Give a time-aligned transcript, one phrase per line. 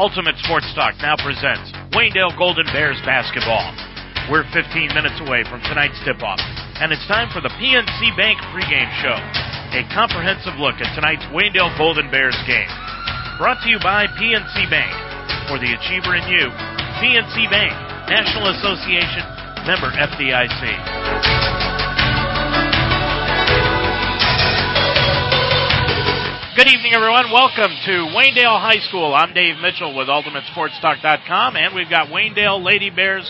[0.00, 3.60] Ultimate Sports Talk now presents Waynedale Golden Bears basketball.
[4.32, 6.40] We're 15 minutes away from tonight's tip-off,
[6.80, 9.12] and it's time for the PNC Bank pregame show.
[9.76, 12.72] A comprehensive look at tonight's Waynedale Golden Bears game.
[13.36, 14.92] Brought to you by PNC Bank.
[15.52, 16.48] For the achiever in you,
[16.96, 17.76] PNC Bank,
[18.08, 19.28] National Association,
[19.68, 21.61] member FDIC.
[26.54, 27.32] Good evening, everyone.
[27.32, 29.14] Welcome to Waynedale High School.
[29.14, 33.24] I'm Dave Mitchell with UltimateSportsTalk.com, and we've got Waynedale Lady Bears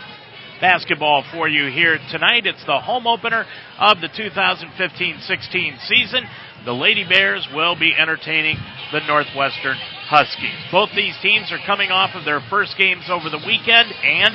[0.61, 2.51] basketball for you here tonight.
[2.51, 3.47] It's the home opener
[3.79, 6.27] of the 2015-16 season.
[6.65, 8.59] The Lady Bears will be entertaining
[8.91, 9.79] the Northwestern
[10.11, 10.59] Huskies.
[10.73, 14.35] Both these teams are coming off of their first games over the weekend, and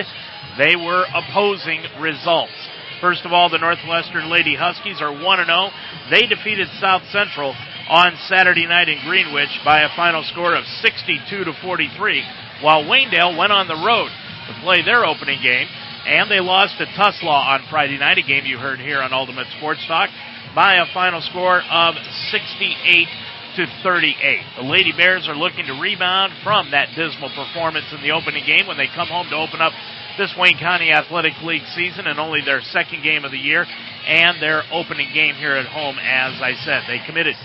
[0.58, 2.55] they were opposing results.
[3.02, 6.09] First of all, the Northwestern Lady Huskies are 1-0.
[6.09, 7.53] They defeated South Central
[7.89, 12.23] on Saturday night in Greenwich by a final score of 62 to 43,
[12.61, 14.09] while Waynedale went on the road
[14.47, 15.67] to play their opening game,
[16.05, 19.47] and they lost to Tuslaw on Friday night, a game you heard here on Ultimate
[19.57, 20.09] Sports Talk,
[20.55, 21.95] by a final score of
[22.31, 23.07] 68
[23.55, 24.16] to 38.
[24.57, 28.67] The Lady Bears are looking to rebound from that dismal performance in the opening game
[28.67, 29.73] when they come home to open up
[30.17, 33.66] this Wayne County Athletic League season and only their second game of the year
[34.07, 36.83] and their opening game here at home, as I said.
[36.88, 37.35] They committed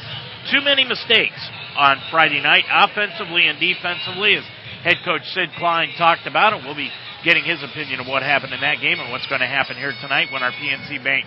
[0.51, 1.39] too many mistakes
[1.77, 4.45] on Friday night, offensively and defensively, as
[4.83, 6.65] head coach Sid Klein talked about it.
[6.65, 6.91] We'll be
[7.25, 9.95] getting his opinion of what happened in that game and what's going to happen here
[10.03, 11.25] tonight when our PNC Bank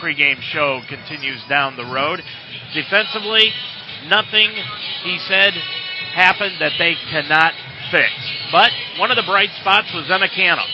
[0.00, 2.20] pregame show continues down the road.
[2.72, 3.52] Defensively,
[4.08, 4.50] nothing,
[5.04, 5.52] he said,
[6.16, 7.52] happened that they cannot
[7.92, 8.10] fix.
[8.50, 10.66] But one of the bright spots was Emma Cannon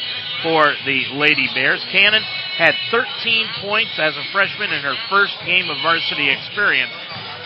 [0.42, 1.84] for the Lady Bears.
[1.92, 2.22] Cannon
[2.56, 6.92] had 13 points as a freshman in her first game of varsity experience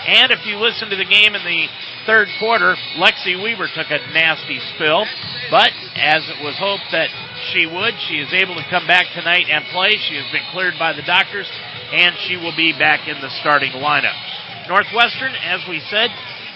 [0.06, 1.66] and if you listen to the game in the
[2.04, 5.04] third quarter, Lexi Weaver took a nasty spill,
[5.50, 7.08] but as it was hoped that
[7.52, 9.96] she would, she is able to come back tonight and play.
[9.96, 11.48] She has been cleared by the doctors,
[11.92, 14.16] and she will be back in the starting lineup.
[14.68, 16.12] Northwestern, as we said,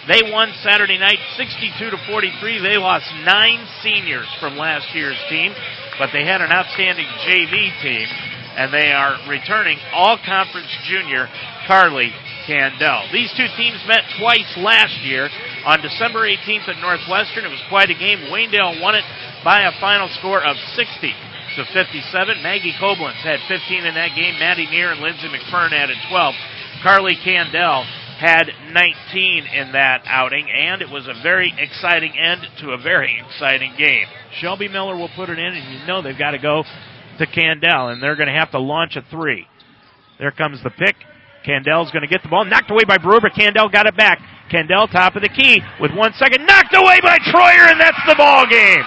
[0.08, 2.60] they won Saturday night 62 to 43.
[2.60, 5.52] They lost nine seniors from last year's team,
[5.98, 8.08] but they had an outstanding JV team,
[8.56, 11.28] and they are returning all conference junior
[11.66, 12.12] Carly
[12.48, 13.12] Candell.
[13.12, 15.28] These two teams met twice last year
[15.68, 17.44] on December 18th at Northwestern.
[17.44, 18.32] It was quite a game.
[18.32, 19.04] Waynedale won it
[19.44, 21.12] by a final score of 60
[21.60, 22.42] to 57.
[22.42, 24.40] Maggie Koblenz had 15 in that game.
[24.40, 26.34] Maddie Neer and Lindsay McFern added 12.
[26.82, 27.84] Carly Candell
[28.18, 33.22] had 19 in that outing, and it was a very exciting end to a very
[33.24, 34.06] exciting game.
[34.40, 36.64] Shelby Miller will put it in, and you know they've got to go
[37.18, 39.46] to Candell, and they're going to have to launch a three.
[40.18, 40.96] There comes the pick.
[41.48, 42.44] Candell's going to get the ball.
[42.44, 44.20] Knocked away by Brewer, but Candell got it back.
[44.52, 46.44] Candell, top of the key, with one second.
[46.44, 48.84] Knocked away by Troyer, and that's the ball game.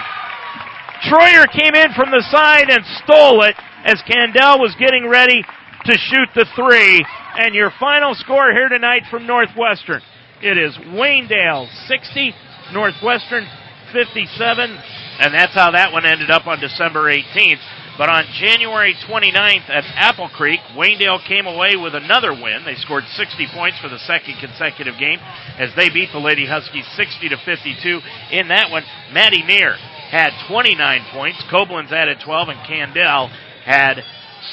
[1.10, 5.98] Troyer came in from the side and stole it as Candell was getting ready to
[5.98, 7.04] shoot the three.
[7.34, 10.00] And your final score here tonight from Northwestern.
[10.42, 12.34] It is Waynedale 60,
[12.72, 13.46] Northwestern
[13.92, 14.78] 57.
[15.18, 17.62] And that's how that one ended up on December 18th.
[17.98, 22.64] But on January 29th at Apple Creek, Waynedale came away with another win.
[22.64, 25.20] They scored 60 points for the second consecutive game
[25.58, 28.00] as they beat the Lady Huskies 60 to 52.
[28.32, 29.76] In that one, Maddie Neer
[30.10, 30.76] had 29
[31.12, 33.28] points, Koblenz added 12, and Candell
[33.64, 34.00] had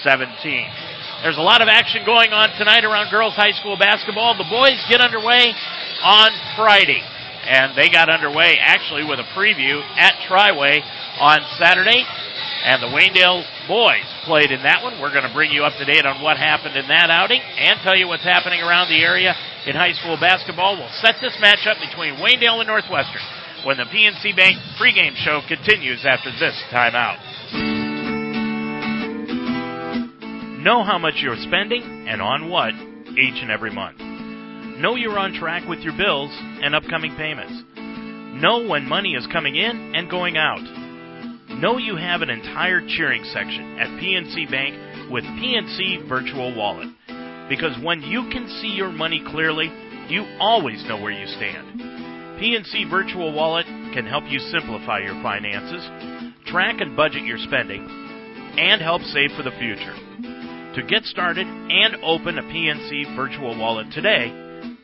[0.03, 0.35] 17.
[1.23, 4.35] There's a lot of action going on tonight around girls high school basketball.
[4.37, 5.51] The boys get underway
[6.03, 7.03] on Friday,
[7.47, 10.79] and they got underway actually with a preview at Triway
[11.19, 12.03] on Saturday
[12.65, 14.99] and the Waynedale boys played in that one.
[14.99, 17.79] We're going to bring you up to date on what happened in that outing and
[17.83, 19.33] tell you what's happening around the area
[19.65, 20.77] in high school basketball.
[20.77, 23.21] We'll set this matchup between Waynedale and Northwestern
[23.65, 27.19] when the PNC Bank pregame show continues after this timeout.
[30.63, 32.73] Know how much you're spending and on what
[33.17, 33.99] each and every month.
[34.79, 36.31] Know you're on track with your bills
[36.61, 37.63] and upcoming payments.
[38.41, 40.78] Know when money is coming in and going out
[41.59, 46.87] Know you have an entire cheering section at PNC Bank with PNC Virtual Wallet.
[47.49, 49.67] Because when you can see your money clearly,
[50.07, 51.81] you always know where you stand.
[52.39, 55.83] PNC Virtual Wallet can help you simplify your finances,
[56.45, 57.83] track and budget your spending,
[58.57, 59.95] and help save for the future.
[60.75, 64.31] To get started and open a PNC Virtual Wallet today,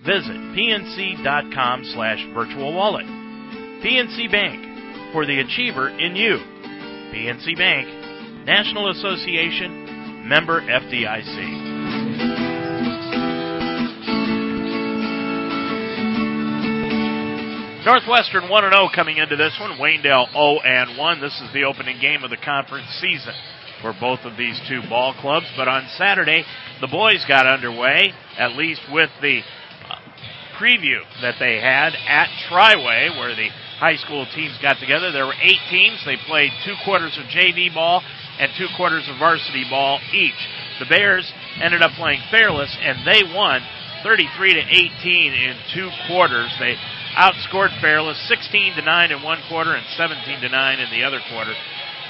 [0.04, 3.06] visit pnc.com slash virtual wallet.
[3.06, 6.55] PNC Bank, for the achiever in you.
[7.16, 7.88] PNC Bank,
[8.46, 11.76] National Association, member FDIC.
[17.86, 19.80] Northwestern 1 0 coming into this one.
[19.80, 21.22] Waynedale 0 and 1.
[21.22, 23.34] This is the opening game of the conference season
[23.82, 25.46] for both of these two ball clubs.
[25.56, 26.44] But on Saturday,
[26.82, 29.96] the boys got underway, at least with the uh,
[30.60, 35.12] preview that they had at Triway, where the high school teams got together.
[35.12, 36.02] There were eight teams.
[36.06, 38.04] They played two quarters of JV ball
[38.40, 40.40] and two quarters of varsity ball each.
[40.80, 41.32] The Bears
[41.62, 43.62] ended up playing Fairless, and they won
[44.04, 44.64] 33 to
[45.02, 46.52] 18 in two quarters.
[46.60, 46.76] They
[47.16, 51.22] outscored Fairless 16 to 9 in one quarter and 17 to 9 in the other
[51.32, 51.54] quarter.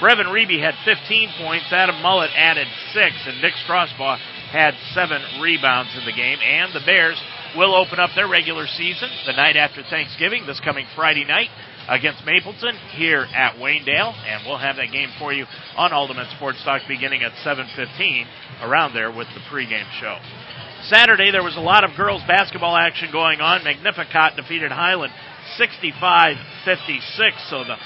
[0.00, 1.66] Brevin Reby had 15 points.
[1.70, 4.18] Adam Mullet added six, and Nick Strasbaugh
[4.52, 6.38] had seven rebounds in the game.
[6.44, 7.20] And the Bears
[7.56, 11.48] will open up their regular season the night after Thanksgiving, this coming Friday night
[11.88, 16.62] against Mapleton here at Waynedale, and we'll have that game for you on Ultimate Sports
[16.64, 18.26] Talk beginning at 7:15
[18.62, 20.18] around there with the pregame show.
[20.82, 23.64] Saturday there was a lot of girls basketball action going on.
[23.64, 25.12] Magnificat defeated Highland
[25.58, 27.76] 65-56, so the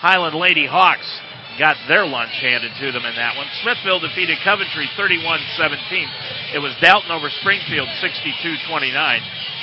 [0.00, 1.20] Highland Lady Hawks
[1.60, 3.44] got their lunch handed to them in that one.
[3.60, 6.56] Smithville defeated Coventry 31-17.
[6.56, 8.64] It was Dalton over Springfield 62-29.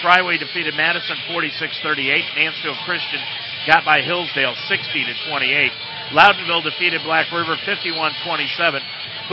[0.05, 2.37] Triway defeated Madison 46-38.
[2.37, 3.19] Mansfield Christian
[3.65, 6.13] got by Hillsdale 60 to 28.
[6.13, 8.79] Loudonville defeated Black River 51-27.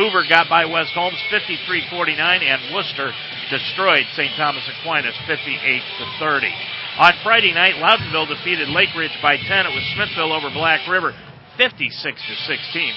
[0.01, 3.13] Hoover got by West Holmes 53-49 and Wooster
[3.53, 4.33] destroyed St.
[4.41, 5.61] Thomas Aquinas 58
[6.01, 6.49] to 30.
[6.97, 9.67] On Friday night, Loudonville defeated Lake Ridge by 10.
[9.67, 11.15] It was Smithville over Black River,
[11.57, 12.95] 56 to 16.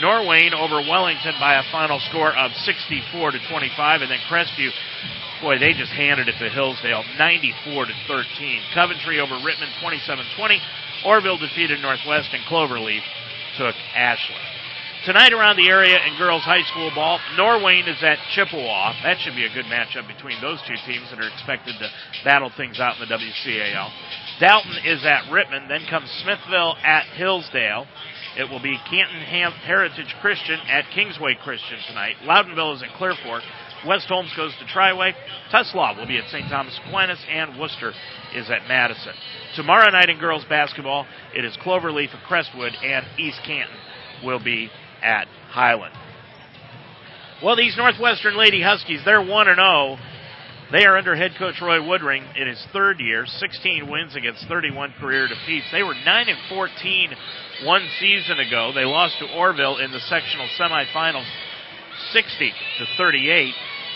[0.00, 4.70] Norwayne over Wellington by a final score of 64 to 25, and then Crestview,
[5.42, 8.62] boy, they just handed it to Hillsdale, 94 to 13.
[8.74, 10.58] Coventry over Rittman, 27-20.
[11.04, 13.02] Orrville defeated Northwest, and Cloverleaf
[13.58, 14.42] took Ashland.
[15.04, 18.92] Tonight around the area in girls high school ball, Norwayne is at Chippewa.
[19.02, 21.88] That should be a good matchup between those two teams that are expected to
[22.24, 23.90] battle things out in the WCAL.
[24.40, 25.68] Dalton is at Rittman.
[25.68, 27.86] Then comes Smithville at Hillsdale.
[28.36, 32.16] It will be Canton Ham- Heritage Christian at Kingsway Christian tonight.
[32.22, 33.42] Loudonville is at Clear Fork.
[33.86, 35.12] West Holmes goes to Triway.
[35.52, 36.48] Tuslaw will be at St.
[36.48, 37.92] Thomas Aquinas, and Wooster
[38.34, 39.14] is at Madison.
[39.54, 43.76] Tomorrow night in girls basketball, it is Cloverleaf at Crestwood, and East Canton
[44.24, 44.70] will be
[45.02, 45.94] at Highland.
[47.42, 49.98] Well, these Northwestern Lady Huskies, they're 1 and 0.
[50.70, 54.92] They are under head coach Roy Woodring in his third year, 16 wins against 31
[55.00, 55.66] career defeats.
[55.72, 57.10] They were 9 and 14
[57.64, 58.72] one season ago.
[58.74, 61.26] They lost to Orrville in the sectional semifinals
[62.12, 63.54] 60 to 38.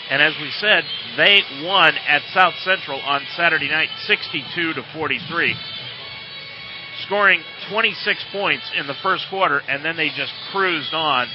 [0.09, 0.83] And as we said,
[1.15, 5.55] they won at South Central on Saturday night 62 to 43
[7.05, 11.27] scoring 26 points in the first quarter, and then they just cruised on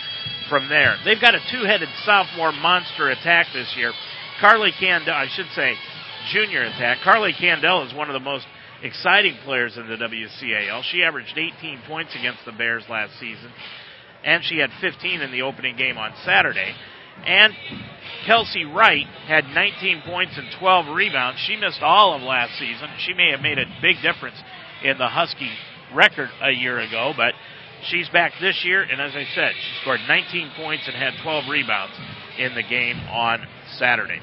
[0.49, 0.97] from there.
[1.05, 3.93] They've got a two-headed sophomore monster attack this year.
[4.41, 5.75] Carly Candell, I should say,
[6.31, 6.99] junior attack.
[7.03, 8.47] Carly Candell is one of the most
[8.83, 10.83] exciting players in the WCAL.
[10.85, 13.51] She averaged 18 points against the Bears last season,
[14.25, 16.73] and she had 15 in the opening game on Saturday.
[17.27, 17.53] And
[18.27, 21.41] Kelsey Wright had 19 points and 12 rebounds.
[21.47, 22.89] She missed all of last season.
[22.99, 24.37] She may have made a big difference
[24.85, 25.51] in the Husky
[25.93, 27.35] record a year ago, but
[27.91, 31.45] she's back this year, and as I said, she scored 19 points and had 12
[31.51, 31.95] rebounds
[32.39, 33.41] in the game on
[33.79, 34.21] Saturday.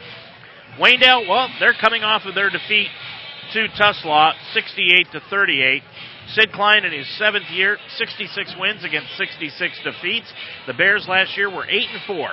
[0.80, 2.90] Waynedale, well, they're coming off of their defeat
[3.54, 5.84] to Tuslaw, 68 to 38.
[6.28, 10.32] Sid Klein in his seventh year, 66 wins against 66 defeats.
[10.68, 12.30] The Bears last year were 8 and 4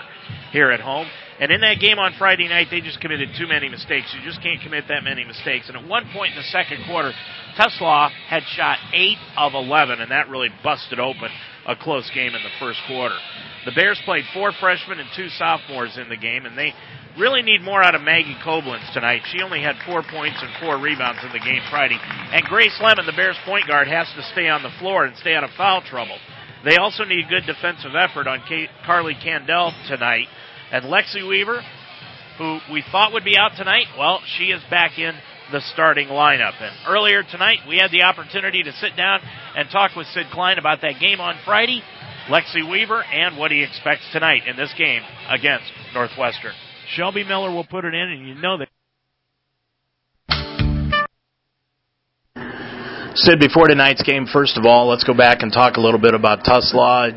[0.51, 1.07] here at home.
[1.41, 4.15] And in that game on Friday night, they just committed too many mistakes.
[4.15, 5.69] You just can't commit that many mistakes.
[5.69, 7.13] And at one point in the second quarter,
[7.59, 11.31] Tuslaw had shot 8 of 11, and that really busted open
[11.67, 13.17] a close game in the first quarter.
[13.65, 16.75] The Bears played four freshmen and two sophomores in the game, and they
[17.19, 19.23] really need more out of Maggie Koblenz tonight.
[19.31, 21.99] She only had four points and four rebounds in the game Friday.
[22.01, 25.35] And Grace Lemon, the Bears point guard, has to stay on the floor and stay
[25.35, 26.17] out of foul trouble.
[26.65, 28.43] They also need good defensive effort on
[28.87, 30.29] Carly Candell tonight.
[30.71, 31.63] And Lexi Weaver,
[32.39, 35.15] who we thought would be out tonight, well, she is back in
[35.51, 36.55] the starting lineup.
[36.61, 39.21] And earlier tonight, we had the opportunity to sit down
[39.57, 41.83] and talk with Sid Klein about that game on Friday,
[42.29, 46.53] Lexi Weaver, and what he expects tonight in this game against Northwestern.
[46.95, 48.69] Shelby Miller will put it in, and you know that.
[53.15, 56.15] Sid, before tonight's game, first of all, let's go back and talk a little bit
[56.15, 57.13] about Tuslaw.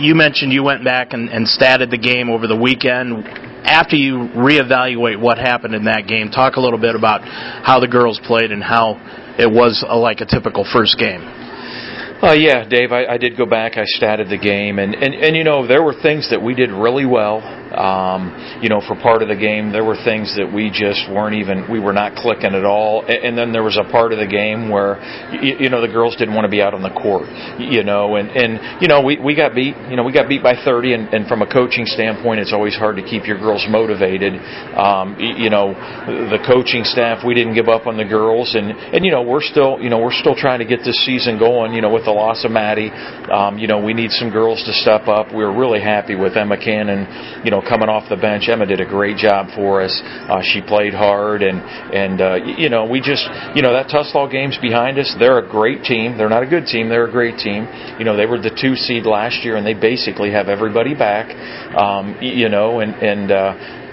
[0.00, 3.24] You mentioned you went back and, and statted the game over the weekend.
[3.64, 7.88] After you reevaluate what happened in that game, talk a little bit about how the
[7.88, 8.94] girls played and how
[9.38, 11.22] it was a, like a typical first game.
[12.20, 13.76] Uh, yeah, Dave, I, I did go back.
[13.76, 16.70] I statted the game, and, and, and you know there were things that we did
[16.70, 17.42] really well.
[17.78, 21.06] Uh, Um, you know, for part of the game, there were things that we just
[21.10, 23.04] weren't even, we were not clicking at all.
[23.06, 24.98] And, then there was a part of the game where,
[25.38, 27.30] you, you know, the girls didn't want to be out on the court,
[27.60, 30.42] you know, and, and, you know, we, we got beat, you know, we got beat
[30.42, 33.64] by 30 and, and from a coaching standpoint, it's always hard to keep your girls
[33.70, 34.34] motivated.
[34.74, 35.70] Um, you know,
[36.34, 39.44] the coaching staff, we didn't give up on the girls and, and, you know, we're
[39.44, 42.14] still, you know, we're still trying to get this season going, you know, with the
[42.14, 42.90] loss of Maddie.
[42.90, 45.30] Um, you know, we need some girls to step up.
[45.30, 47.06] We were really happy with Emma Cannon,
[47.44, 48.48] you know, coming off the bench.
[48.48, 50.00] Emma did a great job for us.
[50.04, 51.60] Uh, she played hard and,
[51.94, 55.14] and, uh, you know, we just, you know, that Tuslaw game's behind us.
[55.18, 56.16] They're a great team.
[56.16, 56.88] They're not a good team.
[56.88, 57.68] They're a great team.
[57.98, 61.28] You know, they were the two seed last year and they basically have everybody back.
[61.76, 63.87] Um, you know, and, and, uh,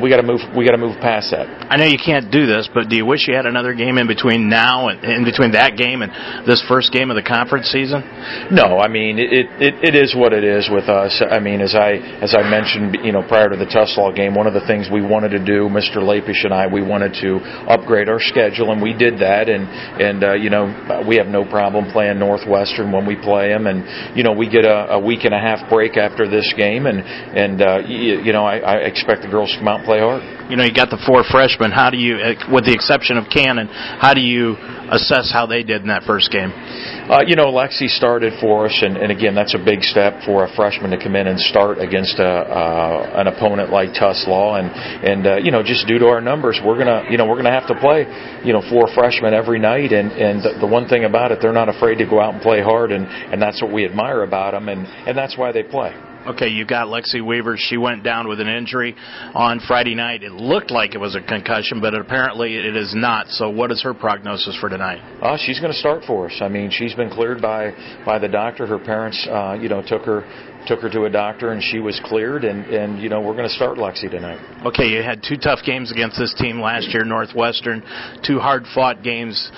[0.00, 0.40] we got to move.
[0.56, 1.46] We got to move past that.
[1.70, 4.06] I know you can't do this, but do you wish you had another game in
[4.06, 8.02] between now and in between that game and this first game of the conference season?
[8.50, 9.48] No, I mean it.
[9.60, 11.22] It, it is what it is with us.
[11.22, 14.46] I mean, as I as I mentioned, you know, prior to the Tuslaw game, one
[14.46, 15.98] of the things we wanted to do, Mr.
[15.98, 17.38] Lapish and I, we wanted to
[17.68, 19.48] upgrade our schedule, and we did that.
[19.48, 19.68] And
[20.00, 24.16] and uh, you know, we have no problem playing Northwestern when we play them, and
[24.16, 27.00] you know, we get a, a week and a half break after this game, and
[27.00, 30.22] and uh, you, you know, I, I expect the girls come out and play hard.
[30.50, 31.70] You know, you got the four freshmen.
[31.70, 32.18] How do you,
[32.50, 34.58] with the exception of Cannon, how do you
[34.90, 36.50] assess how they did in that first game?
[36.50, 40.44] Uh, you know, Lexi started for us, and, and again, that's a big step for
[40.44, 44.70] a freshman to come in and start against a, uh, an opponent like Tuslaw, and
[45.06, 47.54] and uh, you know, just due to our numbers, we're gonna you know we're gonna
[47.54, 48.06] have to play
[48.44, 51.52] you know four freshmen every night, and and the, the one thing about it, they're
[51.52, 54.52] not afraid to go out and play hard, and and that's what we admire about
[54.52, 55.94] them, and and that's why they play.
[56.30, 57.56] Okay, you got Lexi Weaver.
[57.58, 58.94] She went down with an injury
[59.34, 60.22] on Friday night.
[60.22, 63.26] It looked like it was a concussion, but apparently it is not.
[63.28, 65.00] So, what is her prognosis for tonight?
[65.20, 66.38] Uh, she's going to start for us.
[66.40, 67.72] I mean, she's been cleared by
[68.06, 68.64] by the doctor.
[68.64, 70.22] Her parents, uh, you know, took her
[70.68, 72.44] took her to a doctor, and she was cleared.
[72.44, 74.38] And and you know, we're going to start Lexi tonight.
[74.66, 77.82] Okay, you had two tough games against this team last year, Northwestern.
[78.24, 79.50] Two hard fought games.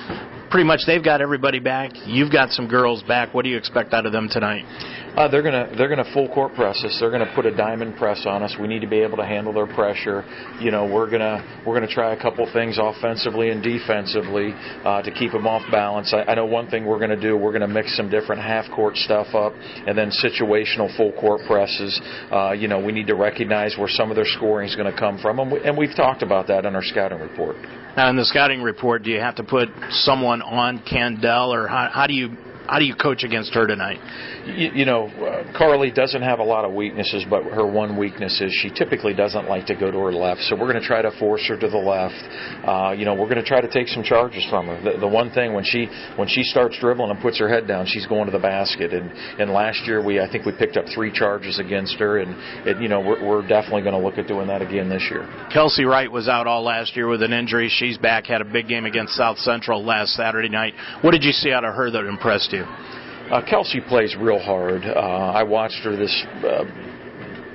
[0.51, 1.93] Pretty much, they've got everybody back.
[2.05, 3.33] You've got some girls back.
[3.33, 4.65] What do you expect out of them tonight?
[5.17, 6.97] Uh, they're gonna they're gonna full court press us.
[6.99, 8.57] They're gonna put a diamond press on us.
[8.59, 10.25] We need to be able to handle their pressure.
[10.59, 14.55] You know, we're gonna we're gonna try a couple things offensively and defensively
[14.85, 16.15] uh, to keep them off balance.
[16.15, 17.37] I, I know one thing we're gonna do.
[17.37, 19.53] We're gonna mix some different half court stuff up,
[19.87, 22.01] and then situational full court presses.
[22.31, 24.99] Uh, you know, we need to recognize where some of their scoring is going to
[24.99, 27.57] come from, and, we, and we've talked about that in our scouting report.
[27.97, 31.91] Now, in the scouting report, do you have to put someone on Candell, or how,
[31.93, 32.37] how do you
[32.73, 34.01] how do you coach against her tonight?
[34.47, 38.41] You, you know, uh, Carly doesn't have a lot of weaknesses, but her one weakness
[38.41, 40.41] is she typically doesn't like to go to her left.
[40.49, 42.17] So we're going to try to force her to the left.
[42.67, 44.81] Uh, you know, we're going to try to take some charges from her.
[44.81, 45.87] The, the one thing when she
[46.17, 48.95] when she starts dribbling and puts her head down, she's going to the basket.
[48.95, 52.35] And and last year we I think we picked up three charges against her, and
[52.67, 55.29] it, you know we're, we're definitely going to look at doing that again this year.
[55.53, 57.69] Kelsey Wright was out all last year with an injury.
[57.69, 58.25] She's back.
[58.25, 60.73] Had a big game against South Central last Saturday night.
[61.03, 62.62] What did you see out of her that impressed you?
[62.65, 64.85] Uh, Kelsey plays real hard.
[64.85, 66.65] Uh, I watched her this uh,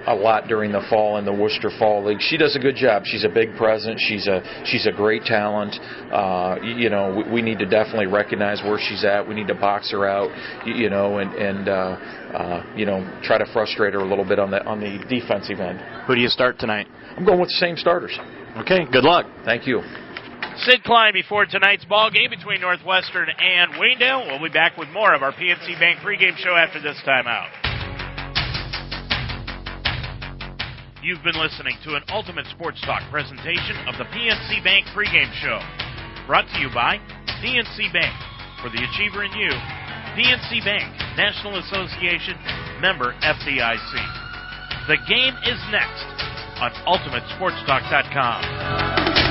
[0.08, 2.20] a lot during the fall in the Wooster Fall League.
[2.22, 3.04] She does a good job.
[3.06, 4.02] She's a big presence.
[4.02, 5.76] She's a she's a great talent.
[6.12, 9.28] Uh, you know, we, we need to definitely recognize where she's at.
[9.28, 10.32] We need to box her out.
[10.66, 14.40] You know, and and uh, uh, you know try to frustrate her a little bit
[14.40, 15.80] on the on the defensive end.
[16.08, 16.88] Who do you start tonight?
[17.18, 18.18] I'm going with the same starters.
[18.58, 18.86] Okay.
[18.92, 19.26] Good luck.
[19.44, 19.82] Thank you.
[20.66, 24.28] Sid Klein before tonight's ball game between Northwestern and Waynedale.
[24.28, 27.50] We'll be back with more of our PNC Bank pregame show after this timeout.
[31.04, 35.60] You've been listening to an Ultimate Sports Talk presentation of the PNC Bank pregame show.
[36.26, 36.98] Brought to you by
[37.40, 38.14] PNC Bank.
[38.62, 39.52] For the achiever in you,
[40.18, 42.36] PNC Bank, National Association,
[42.82, 43.94] member FDIC.
[44.88, 46.06] The game is next
[46.60, 49.26] on UltimateSportsTalk.com.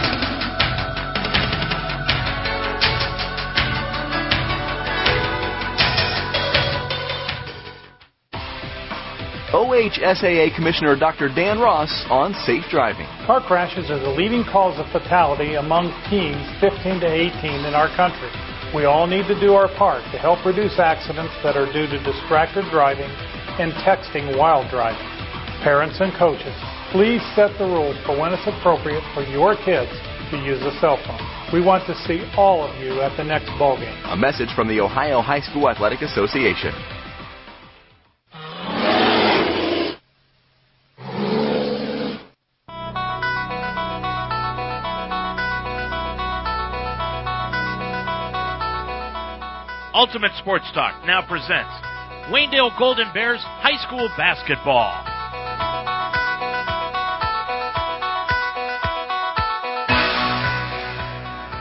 [9.56, 11.32] OHSAA Commissioner Dr.
[11.32, 13.08] Dan Ross on safe driving.
[13.24, 17.88] Car crashes are the leading cause of fatality among teens 15 to 18 in our
[17.96, 18.28] country.
[18.76, 21.96] We all need to do our part to help reduce accidents that are due to
[22.04, 23.08] distracted driving
[23.56, 25.00] and texting while driving.
[25.64, 26.52] Parents and coaches,
[26.92, 29.88] please set the rules for when it's appropriate for your kids
[30.32, 31.24] to use a cell phone.
[31.48, 33.96] We want to see all of you at the next ball game.
[34.12, 36.76] A message from the Ohio High School Athletic Association.
[49.96, 51.72] Ultimate Sports Talk now presents
[52.28, 54.92] Waynedale Golden Bears High School Basketball.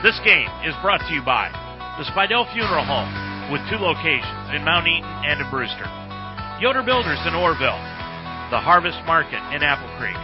[0.04, 1.48] This game is brought to you by
[1.96, 3.08] the Spidell Funeral Home
[3.48, 5.88] with two locations in Mount Eaton and in Brewster,
[6.60, 7.80] Yoder Builders in Orrville,
[8.52, 10.20] the Harvest Market in Apple Creek,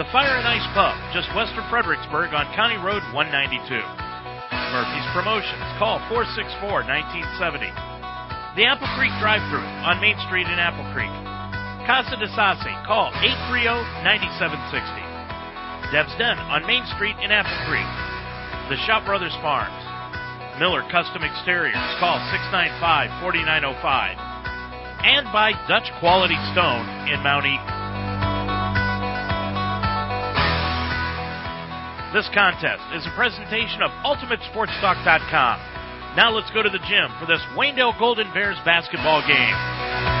[0.00, 4.05] the Fire and Ice Pub just west of Fredericksburg on County Road 192
[4.72, 5.60] Murphy's Promotions.
[5.78, 7.68] Call 464-1970.
[8.56, 11.12] The Apple Creek Drive-Thru on Main Street in Apple Creek.
[11.84, 12.72] Casa de Sassi.
[12.88, 13.12] Call
[13.52, 15.92] 830-9760.
[15.92, 17.86] Deb's Den on Main Street in Apple Creek.
[18.72, 19.76] The Shop Brothers Farms.
[20.58, 21.76] Miller Custom Exteriors.
[22.00, 22.18] Call
[22.50, 24.16] 695-4905.
[25.04, 27.85] And by Dutch Quality Stone in Mount Eaton.
[32.14, 36.16] This contest is a presentation of UltimateSportsTalk.com.
[36.16, 40.15] Now let's go to the gym for this Waynedale Golden Bears basketball game.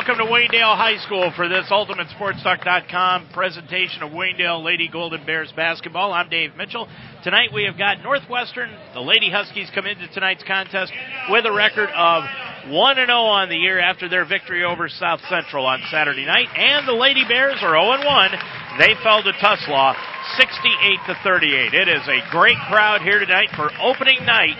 [0.00, 6.14] Welcome to Waynedale High School for this UltimateSportsTalk.com presentation of Waynedale Lady Golden Bears basketball.
[6.14, 6.88] I'm Dave Mitchell.
[7.22, 8.72] Tonight we have got Northwestern.
[8.94, 10.90] The Lady Huskies come into tonight's contest
[11.28, 12.24] with a record of
[12.72, 16.88] 1 0 on the year after their victory over South Central on Saturday night, and
[16.88, 18.80] the Lady Bears are 0 1.
[18.80, 19.92] They fell to Tuslaw
[20.40, 21.74] 68 to 38.
[21.74, 24.56] It is a great crowd here tonight for opening night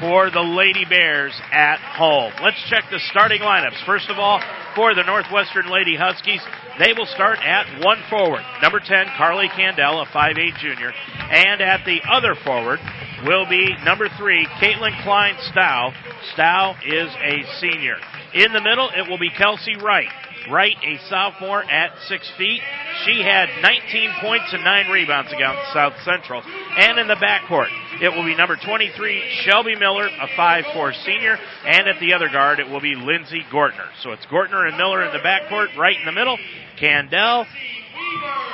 [0.00, 2.32] for the Lady Bears at home.
[2.42, 3.84] Let's check the starting lineups.
[3.84, 4.40] First of all,
[4.74, 6.40] for the Northwestern Lady Huskies,
[6.78, 8.42] they will start at one forward.
[8.62, 10.92] Number 10, Carly Candell, a 5'8 junior.
[11.30, 12.80] And at the other forward
[13.26, 15.92] will be number 3, Caitlin Klein Stow.
[16.32, 17.96] Stow is a senior.
[18.32, 20.08] In the middle, it will be Kelsey Wright.
[20.48, 22.60] Wright, a sophomore at six feet.
[23.04, 26.42] She had 19 points and nine rebounds against South Central.
[26.42, 27.68] And in the backcourt,
[28.00, 31.36] it will be number 23, Shelby Miller, a 5'4 senior.
[31.66, 33.88] And at the other guard, it will be Lindsey Gortner.
[34.02, 36.38] So it's Gortner and Miller in the backcourt, right in the middle.
[36.80, 37.46] Candell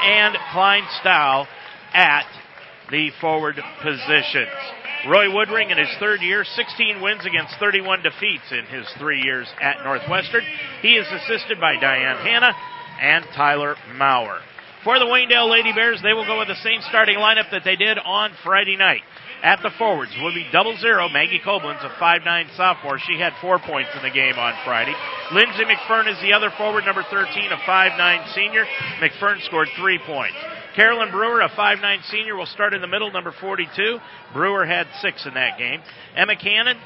[0.03, 1.47] and Klein Stow
[1.95, 2.27] at
[2.91, 4.51] the forward positions.
[5.09, 9.47] Roy Woodring in his third year, 16 wins against 31 defeats in his three years
[9.63, 10.43] at Northwestern.
[10.83, 12.53] He is assisted by Diane Hanna
[13.01, 14.41] and Tyler Maurer.
[14.83, 17.77] For the Waynedale Lady Bears, they will go with the same starting lineup that they
[17.77, 19.03] did on Friday night.
[19.43, 21.09] At the forwards will be double zero.
[21.09, 22.99] Maggie Koblenz, a 5'9 sophomore.
[22.99, 24.95] She had four points in the game on Friday.
[25.33, 28.65] Lindsay McFern is the other forward, number 13, a 5'9 senior.
[28.99, 30.37] McFern scored three points.
[30.77, 33.99] Carolyn Brewer, a 5'9 senior, will start in the middle, number 42.
[34.35, 35.81] Brewer had six in that game.
[36.15, 36.77] Emma Cannon,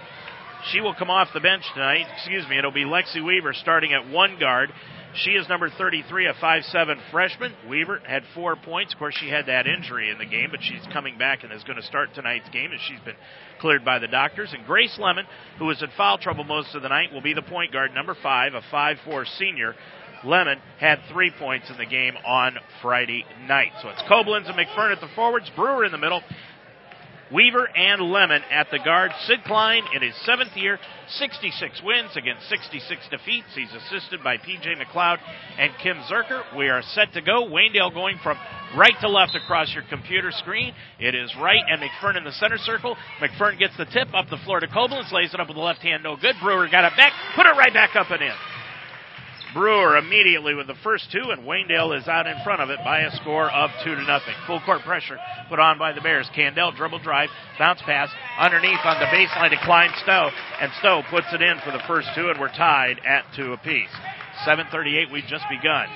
[0.70, 2.06] she will come off the bench tonight.
[2.14, 4.70] Excuse me, it'll be Lexi Weaver starting at one guard.
[5.14, 7.52] She is number 33, a 5'7 freshman.
[7.68, 8.92] Weaver had four points.
[8.92, 11.64] Of course, she had that injury in the game, but she's coming back and is
[11.64, 13.16] going to start tonight's game as she's been
[13.60, 14.52] cleared by the doctors.
[14.56, 15.26] And Grace Lemon,
[15.58, 18.14] who was in foul trouble most of the night, will be the point guard, number
[18.22, 19.74] five, a 5'4 senior.
[20.24, 23.72] Lemon had three points in the game on Friday night.
[23.82, 26.22] So it's Koblenz and McFern at the forwards, Brewer in the middle,
[27.32, 29.12] Weaver and Lemon at the guard.
[29.26, 30.78] Sid Klein in his seventh year,
[31.08, 33.46] 66 wins against 66 defeats.
[33.54, 35.18] He's assisted by PJ McLeod
[35.58, 36.42] and Kim Zerker.
[36.56, 37.46] We are set to go.
[37.46, 38.36] Waynedale going from
[38.76, 40.74] right to left across your computer screen.
[40.98, 42.96] It is right and McFern in the center circle.
[43.20, 45.80] McFern gets the tip up the floor to Koblenz, lays it up with the left
[45.80, 46.34] hand, no good.
[46.42, 48.34] Brewer got it back, put it right back up and in.
[49.52, 53.00] Brewer immediately with the first two, and Waynedale is out in front of it by
[53.00, 54.34] a score of two to nothing.
[54.46, 56.30] Full court pressure put on by the Bears.
[56.34, 58.08] Candell dribble drive, bounce pass
[58.38, 62.08] underneath on the baseline to Klein Stowe, and Stowe puts it in for the first
[62.14, 63.90] two, and we're tied at two apiece.
[64.46, 65.88] 7:38, we've just begun.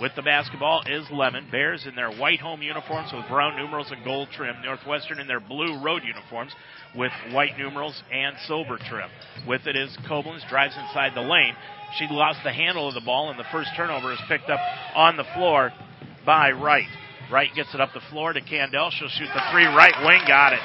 [0.00, 1.48] With the basketball is Lemon.
[1.50, 4.56] Bears in their white home uniforms with brown numerals and gold trim.
[4.64, 6.52] Northwestern in their blue road uniforms
[6.96, 9.08] with white numerals and silver trim.
[9.46, 11.54] With it is Koblenz drives inside the lane.
[11.98, 14.60] She lost the handle of the ball, and the first turnover is picked up
[14.94, 15.72] on the floor
[16.24, 16.88] by Wright.
[17.30, 18.90] Wright gets it up the floor to Candell.
[18.90, 19.64] She'll shoot the three.
[19.64, 20.60] Right wing got it.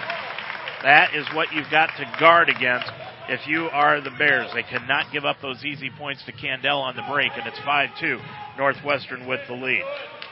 [0.84, 2.92] That is what you've got to guard against
[3.30, 4.52] if you are the Bears.
[4.54, 7.90] They cannot give up those easy points to Candell on the break, and it's 5
[8.00, 8.20] 2.
[8.58, 9.84] Northwestern with the lead.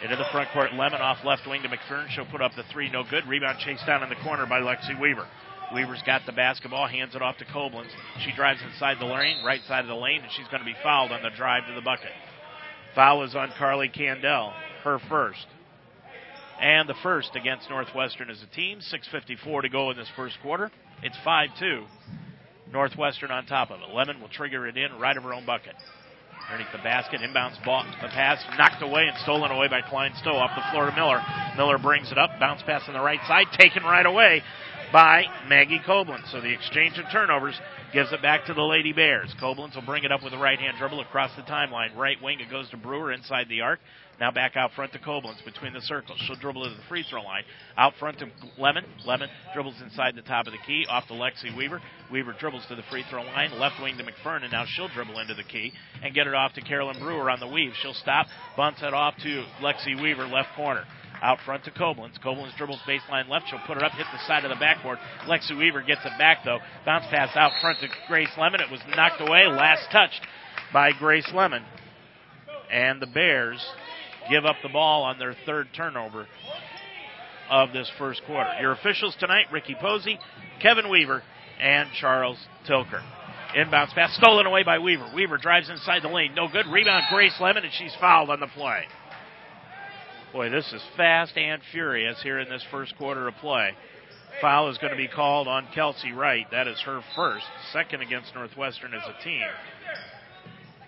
[0.04, 2.10] Into the front court, Lemon off left wing to McFern.
[2.10, 3.26] She'll put up the three, no good.
[3.28, 5.26] Rebound chased down in the corner by Lexi Weaver.
[5.74, 7.90] Weaver's got the basketball, hands it off to Koblenz.
[8.24, 10.76] She drives inside the lane, right side of the lane, and she's going to be
[10.84, 12.12] fouled on the drive to the bucket.
[12.94, 15.46] Foul is on Carly Candell, her first.
[16.62, 18.80] And the first against Northwestern as a team.
[18.80, 20.72] 6.54 to go in this first quarter.
[21.04, 21.84] It's 5 2.
[22.72, 23.94] Northwestern on top of it.
[23.94, 25.76] Lemon will trigger it in right of her own bucket.
[26.50, 30.36] Underneath the basket, inbounds ball, the pass knocked away and stolen away by Klein Stowe
[30.36, 31.22] off the floor to Miller.
[31.58, 34.44] Miller brings it up, bounce pass on the right side, taken right away
[34.96, 36.32] by Maggie Koblenz.
[36.32, 37.60] So the exchange of turnovers
[37.92, 39.30] gives it back to the Lady Bears.
[39.42, 41.94] Koblenz will bring it up with a right hand dribble across the timeline.
[41.98, 43.80] Right wing, it goes to Brewer inside the arc.
[44.22, 46.18] Now back out front to Koblenz between the circles.
[46.26, 47.44] She'll dribble to the free throw line.
[47.76, 48.28] Out front to
[48.58, 48.86] Lemon.
[49.06, 50.86] Lemon dribbles inside the top of the key.
[50.90, 51.82] Off to Lexi Weaver.
[52.10, 53.52] Weaver dribbles to the free throw line.
[53.60, 54.50] Left wing to McFerrin.
[54.50, 57.48] Now she'll dribble into the key and get it off to Carolyn Brewer on the
[57.50, 57.74] weave.
[57.82, 58.28] She'll stop.
[58.56, 60.86] Bunts it off to Lexi Weaver, left corner.
[61.26, 62.20] Out front to Koblenz.
[62.24, 63.48] Koblenz dribbles baseline left.
[63.50, 65.00] She'll put it up, hit the side of the backboard.
[65.28, 66.60] Lexi Weaver gets it back though.
[66.86, 68.62] Bounce pass out front to Grace Lemon.
[68.62, 69.48] It was knocked away.
[69.48, 70.22] Last touched
[70.72, 71.64] by Grace Lemon.
[72.72, 73.60] And the Bears
[74.30, 76.28] give up the ball on their third turnover
[77.50, 78.52] of this first quarter.
[78.62, 80.20] Your officials tonight Ricky Posey,
[80.62, 81.24] Kevin Weaver,
[81.60, 82.38] and Charles
[82.70, 83.02] Tilker.
[83.58, 85.10] Inbounds pass stolen away by Weaver.
[85.16, 86.36] Weaver drives inside the lane.
[86.36, 86.68] No good.
[86.68, 88.84] Rebound Grace Lemon, and she's fouled on the play.
[90.36, 93.72] Boy, this is fast and furious here in this first quarter of play.
[94.42, 96.46] Foul is going to be called on Kelsey Wright.
[96.52, 99.48] That is her first, second against Northwestern as a team.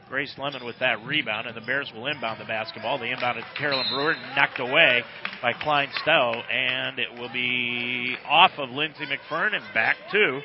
[0.10, 3.00] Grace Lemon with that rebound, and the Bears will inbound the basketball.
[3.00, 5.04] They inbound it to Carolyn Brewer, knocked away
[5.42, 10.42] by Klein Stowe, and it will be off of Lindsay McFerrin and back to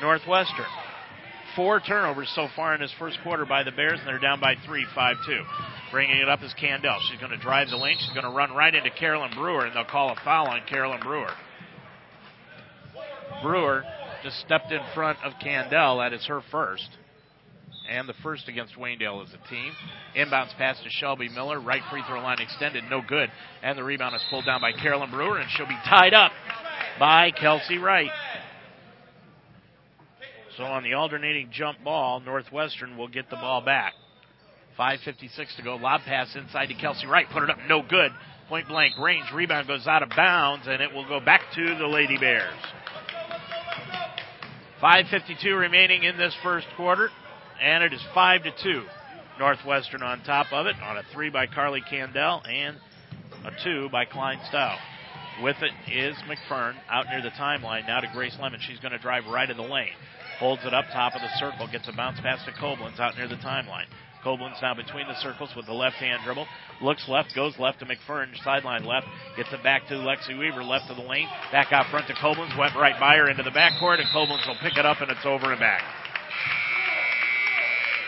[0.00, 0.64] Northwestern.
[1.54, 4.54] Four turnovers so far in this first quarter by the Bears, and they're down by
[4.64, 5.42] three, 5 2.
[5.90, 6.98] Bringing it up is Candell.
[7.10, 7.96] She's going to drive the lane.
[7.98, 11.00] She's going to run right into Carolyn Brewer, and they'll call a foul on Carolyn
[11.00, 11.32] Brewer.
[13.42, 13.84] Brewer
[14.22, 15.98] just stepped in front of Candell.
[15.98, 16.88] That is her first
[17.88, 19.72] and the first against Waynedale as a team.
[20.16, 21.60] Inbounds pass to Shelby Miller.
[21.60, 22.84] Right free throw line extended.
[22.90, 23.30] No good.
[23.62, 26.32] And the rebound is pulled down by Carolyn Brewer, and she'll be tied up
[26.98, 28.10] by Kelsey Wright.
[30.56, 33.94] So on the alternating jump ball, Northwestern will get the ball back.
[34.78, 35.76] 5.56 to go.
[35.76, 37.26] Lob pass inside to Kelsey Wright.
[37.32, 37.58] Put it up.
[37.68, 38.12] No good.
[38.48, 39.26] Point blank range.
[39.34, 42.54] Rebound goes out of bounds, and it will go back to the Lady Bears.
[44.82, 47.10] 5.52 remaining in this first quarter
[47.60, 48.84] and it is five to two.
[49.38, 52.76] Northwestern on top of it on a three by Carly Candell and
[53.44, 54.74] a two by Klein Stowe.
[55.42, 58.60] With it is McFern out near the timeline now to Grace Lemon.
[58.66, 59.94] She's going to drive right in the lane.
[60.40, 63.28] Holds it up top of the circle, gets a bounce pass to Koblenz out near
[63.28, 63.86] the timeline.
[64.24, 66.46] Koblenz now between the circles with the left hand dribble.
[66.82, 69.06] Looks left, goes left to McFern, sideline left.
[69.36, 71.28] Gets it back to Lexi Weaver, left of the lane.
[71.52, 74.58] Back out front to Koblenz, went right by her into the backcourt, and Koblenz will
[74.62, 75.82] pick it up, and it's over and back.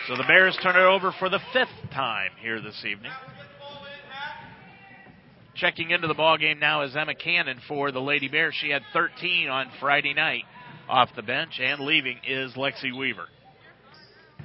[0.07, 3.11] So the Bears turn it over for the fifth time here this evening.
[5.55, 8.55] Checking into the ball game now is Emma Cannon for the Lady Bears.
[8.59, 10.43] She had 13 on Friday night
[10.89, 13.27] off the bench, and leaving is Lexi Weaver.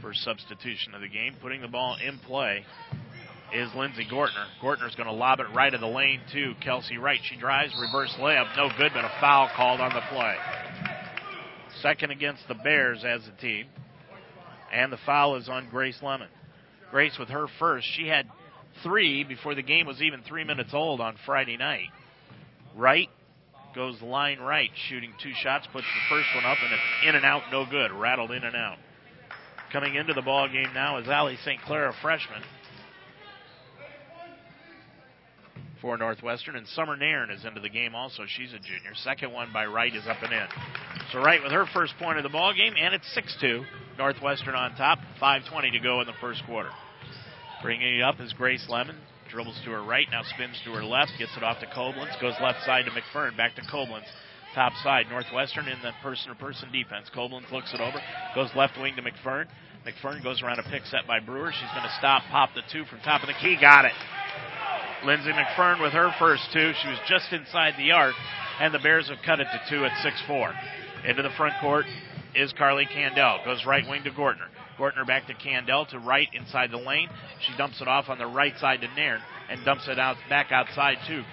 [0.06, 2.64] First substitution of the game, putting the ball in play
[3.52, 4.46] is Lindsey Gortner.
[4.62, 7.18] Gortner's going to lob it right of the lane to Kelsey Wright.
[7.24, 10.36] She drives, reverse layup, no good, but a foul called on the play.
[11.82, 13.66] Second against the Bears as a team.
[14.72, 16.28] And the foul is on Grace Lemon.
[16.92, 17.88] Grace with her first.
[17.96, 18.28] She had
[18.84, 21.88] three before the game was even three minutes old on Friday night.
[22.76, 23.08] Right
[23.74, 27.24] goes line right, shooting two shots, puts the first one up, and it's in and
[27.24, 27.90] out, no good.
[27.90, 28.78] Rattled in and out.
[29.76, 31.60] Coming into the ball game now is Allie St.
[31.60, 32.40] Clair, a freshman.
[35.82, 38.22] For Northwestern, and Summer Nairn is into the game also.
[38.26, 38.94] She's a junior.
[39.04, 40.46] Second one by Wright is up and in.
[41.12, 43.64] So Wright with her first point of the ball game, and it's 6 2.
[43.98, 44.98] Northwestern on top.
[45.20, 46.70] 5.20 to go in the first quarter.
[47.62, 48.96] Bringing it up is Grace Lemon.
[49.30, 52.32] Dribbles to her right, now spins to her left, gets it off to Koblenz, goes
[52.40, 54.06] left side to McFern, back to Koblenz.
[54.54, 57.10] Top side, Northwestern in the person to person defense.
[57.14, 58.00] Koblenz looks it over,
[58.34, 59.44] goes left wing to McFern.
[59.86, 61.52] McFern goes around a pick set by Brewer.
[61.52, 63.56] She's going to stop, pop the two from top of the key.
[63.60, 63.92] Got it.
[65.04, 66.72] Lindsay McFern with her first two.
[66.82, 68.14] She was just inside the arc,
[68.60, 70.52] and the Bears have cut it to two at 6 4.
[71.06, 71.86] Into the front court,
[72.34, 73.44] is Carly Candell.
[73.44, 74.48] Goes right wing to Gortner.
[74.78, 77.08] Gortner back to Candell to right inside the lane.
[77.46, 80.52] She dumps it off on the right side to Nairn and dumps it out back
[80.52, 81.24] outside to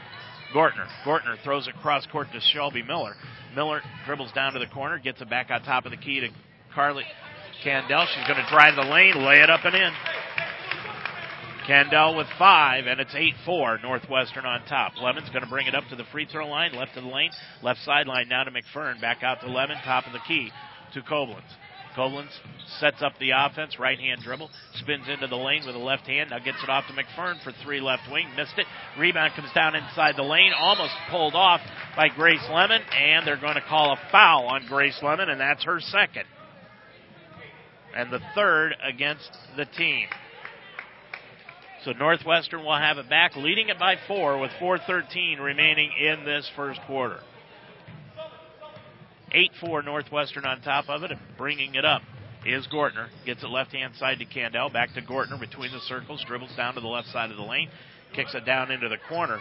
[0.56, 0.88] Gortner.
[1.04, 3.16] Gortner throws it cross court to Shelby Miller.
[3.56, 6.30] Miller dribbles down to the corner, gets it back on top of the key to
[6.74, 7.04] Carly
[7.64, 8.06] Candell.
[8.14, 9.92] She's going to drive the lane, lay it up and in.
[11.66, 14.94] Candell with five, and it's 8 4, Northwestern on top.
[15.02, 17.32] Lemon's going to bring it up to the free throw line, left of the lane,
[17.62, 20.52] left sideline now to McFern, back out to Lemon, top of the key
[20.94, 21.40] to Koblenz.
[21.96, 22.32] Koblenz
[22.80, 26.32] sets up the offense, right hand dribble, spins into the lane with a left hand,
[26.32, 28.66] now gets it off to McFern for three left wing, missed it.
[29.00, 31.62] Rebound comes down inside the lane, almost pulled off
[31.96, 35.64] by Grace Lemon, and they're going to call a foul on Grace Lemon, and that's
[35.64, 36.26] her second.
[37.96, 40.08] And the third against the team.
[41.86, 46.50] So Northwestern will have it back, leading it by four with 4.13 remaining in this
[46.56, 47.20] first quarter.
[49.32, 52.02] 8 4 Northwestern on top of it, and bringing it up
[52.46, 53.08] is Gortner.
[53.26, 54.72] Gets it left hand side to Candell.
[54.72, 56.24] Back to Gortner between the circles.
[56.28, 57.70] Dribbles down to the left side of the lane.
[58.16, 59.40] Kicks it down into the corner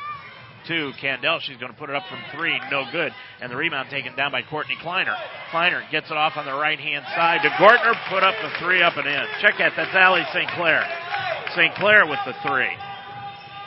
[0.68, 1.40] to Candell.
[1.40, 2.58] She's going to put it up from three.
[2.70, 3.12] No good.
[3.40, 5.14] And the rebound taken down by Courtney Kleiner.
[5.50, 7.94] Kleiner gets it off on the right hand side to Gortner.
[8.08, 9.24] Put up the three up and in.
[9.40, 9.72] Check that.
[9.76, 10.48] That's Allie St.
[10.50, 10.84] Clair.
[11.54, 11.74] St.
[11.74, 12.70] Clair with the three.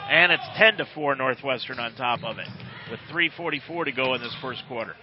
[0.08, 2.48] And it's 10 to 4 Northwestern on top of it
[2.90, 4.94] with 3.44 to go in this first quarter.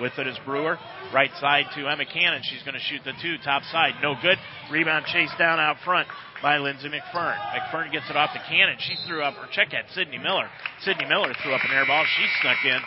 [0.00, 0.78] With it is Brewer.
[1.12, 2.40] Right side to Emma Cannon.
[2.44, 3.36] She's going to shoot the two.
[3.44, 3.94] Top side.
[4.02, 4.38] No good.
[4.70, 6.06] Rebound chased down out front
[6.40, 7.36] by Lindsay McFern.
[7.36, 8.76] McFern gets it off to Cannon.
[8.78, 10.48] She threw up, or check at Sydney Miller.
[10.82, 12.04] Sydney Miller threw up an air ball.
[12.04, 12.80] She snuck in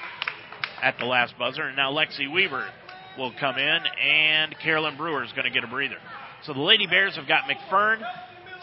[0.81, 1.63] at the last buzzer.
[1.63, 2.65] And now Lexi Weaver
[3.17, 5.97] will come in, and Carolyn Brewer is going to get a breather.
[6.43, 7.99] So the Lady Bears have got McFern,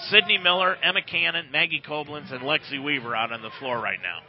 [0.08, 4.20] Sydney Miller, Emma Cannon, Maggie Koblenz, and Lexi Weaver out on the floor right now.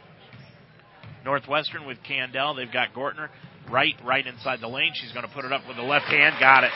[1.24, 2.54] Northwestern with Candell.
[2.54, 3.28] They've got Gortner
[3.70, 4.92] right, right inside the lane.
[4.94, 6.36] She's going to put it up with the left hand.
[6.40, 6.72] Got it.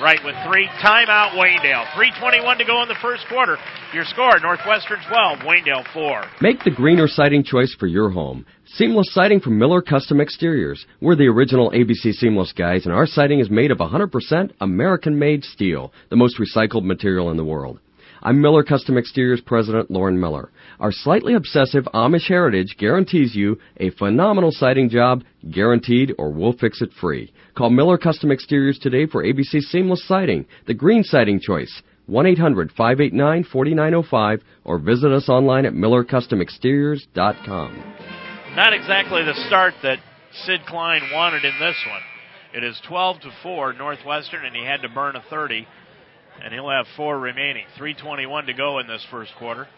[0.00, 0.68] Right with three.
[0.82, 1.86] Timeout, Waynedale.
[1.92, 3.56] 3.21 to go in the first quarter.
[3.92, 6.24] Your score, Northwestern 12, Waynedale 4.
[6.40, 8.46] Make the greener siding choice for your home.
[8.66, 10.84] Seamless siding from Miller Custom Exteriors.
[11.00, 15.44] We're the original ABC Seamless guys, and our siding is made of 100% American made
[15.44, 17.78] steel, the most recycled material in the world.
[18.24, 20.52] I'm Miller Custom Exteriors President Lauren Miller.
[20.78, 26.80] Our slightly obsessive Amish heritage guarantees you a phenomenal siding job, guaranteed or we'll fix
[26.82, 27.32] it free.
[27.56, 31.82] Call Miller Custom Exteriors today for ABC Seamless Siding, the green siding choice.
[32.08, 37.94] 1-800-589-4905 or visit us online at millercustomexteriors.com.
[38.54, 39.98] Not exactly the start that
[40.44, 42.02] Sid Klein wanted in this one.
[42.54, 45.66] It is 12 to 4 Northwestern and he had to burn a 30
[46.40, 47.64] and he'll have four remaining.
[47.76, 49.68] 321 to go in this first quarter.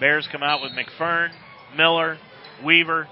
[0.00, 1.30] Bears come out with McFern,
[1.76, 2.18] Miller,
[2.64, 3.08] Weaver,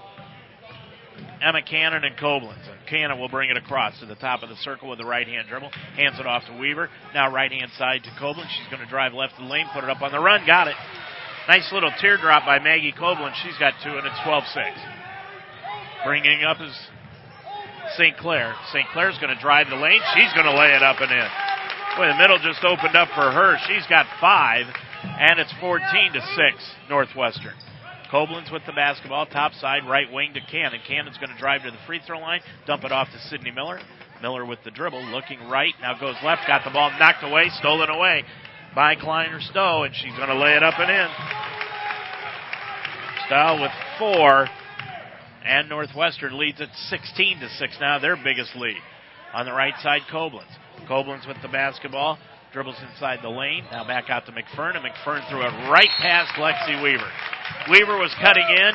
[1.41, 2.69] Emma Cannon, and Koblenz.
[2.69, 5.27] And Cannon will bring it across to the top of the circle with the right
[5.27, 5.69] hand dribble.
[5.95, 6.89] Hands it off to Weaver.
[7.13, 8.47] Now right hand side to Koblenz.
[8.49, 10.45] She's going to drive left of the lane, put it up on the run.
[10.45, 10.75] Got it.
[11.47, 13.35] Nice little teardrop by Maggie Koblenz.
[13.43, 14.65] She's got two, and it's 12 6.
[16.05, 16.75] Bringing up is
[17.97, 18.17] St.
[18.17, 18.55] Clair.
[18.71, 18.87] St.
[18.93, 20.01] Clair's going to drive the lane.
[20.15, 21.29] She's going to lay it up and in.
[21.97, 23.57] Boy, the middle just opened up for her.
[23.67, 24.65] She's got five,
[25.03, 26.29] and it's 14 to 6
[26.89, 27.53] Northwestern.
[28.11, 30.79] Koblenz with the basketball, top side, right wing to Cannon.
[30.87, 33.79] Cannon's going to drive to the free throw line, dump it off to Sydney Miller.
[34.21, 37.89] Miller with the dribble, looking right, now goes left, got the ball knocked away, stolen
[37.89, 38.23] away
[38.75, 41.07] by Kleiner Stowe, and she's going to lay it up and in.
[43.27, 44.47] Stowe with four,
[45.45, 48.77] and Northwestern leads at 16 to 6 now, their biggest lead.
[49.33, 50.47] On the right side, Koblenz.
[50.87, 52.17] Koblenz with the basketball,
[52.51, 56.31] dribbles inside the lane, now back out to McFern, and McFern threw it right past
[56.33, 57.09] Lexi Weaver.
[57.69, 58.73] Weaver was cutting in,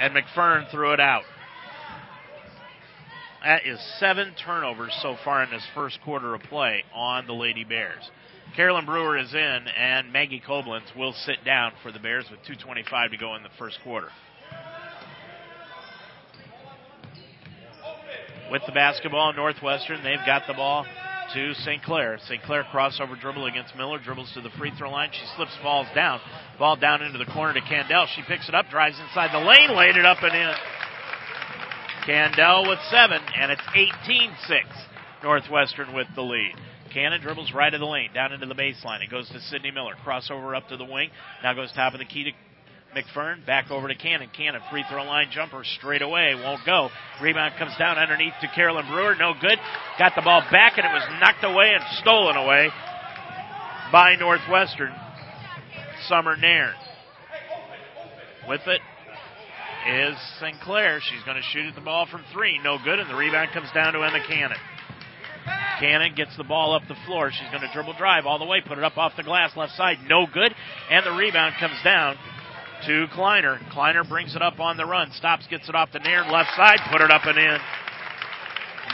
[0.00, 1.22] and McFern threw it out.
[3.44, 7.64] That is seven turnovers so far in this first quarter of play on the Lady
[7.64, 8.10] Bears.
[8.54, 9.38] Carolyn Brewer is in,
[9.78, 13.48] and Maggie Koblenz will sit down for the Bears with 2.25 to go in the
[13.58, 14.08] first quarter.
[18.50, 19.32] With the basketball.
[19.32, 20.84] Northwestern, they've got the ball
[21.34, 21.82] to St.
[21.82, 22.18] Clair.
[22.26, 22.42] St.
[22.42, 25.10] Clair crossover dribble against Miller, dribbles to the free throw line.
[25.12, 26.20] She slips, falls down.
[26.58, 28.06] Ball down into the corner to Candell.
[28.14, 30.54] She picks it up, drives inside the lane, laid it up and in.
[32.06, 34.66] Candell with seven, and it's 18 6.
[35.22, 36.54] Northwestern with the lead.
[36.92, 39.02] Cannon dribbles right of the lane, down into the baseline.
[39.02, 39.94] It goes to Sydney Miller.
[40.04, 41.10] Crossover up to the wing.
[41.42, 42.30] Now goes top of the key to
[42.94, 44.28] McFern back over to Cannon.
[44.36, 46.88] Cannon free throw line jumper straight away won't go.
[47.22, 49.14] Rebound comes down underneath to Carolyn Brewer.
[49.18, 49.58] No good.
[49.98, 52.68] Got the ball back and it was knocked away and stolen away
[53.92, 54.92] by Northwestern.
[56.08, 56.74] Summer Nairn.
[58.48, 58.80] With it
[59.88, 60.60] is St.
[60.60, 61.00] Clair.
[61.00, 62.58] She's going to shoot at the ball from three.
[62.62, 62.98] No good.
[62.98, 64.58] And the rebound comes down to Emma Cannon.
[65.78, 67.30] Cannon gets the ball up the floor.
[67.32, 69.72] She's going to dribble drive all the way, put it up off the glass left
[69.72, 69.96] side.
[70.06, 70.54] No good.
[70.90, 72.16] And the rebound comes down
[72.86, 73.60] to Kleiner.
[73.70, 75.10] Kleiner brings it up on the run.
[75.12, 77.58] Stops, gets it off the near left side, put it up and in.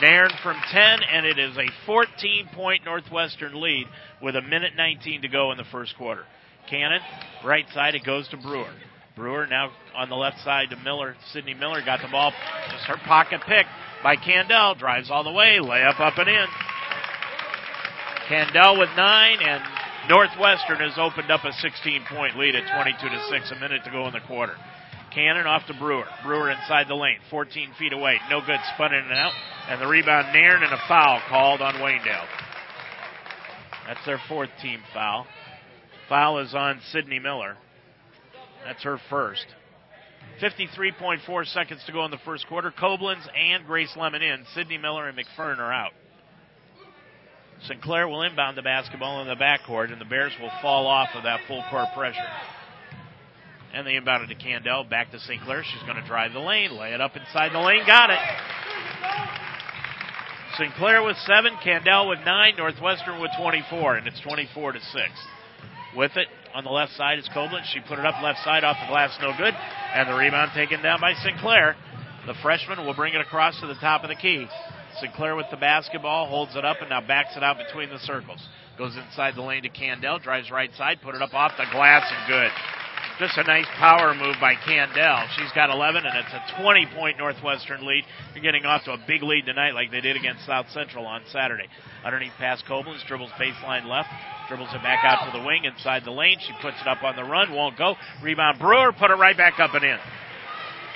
[0.02, 3.86] Nairn from 10, and it is a 14 point Northwestern lead
[4.22, 6.24] with a minute 19 to go in the first quarter.
[6.68, 7.00] Cannon,
[7.44, 8.72] right side, it goes to Brewer.
[9.16, 11.16] Brewer now on the left side to Miller.
[11.32, 12.32] Sydney Miller got the ball,
[12.70, 13.66] just her pocket pick
[14.02, 16.46] by Candell, drives all the way, layup up and in.
[18.28, 19.62] Candell with nine, and
[20.08, 23.90] Northwestern has opened up a 16 point lead at 22 to 6, a minute to
[23.90, 24.54] go in the quarter.
[25.12, 26.04] Cannon off to Brewer.
[26.22, 28.18] Brewer inside the lane, 14 feet away.
[28.30, 29.32] No good, spun in and out.
[29.68, 32.26] And the rebound, Nairn, and a foul called on Waynedale.
[33.86, 35.26] That's their fourth team foul.
[36.08, 37.56] Foul is on Sydney Miller.
[38.64, 39.46] That's her first.
[40.40, 42.70] 53.4 seconds to go in the first quarter.
[42.70, 44.44] Koblenz and Grace Lemon in.
[44.54, 45.92] Sydney Miller and McFern are out.
[47.64, 47.80] St.
[47.80, 51.24] Clair will inbound the basketball in the backcourt, and the Bears will fall off of
[51.24, 52.20] that full court pressure.
[53.72, 54.84] And they inbound it to Candell.
[54.88, 55.42] Back to St.
[55.42, 55.62] Clair.
[55.64, 57.82] She's going to drive the lane, lay it up inside the lane.
[57.86, 58.18] Got it.
[60.56, 60.72] St.
[60.74, 65.10] Clair with seven, Candell with nine, Northwestern with 24, and it's 24 to six.
[65.94, 67.64] With it on the left side is Koblenz.
[67.72, 69.52] She put it up left side off the glass, no good,
[69.94, 71.38] and the rebound taken down by St.
[71.38, 71.76] Clair.
[72.26, 74.46] The freshman will bring it across to the top of the key.
[75.00, 75.12] St.
[75.14, 78.40] Clair with the basketball, holds it up, and now backs it out between the circles.
[78.78, 82.10] Goes inside the lane to Candell, drives right side, put it up off the glass,
[82.10, 82.50] and good.
[83.18, 85.26] Just a nice power move by Candell.
[85.38, 88.04] She's got 11, and it's a 20 point Northwestern lead.
[88.34, 91.22] They're getting off to a big lead tonight, like they did against South Central on
[91.32, 91.64] Saturday.
[92.04, 94.10] Underneath pass Koblenz, dribbles baseline left,
[94.48, 96.36] dribbles it back out to the wing inside the lane.
[96.40, 97.94] She puts it up on the run, won't go.
[98.22, 99.98] Rebound Brewer, put it right back up and in.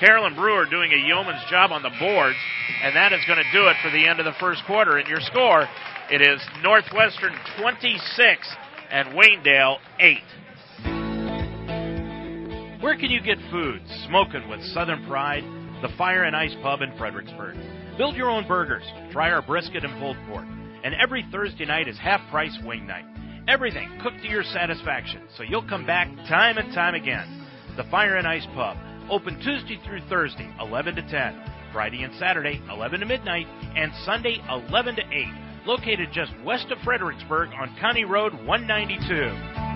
[0.00, 2.38] Carolyn Brewer doing a yeoman's job on the boards,
[2.82, 4.96] and that is going to do it for the end of the first quarter.
[4.96, 5.68] And your score,
[6.10, 8.56] it is Northwestern 26
[8.90, 10.18] and Waynedale 8.
[12.82, 15.44] Where can you get food smoking with Southern Pride?
[15.82, 17.58] The Fire and Ice Pub in Fredericksburg.
[17.98, 18.84] Build your own burgers.
[19.12, 20.46] Try our brisket and pulled pork.
[20.82, 23.04] And every Thursday night is half price wing night.
[23.48, 27.44] Everything cooked to your satisfaction, so you'll come back time and time again.
[27.76, 28.78] The Fire and Ice Pub,
[29.10, 31.42] open Tuesday through Thursday, 11 to 10.
[31.72, 33.46] Friday and Saturday, 11 to midnight,
[33.76, 35.26] and Sunday, 11 to 8.
[35.66, 39.69] Located just west of Fredericksburg on County Road 192.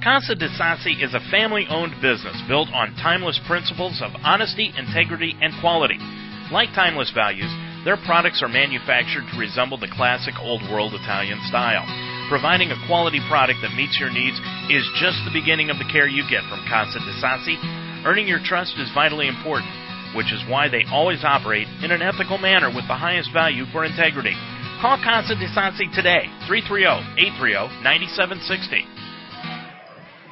[0.00, 5.36] Casa de Sassi is a family owned business built on timeless principles of honesty, integrity,
[5.44, 6.00] and quality.
[6.48, 7.52] Like timeless values,
[7.84, 11.84] their products are manufactured to resemble the classic old world Italian style.
[12.32, 14.40] Providing a quality product that meets your needs
[14.72, 17.60] is just the beginning of the care you get from Casa de Sassi.
[18.08, 19.68] Earning your trust is vitally important,
[20.16, 23.84] which is why they always operate in an ethical manner with the highest value for
[23.84, 24.32] integrity.
[24.80, 26.88] Call Casa de Sassi today, 330
[27.20, 28.99] 830 9760.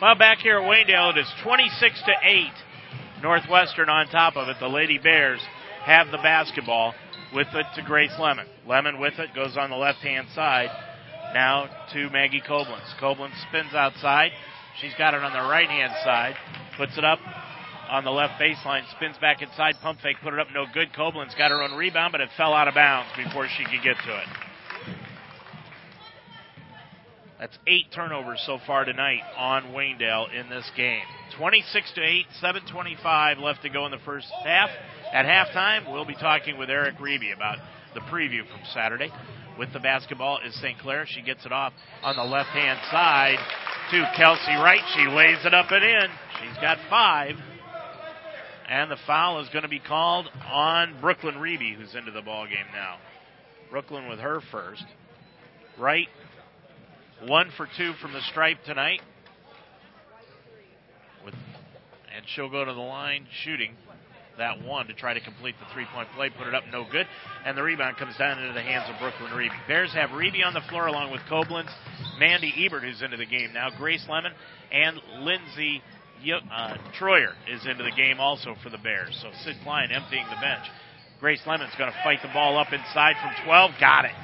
[0.00, 2.52] Well, back here at Waynedale, it is 26 to 8.
[3.20, 4.56] Northwestern on top of it.
[4.60, 5.40] The Lady Bears
[5.82, 6.94] have the basketball
[7.34, 8.46] with it to Grace Lemon.
[8.64, 10.70] Lemon with it goes on the left hand side.
[11.34, 12.94] Now to Maggie Koblenz.
[13.00, 14.30] Koblenz spins outside.
[14.80, 16.36] She's got it on the right hand side.
[16.76, 17.18] Puts it up
[17.90, 18.88] on the left baseline.
[18.94, 19.74] Spins back inside.
[19.82, 20.18] Pump fake.
[20.22, 20.46] Put it up.
[20.54, 20.92] No good.
[20.92, 23.96] Koblenz got her own rebound, but it fell out of bounds before she could get
[24.06, 24.47] to it.
[27.38, 31.02] That's eight turnovers so far tonight on Waynedale in this game.
[31.36, 34.70] 26 to 8, 7:25 left to go in the first half.
[35.12, 37.58] At halftime, we'll be talking with Eric Reeby about
[37.94, 39.12] the preview from Saturday.
[39.56, 40.78] With the basketball is St.
[40.80, 41.06] Clair.
[41.06, 41.72] She gets it off
[42.02, 43.38] on the left hand side
[43.90, 44.82] to Kelsey Wright.
[44.96, 46.10] She lays it up and in.
[46.40, 47.36] She's got five.
[48.68, 52.46] And the foul is going to be called on Brooklyn Reeby, who's into the ball
[52.46, 52.98] game now.
[53.70, 54.84] Brooklyn with her first.
[55.78, 56.08] Wright
[57.26, 59.00] one for two from the stripe tonight.
[61.24, 61.34] With,
[62.14, 63.74] and she'll go to the line shooting
[64.38, 66.30] that one to try to complete the three point play.
[66.30, 67.06] Put it up, no good.
[67.44, 69.66] And the rebound comes down into the hands of Brooklyn Reeby.
[69.66, 71.70] Bears have Reeby on the floor along with Koblenz,
[72.18, 74.32] Mandy Ebert, who's into the game now, Grace Lemon,
[74.72, 75.82] and Lindsay
[76.52, 79.18] uh, Troyer is into the game also for the Bears.
[79.22, 80.66] So Sid Klein emptying the bench.
[81.20, 83.70] Grace Lemon's going to fight the ball up inside from 12.
[83.80, 84.14] Got it.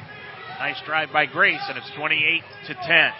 [0.58, 3.10] Nice drive by Grace, and it's 28 to 10.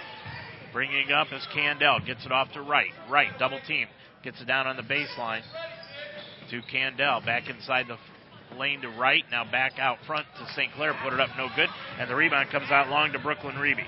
[0.72, 2.05] Bringing up is Candell.
[2.07, 2.91] Gets it off to Wright.
[3.11, 3.87] Wright, double team.
[4.22, 5.43] Gets it down on the baseline
[6.51, 7.24] to Candell.
[7.24, 7.99] Back inside the
[8.57, 9.24] lane to Wright.
[9.30, 10.72] Now back out front to St.
[10.74, 10.95] Clair.
[11.03, 11.68] Put it up, no good.
[11.99, 13.87] And the rebound comes out long to Brooklyn Reeby.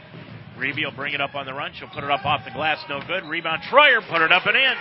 [0.59, 1.73] Reeby will bring it up on the run.
[1.79, 3.25] She'll put it up off the glass, no good.
[3.25, 4.75] Rebound Troyer, put it up and in.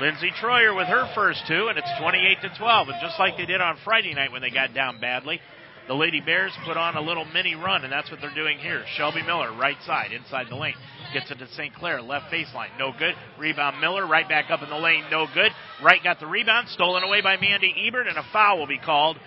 [0.00, 2.88] Lindsay Troyer with her first two, and it's 28 to 12.
[2.88, 5.40] And just like they did on Friday night when they got down badly,
[5.86, 8.84] The Lady Bears put on a little mini run, and that's what they're doing here.
[8.96, 10.74] Shelby Miller, right side, inside the lane.
[11.12, 11.74] Gets it to St.
[11.74, 13.14] Clair, left baseline, no good.
[13.38, 15.52] Rebound Miller, right back up in the lane, no good.
[15.82, 19.18] Wright got the rebound, stolen away by Mandy Ebert, and a foul will be called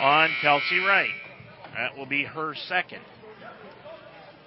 [0.00, 1.10] on Kelsey Wright.
[1.74, 3.02] That will be her second.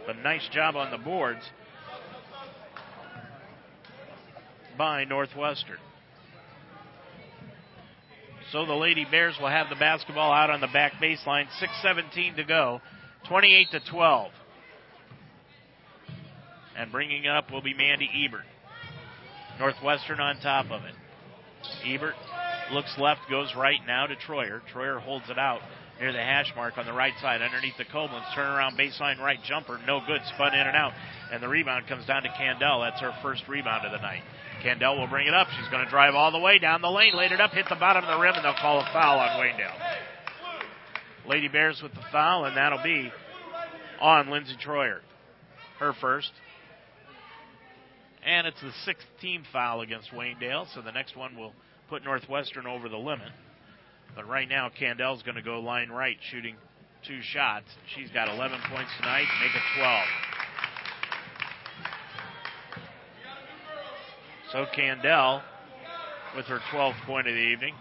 [0.07, 1.41] But nice job on the boards
[4.75, 5.77] by Northwestern.
[8.51, 11.47] So the Lady Bears will have the basketball out on the back baseline.
[11.59, 12.81] 6:17 to go,
[13.27, 14.31] 28 to 12.
[16.75, 18.45] And bringing it up will be Mandy Ebert.
[19.59, 20.95] Northwestern on top of it.
[21.85, 22.15] Ebert
[22.71, 24.61] looks left, goes right now to Troyer.
[24.73, 25.61] Troyer holds it out
[25.99, 28.23] near the hash mark on the right side underneath the Koblenz.
[28.33, 30.93] Turnaround baseline right jumper, no good, spun in and out.
[31.31, 32.81] And the rebound comes down to Candell.
[32.81, 34.23] That's her first rebound of the night.
[34.63, 35.47] Candell will bring it up.
[35.57, 37.75] She's going to drive all the way down the lane, laid it up, hit the
[37.75, 41.27] bottom of the rim, and they'll call a foul on Waynedale.
[41.27, 43.11] Lady Bears with the foul, and that'll be
[44.01, 44.99] on Lindsay Troyer.
[45.79, 46.31] Her first.
[48.25, 51.53] And it's the sixth team foul against Waynedale, so the next one will
[51.89, 53.29] put Northwestern over the limit.
[54.15, 56.55] But right now, Candell's going to go line right, shooting
[57.07, 57.67] two shots.
[57.95, 60.28] She's got 11 points tonight, make it 12.
[64.51, 65.43] So Candell
[66.35, 67.75] with her 12th point of the evening.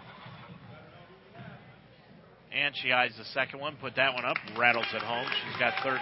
[2.51, 5.27] And she eyes the second one, put that one up, rattles it home.
[5.45, 5.99] She's got 13.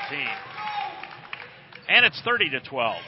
[1.89, 3.01] And it's 30 to 12.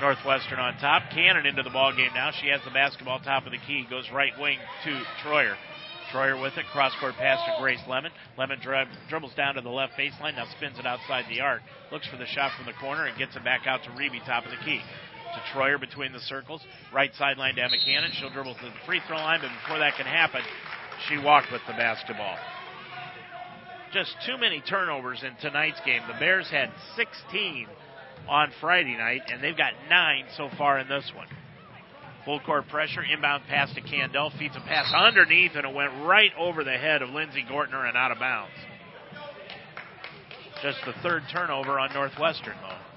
[0.00, 1.02] Northwestern on top.
[1.12, 2.30] Cannon into the ball game now.
[2.40, 3.84] She has the basketball top of the key.
[3.90, 5.56] Goes right wing to Troyer.
[6.12, 6.64] Troyer with it.
[6.72, 8.12] Cross court pass to Grace Lemon.
[8.36, 10.36] Lemon dri- dribbles down to the left baseline.
[10.36, 11.62] Now spins it outside the arc.
[11.90, 14.44] Looks for the shot from the corner and gets it back out to Reeby, top
[14.44, 14.80] of the key.
[15.34, 16.62] To Troyer between the circles.
[16.92, 18.10] Right sideline to Emma Cannon.
[18.18, 20.40] She'll dribble to the free throw line, but before that can happen,
[21.08, 22.36] she walked with the basketball.
[23.92, 26.02] Just too many turnovers in tonight's game.
[26.06, 27.66] The Bears had 16
[28.28, 31.28] on Friday night, and they've got nine so far in this one.
[32.24, 36.32] Full court pressure, inbound pass to Candell, feeds a pass underneath, and it went right
[36.38, 38.52] over the head of Lindsey Gortner and out of bounds.
[40.62, 42.87] Just the third turnover on Northwestern, though.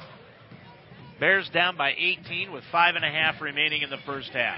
[1.22, 4.58] Bears down by 18 with five and a half remaining in the first half.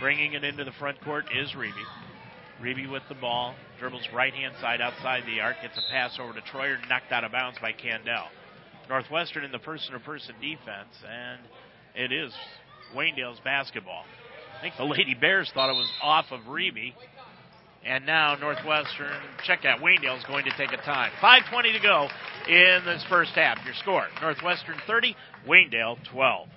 [0.00, 1.70] Bringing it into the front court is Reeby.
[2.60, 6.32] Reeby with the ball, dribbles right hand side outside the arc, gets a pass over
[6.32, 8.26] to Troyer, knocked out of bounds by Candell.
[8.88, 11.40] Northwestern in the person to person defense, and
[11.94, 12.32] it is
[12.96, 14.02] Waynedale's basketball.
[14.58, 16.94] I think the Lady Bears thought it was off of Reeby.
[17.86, 19.12] And now Northwestern,
[19.44, 21.10] check that, Waynedale's going to take a time.
[21.22, 22.08] 5.20 to go
[22.48, 23.58] in this first half.
[23.66, 25.14] Your score, Northwestern 30,
[25.46, 26.48] Waynedale 12.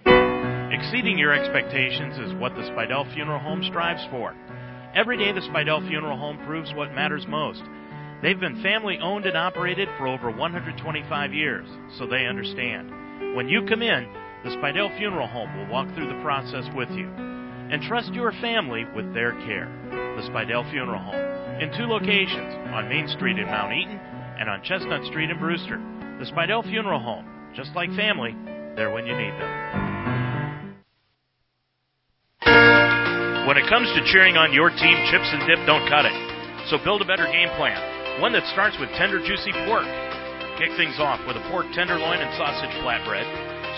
[0.71, 4.35] Exceeding your expectations is what the Spidell Funeral Home strives for.
[4.95, 7.61] Every day the Spidell Funeral Home proves what matters most.
[8.21, 11.67] They've been family owned and operated for over 125 years,
[11.97, 13.35] so they understand.
[13.35, 14.07] When you come in,
[14.45, 17.36] the Spidell Funeral Home will walk through the process with you.
[17.69, 19.67] And trust your family with their care.
[19.91, 21.59] The Spidell Funeral Home.
[21.59, 23.99] In two locations, on Main Street in Mount Eaton
[24.39, 25.75] and on Chestnut Street in Brewster.
[26.19, 27.27] The Spidell Funeral Home.
[27.55, 28.31] Just like family,
[28.75, 29.51] they're when you need them.
[33.47, 36.15] When it comes to cheering on your team, chips and dip don't cut it.
[36.71, 37.79] So build a better game plan.
[38.23, 39.87] One that starts with tender, juicy pork.
[40.55, 43.27] Kick things off with a pork tenderloin and sausage flatbread.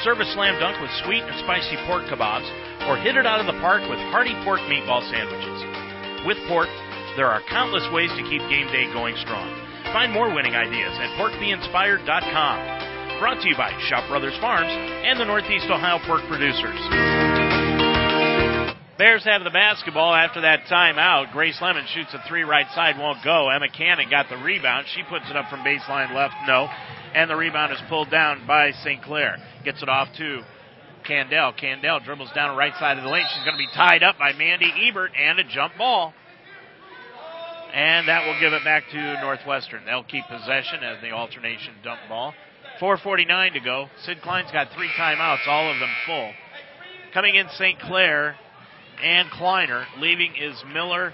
[0.06, 2.48] Serve a slam dunk with sweet and spicy pork kebabs,
[2.88, 5.64] or hit it out of the park with hearty pork meatball sandwiches.
[6.26, 6.70] With pork,
[7.16, 9.50] there are countless ways to keep game day going strong.
[9.92, 13.20] Find more winning ideas at porkbeinspired.com.
[13.20, 16.80] Brought to you by Shop Brothers Farms and the Northeast Ohio Pork Producers.
[19.00, 21.32] Bears have the basketball after that timeout.
[21.32, 23.50] Grace Lemon shoots a three right side, won't go.
[23.50, 24.86] Emma Cannon got the rebound.
[24.94, 26.68] She puts it up from baseline left, no.
[27.16, 29.02] And the rebound is pulled down by St.
[29.02, 29.38] Clair.
[29.64, 30.42] Gets it off to
[31.10, 31.54] Candell.
[31.60, 33.26] Candell dribbles down the right side of the lane.
[33.34, 36.14] She's going to be tied up by Mandy Ebert and a jump ball.
[37.74, 39.86] And that will give it back to Northwestern.
[39.86, 42.34] They'll keep possession as the alternation dump ball.
[42.80, 43.90] 4.49 to go.
[44.06, 46.32] Sid Klein's got three timeouts, all of them full.
[47.14, 47.80] Coming in St.
[47.80, 48.36] Clair
[49.04, 49.86] and Kleiner.
[50.00, 51.14] Leaving is Miller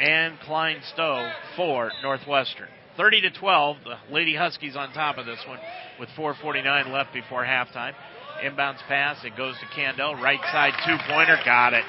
[0.00, 2.68] and Klein Stowe for Northwestern.
[2.96, 3.76] 30 to 12.
[3.84, 5.58] The Lady Huskies on top of this one
[5.98, 7.94] with 4:49 left before halftime.
[8.42, 9.18] Inbounds pass.
[9.24, 10.20] It goes to Candell.
[10.20, 11.38] Right side two pointer.
[11.44, 11.84] Got it.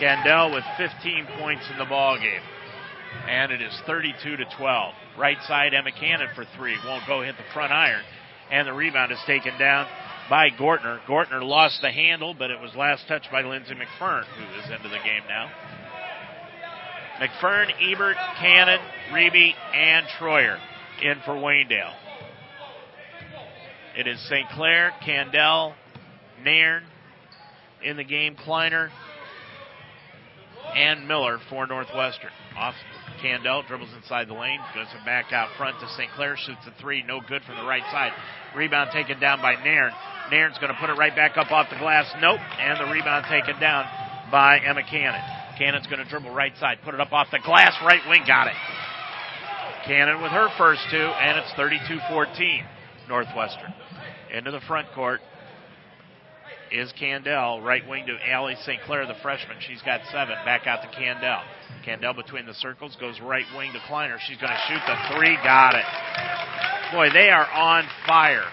[0.00, 2.42] Candell with 15 points in the ball game.
[3.28, 4.94] And it is 32 to 12.
[5.18, 6.76] Right side Emma Cannon for three.
[6.84, 8.02] Won't go hit the front iron.
[8.50, 9.86] And the rebound is taken down
[10.30, 11.00] by Gortner.
[11.06, 14.88] Gortner lost the handle, but it was last touched by Lindsay McFern, who is into
[14.88, 15.50] the game now.
[17.20, 18.80] McFern, Ebert, Cannon,
[19.12, 20.58] Reeby, and Troyer
[21.02, 22.05] in for Waynedale.
[23.96, 24.46] It is St.
[24.50, 25.74] Clair, Candell,
[26.44, 26.82] Nairn
[27.82, 28.90] in the game, Kleiner,
[30.74, 32.28] and Miller for Northwestern.
[32.58, 32.74] Off
[33.22, 36.10] Candell dribbles inside the lane, goes back out front to St.
[36.14, 38.12] Clair, shoots a three, no good from the right side.
[38.54, 39.92] Rebound taken down by Nairn.
[40.30, 42.04] Nairn's going to put it right back up off the glass.
[42.20, 42.40] Nope.
[42.60, 43.86] And the rebound taken down
[44.30, 45.22] by Emma Cannon.
[45.56, 48.46] Cannon's going to dribble right side, put it up off the glass, right wing, got
[48.46, 48.56] it.
[49.86, 52.64] Cannon with her first two, and it's 32 14
[53.08, 53.72] Northwestern.
[54.32, 55.20] Into the front court
[56.72, 58.80] is Candell, right wing to Allie St.
[58.86, 59.56] Clair, the freshman.
[59.60, 60.34] She's got seven.
[60.44, 61.42] Back out to Candell.
[61.84, 64.18] Candell between the circles goes right wing to Kleiner.
[64.26, 65.36] She's going to shoot the three.
[65.44, 65.84] Got it.
[66.92, 68.44] Boy, they are on fire.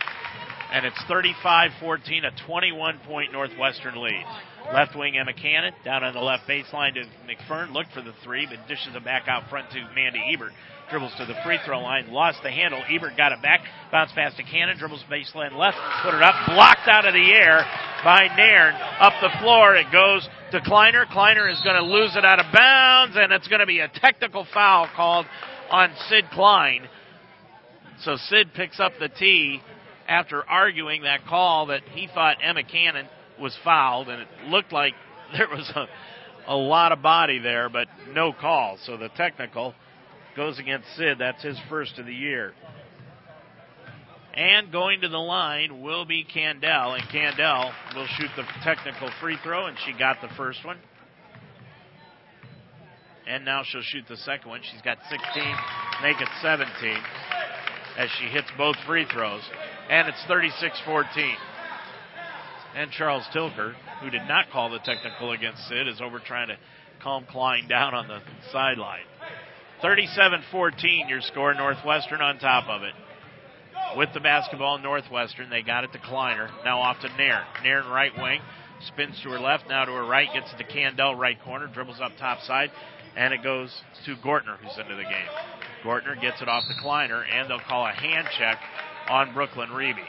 [0.71, 4.26] And it's 35 14, a 21 point Northwestern lead.
[4.74, 7.74] Left wing Emma Cannon down on the left baseline to McFern.
[7.74, 10.51] Looked for the three, but dishes it back out front to Mandy Ebert.
[10.89, 12.81] Dribbles to the free throw line, lost the handle.
[12.89, 13.61] Ebert got it back,
[13.91, 17.65] bounced past to Cannon, dribbles baseline left, put it up, blocked out of the air
[18.03, 18.75] by Nairn.
[18.99, 21.05] Up the floor, it goes to Kleiner.
[21.09, 23.88] Kleiner is going to lose it out of bounds, and it's going to be a
[23.88, 25.25] technical foul called
[25.71, 26.88] on Sid Klein.
[28.01, 29.61] So Sid picks up the tee
[30.07, 33.07] after arguing that call that he thought Emma Cannon
[33.39, 34.93] was fouled, and it looked like
[35.38, 35.88] there was a,
[36.47, 38.77] a lot of body there, but no call.
[38.86, 39.73] So the technical
[40.36, 41.17] goes against Sid.
[41.19, 42.53] That's his first of the year.
[44.34, 49.38] And going to the line will be Candell, and Candell will shoot the technical free
[49.43, 50.77] throw, and she got the first one.
[53.27, 54.61] And now she'll shoot the second one.
[54.71, 55.43] She's got 16,
[56.01, 56.67] make it 17
[57.97, 59.43] as she hits both free throws.
[59.89, 61.36] And it's 36 14.
[62.75, 66.57] And Charles Tilker, who did not call the technical against Sid, is over trying to
[67.01, 68.19] calm Klein down on the
[68.51, 69.05] sideline.
[69.84, 71.53] 37 14, your score.
[71.53, 72.93] Northwestern on top of it.
[73.97, 75.49] With the basketball, Northwestern.
[75.49, 76.49] They got it to Kleiner.
[76.63, 77.43] Now off to Nairn.
[77.63, 78.39] Nairn right wing.
[78.88, 80.29] Spins to her left, now to her right.
[80.34, 81.67] Gets it to Candell, right corner.
[81.67, 82.71] Dribbles up top side.
[83.17, 83.69] And it goes
[84.05, 85.27] to Gortner, who's into the game.
[85.84, 88.57] Gortner gets it off to Kleiner, and they'll call a hand check
[89.09, 90.07] on Brooklyn Reeby.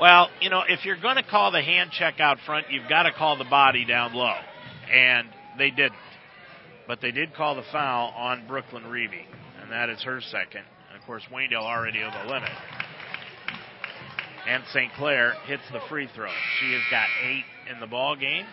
[0.00, 3.02] Well, you know, if you're going to call the hand check out front, you've got
[3.02, 4.36] to call the body down low.
[4.90, 5.98] And they didn't.
[6.88, 9.26] But they did call the foul on Brooklyn Reeby,
[9.60, 10.62] and that is her second.
[10.90, 12.50] And of course, Waynedale already over the limit.
[14.48, 14.90] And St.
[14.96, 16.30] Clair hits the free throw.
[16.58, 18.46] She has got eight in the ball game.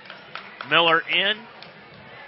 [0.69, 1.37] Miller in,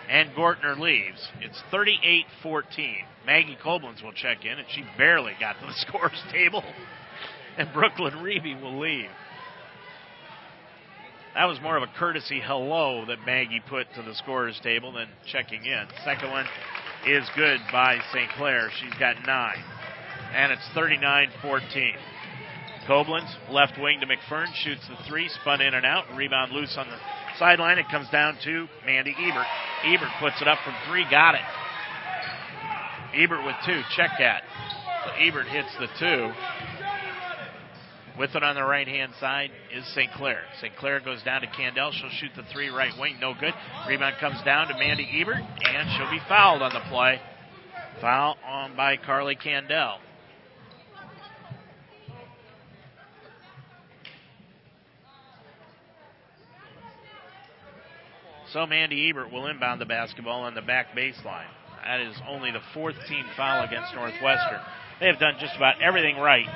[0.09, 1.27] and Gortner leaves.
[1.41, 2.95] It's 38 14.
[3.25, 6.63] Maggie Koblenz will check in, and she barely got to the scores table.
[7.57, 9.09] And Brooklyn Reeby will leave.
[11.37, 15.07] That was more of a courtesy hello that Maggie put to the scorers table than
[15.31, 15.85] checking in.
[16.03, 16.47] Second one
[17.05, 18.27] is good by St.
[18.31, 18.71] Clair.
[18.81, 19.63] She's got nine.
[20.33, 21.93] And it's 39 14.
[22.87, 26.87] Koblenz, left wing to McFern, shoots the three, spun in and out, rebound loose on
[26.87, 26.97] the
[27.37, 27.77] sideline.
[27.77, 29.45] It comes down to Mandy Ebert.
[29.85, 31.45] Ebert puts it up from three, got it.
[33.13, 34.41] Ebert with two, check that.
[35.05, 36.31] So Ebert hits the two.
[38.17, 40.11] With it on the right hand side is St.
[40.13, 40.39] Clair.
[40.59, 40.75] St.
[40.77, 41.91] Clair goes down to Candell.
[41.91, 43.53] She'll shoot the three right wing, no good.
[43.87, 47.21] Rebound comes down to Mandy Ebert, and she'll be fouled on the play.
[48.01, 49.99] Foul on by Carly Candell.
[58.51, 61.49] So Mandy Ebert will inbound the basketball on the back baseline.
[61.85, 64.59] That is only the fourth team foul against Northwestern.
[64.99, 66.47] They have done just about everything right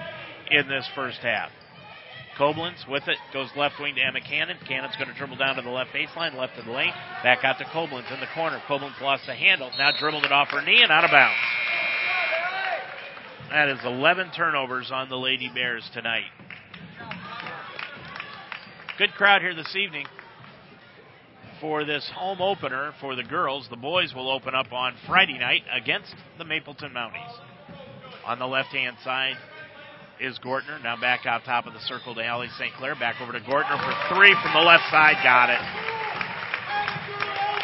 [0.52, 1.50] in this first half.
[2.38, 4.58] Koblenz with it goes left wing to Emma Cannon.
[4.68, 6.94] Cannon's going to dribble down to the left baseline, left of the lane,
[7.24, 8.60] back out to Koblenz in the corner.
[8.68, 11.38] Koblenz lost the handle, now dribbled it off her knee and out of bounds.
[13.52, 16.24] That is 11 turnovers on the Lady Bears tonight.
[18.98, 20.06] Good crowd here this evening
[21.60, 23.68] for this home opener for the girls.
[23.70, 27.34] The boys will open up on Friday night against the Mapleton Mounties.
[28.26, 29.36] On the left hand side
[30.22, 30.82] is Gortner.
[30.84, 32.74] Now back out top of the circle to Allie St.
[32.78, 32.94] Clair.
[32.94, 35.18] Back over to Gortner for three from the left side.
[35.26, 35.60] Got it.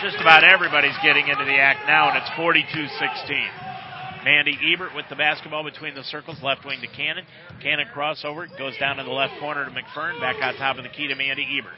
[0.02, 4.26] Just about everybody's getting into the act now, and it's 42 16.
[4.26, 7.24] Mandy Ebert with the basketball between the circles, left wing to Cannon.
[7.62, 10.90] Cannon crossover, goes down to the left corner to McFern, back out top of the
[10.90, 11.78] key to Mandy Ebert.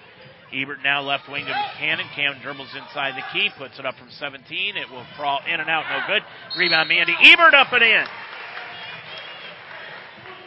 [0.52, 2.08] Ebert now left wing to Cannon.
[2.16, 4.76] Cannon dribbles inside the key, puts it up from 17.
[4.76, 6.24] It will crawl in and out, no good.
[6.58, 8.06] Rebound, Mandy Ebert up and in.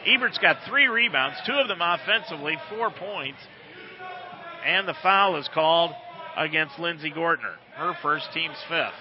[0.06, 3.38] Ebert's got three rebounds, two of them offensively, four points.
[4.64, 5.92] And the foul is called
[6.36, 7.54] against Lindsay Gortner.
[7.76, 8.92] Her first, team's fifth.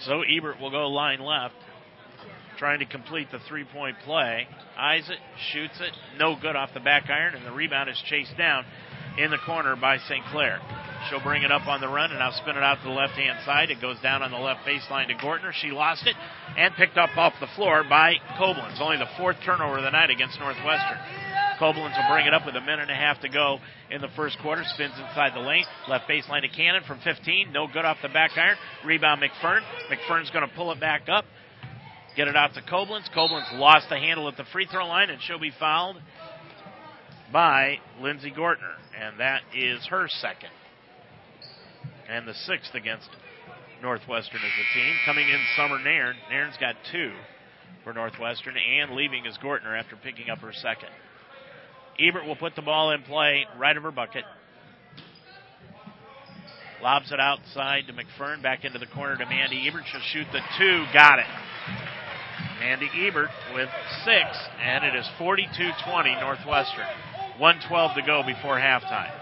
[0.00, 1.54] So Ebert will go line left,
[2.58, 4.48] trying to complete the three point play.
[4.78, 5.18] Eyes it,
[5.52, 8.64] shoots it, no good off the back iron, and the rebound is chased down
[9.18, 10.24] in the corner by St.
[10.32, 10.60] Clair.
[11.08, 13.14] She'll bring it up on the run and now spin it out to the left
[13.14, 13.70] hand side.
[13.70, 15.52] It goes down on the left baseline to Gortner.
[15.52, 16.14] She lost it
[16.56, 18.80] and picked up off the floor by Koblenz.
[18.80, 20.98] Only the fourth turnover of the night against Northwestern.
[21.58, 23.58] Koblenz will bring it up with a minute and a half to go
[23.90, 24.62] in the first quarter.
[24.74, 25.64] Spins inside the lane.
[25.88, 27.52] Left baseline to Cannon from 15.
[27.52, 28.56] No good off the back iron.
[28.84, 29.60] Rebound McFern.
[29.90, 31.24] McFern's going to pull it back up.
[32.16, 33.10] Get it out to Koblenz.
[33.14, 35.96] Koblenz lost the handle at the free throw line, and she'll be fouled
[37.32, 38.74] by Lindsay Gortner.
[38.98, 40.50] And that is her second.
[42.10, 43.08] And the sixth against
[43.80, 44.94] Northwestern as a team.
[45.06, 46.16] Coming in, Summer Nairn.
[46.28, 47.12] Nairn's got two
[47.84, 50.88] for Northwestern, and leaving is Gortner after picking up her second.
[52.00, 54.24] Ebert will put the ball in play right of her bucket.
[56.82, 59.84] Lobs it outside to McFern, back into the corner to Mandy Ebert.
[59.92, 60.84] She'll shoot the two.
[60.92, 61.26] Got it.
[62.58, 63.68] Mandy Ebert with
[64.04, 66.86] six, and it is 42 20 Northwestern.
[67.38, 69.12] 112 to go before halftime.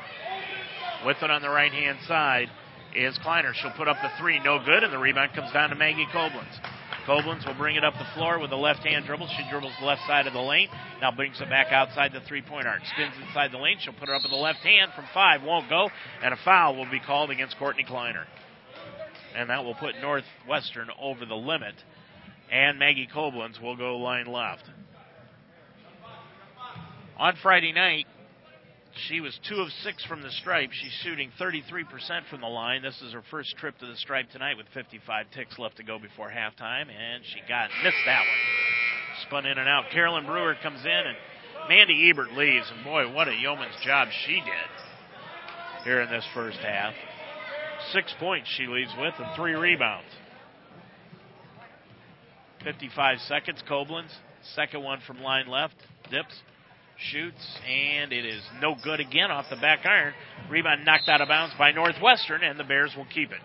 [1.04, 2.48] With it on the right hand side
[2.94, 3.52] is Kleiner.
[3.54, 4.40] She'll put up the three.
[4.40, 6.58] No good, and the rebound comes down to Maggie Koblenz.
[7.06, 9.28] Koblenz will bring it up the floor with a left hand dribble.
[9.28, 10.68] She dribbles the left side of the lane.
[11.00, 12.82] Now brings it back outside the three point arc.
[12.84, 13.78] Spins inside the lane.
[13.80, 15.42] She'll put it up with the left hand from five.
[15.42, 15.88] Won't go.
[16.22, 18.26] And a foul will be called against Courtney Kleiner.
[19.34, 21.74] And that will put Northwestern over the limit.
[22.50, 24.64] And Maggie Koblenz will go line left.
[27.18, 28.06] On Friday night,
[28.94, 30.70] she was two of six from the stripe.
[30.72, 31.84] She's shooting 33%
[32.30, 32.82] from the line.
[32.82, 35.98] This is her first trip to the stripe tonight with 55 ticks left to go
[35.98, 39.26] before halftime, and she got missed that one.
[39.26, 39.84] Spun in and out.
[39.92, 41.16] Carolyn Brewer comes in, and
[41.68, 42.70] Mandy Ebert leaves.
[42.74, 46.94] And boy, what a yeoman's job she did here in this first half.
[47.92, 50.10] Six points she leaves with, and three rebounds.
[52.64, 53.62] 55 seconds.
[53.68, 54.10] Koblenz,
[54.54, 55.76] second one from line left,
[56.10, 56.34] dips
[56.98, 60.14] shoots, and it is no good again off the back iron.
[60.50, 63.40] Rebound knocked out of bounds by Northwestern, and the Bears will keep it.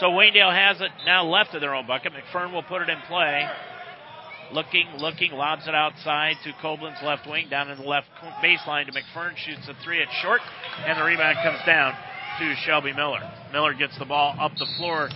[0.00, 2.12] So Waynedale has it now left of their own bucket.
[2.12, 3.48] McFern will put it in play.
[4.52, 8.06] Looking, looking, lobs it outside to Koblenz left wing, down in the left
[8.42, 10.40] baseline to McFern, shoots a three at short,
[10.86, 11.92] and the rebound comes down
[12.38, 13.20] to Shelby Miller.
[13.52, 15.10] Miller gets the ball up the floor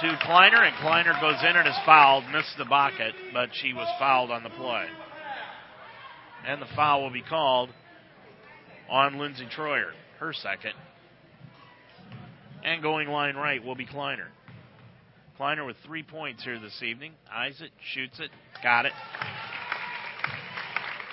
[0.00, 2.24] to Kleiner, and Kleiner goes in and is fouled.
[2.32, 4.86] Missed the bucket, but she was fouled on the play.
[6.46, 7.70] And the foul will be called
[8.90, 10.72] on Lindsay Troyer, her second.
[12.64, 14.28] And going line right will be Kleiner.
[15.36, 17.12] Kleiner with three points here this evening.
[17.32, 18.30] Eyes it, shoots it,
[18.62, 18.92] got it.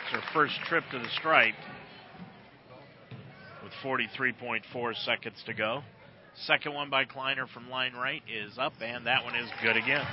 [0.03, 1.55] It's her first trip to the stripe
[3.63, 5.81] with 43.4 seconds to go.
[6.47, 10.03] Second one by Kleiner from line right is up, and that one is good again.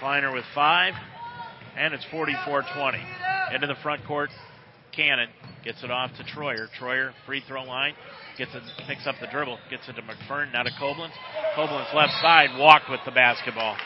[0.00, 0.92] Kleiner with five,
[1.76, 2.98] and it's 44 20.
[3.54, 4.30] Into the front court,
[4.90, 5.28] Cannon
[5.64, 6.66] gets it off to Troyer.
[6.80, 7.94] Troyer, free throw line,
[8.36, 11.12] gets it, picks up the dribble, gets it to McFern, now to Koblenz.
[11.56, 13.76] Koblenz left side, walked with the basketball.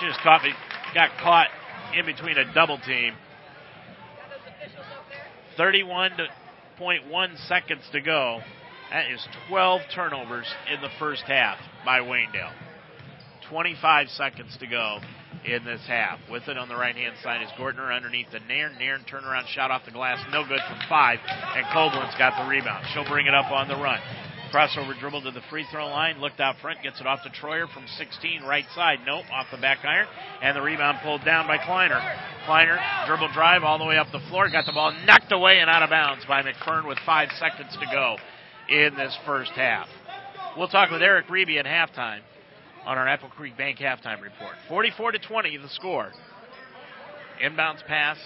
[0.00, 0.52] She just caught me,
[0.94, 1.48] got caught
[1.94, 3.12] in between a double team.
[5.58, 8.40] 31.1 seconds to go.
[8.92, 12.52] That is 12 turnovers in the first half by Waynedale.
[13.48, 14.98] 25 seconds to go
[15.46, 16.18] in this half.
[16.30, 18.76] With it on the right hand side is Gortner underneath the Nairn.
[18.78, 22.84] Nairn turnaround shot off the glass, no good from five, and Koblenz got the rebound.
[22.92, 23.98] She'll bring it up on the run.
[24.52, 27.72] Crossover dribble to the free throw line, looked out front, gets it off to Troyer
[27.72, 28.98] from 16, right side.
[29.06, 30.06] Nope, off the back iron,
[30.42, 31.98] and the rebound pulled down by Kleiner.
[32.44, 35.70] Kleiner, dribble drive all the way up the floor, got the ball knocked away and
[35.70, 38.18] out of bounds by McFern with five seconds to go
[38.68, 39.88] in this first half.
[40.56, 42.20] We'll talk with Eric Reeby at halftime
[42.84, 44.54] on our Apple Creek Bank halftime report.
[44.68, 46.12] 44 to 20 the score.
[47.42, 48.18] Inbounds pass.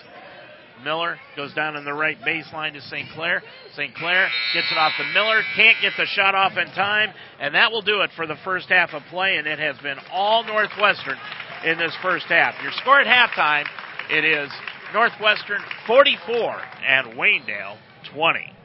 [0.85, 3.09] Miller goes down in the right baseline to St.
[3.15, 3.43] Clair.
[3.75, 3.95] St.
[3.95, 5.41] Clair gets it off to Miller.
[5.55, 7.11] Can't get the shot off in time.
[7.41, 9.37] And that will do it for the first half of play.
[9.39, 11.17] And it has been all Northwestern
[11.65, 12.55] in this first half.
[12.63, 13.65] Your score at halftime,
[14.11, 14.51] it is
[14.93, 17.79] Northwestern 44 and Waynedale
[18.13, 18.56] 20.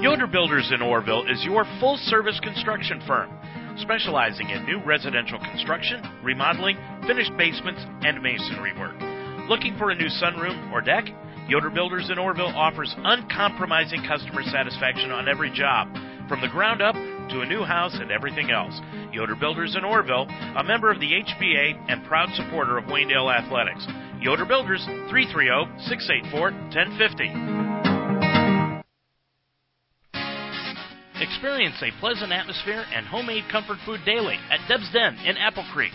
[0.00, 3.36] Yoder Builders in Orrville is your full service construction firm,
[3.78, 8.94] specializing in new residential construction, remodeling, finished basements, and masonry work.
[9.50, 11.06] Looking for a new sunroom or deck?
[11.48, 15.88] Yoder Builders in Orrville offers uncompromising customer satisfaction on every job,
[16.28, 18.78] from the ground up to a new house and everything else.
[19.12, 23.84] Yoder Builders in Orrville, a member of the HBA and proud supporter of Waynedale Athletics.
[24.20, 27.77] Yoder Builders, 330 684 1050.
[31.20, 35.90] Experience a pleasant atmosphere and homemade comfort food daily at Deb's Den in Apple Creek.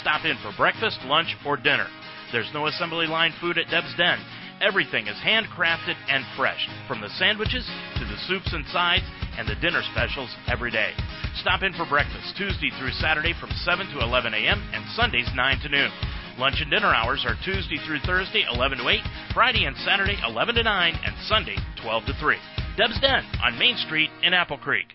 [0.00, 1.86] Stop in for breakfast, lunch, or dinner.
[2.32, 4.18] There's no assembly line food at Deb's Den.
[4.60, 6.58] Everything is handcrafted and fresh,
[6.88, 7.62] from the sandwiches
[7.98, 9.04] to the soups and sides
[9.38, 10.90] and the dinner specials every day.
[11.38, 14.58] Stop in for breakfast Tuesday through Saturday from 7 to 11 a.m.
[14.74, 15.90] and Sundays 9 to noon.
[16.36, 18.98] Lunch and dinner hours are Tuesday through Thursday 11 to 8,
[19.34, 22.36] Friday and Saturday 11 to 9, and Sunday 12 to 3.
[22.76, 24.86] Deb's Den on Main Street in Apple Creek.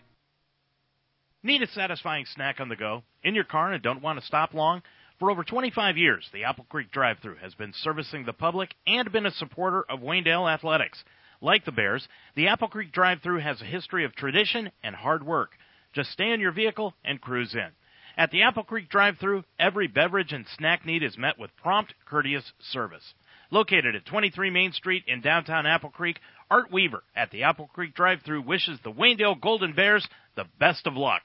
[1.43, 3.03] Need a satisfying snack on the go?
[3.23, 4.81] In your car and don't want to stop long?
[5.17, 9.09] For over 25 years, the Apple Creek drive thru has been servicing the public and
[9.13, 11.01] been a supporter of Waynedale athletics.
[11.39, 12.05] Like the Bears,
[12.35, 15.51] the Apple Creek drive thru has a history of tradition and hard work.
[15.93, 17.69] Just stay in your vehicle and cruise in.
[18.17, 21.93] At the Apple Creek drive thru every beverage and snack need is met with prompt,
[22.05, 23.13] courteous service.
[23.51, 26.19] Located at 23 Main Street in downtown Apple Creek,
[26.51, 30.85] Art Weaver at the Apple Creek drive through wishes the Waynedale Golden Bears the best
[30.85, 31.23] of luck.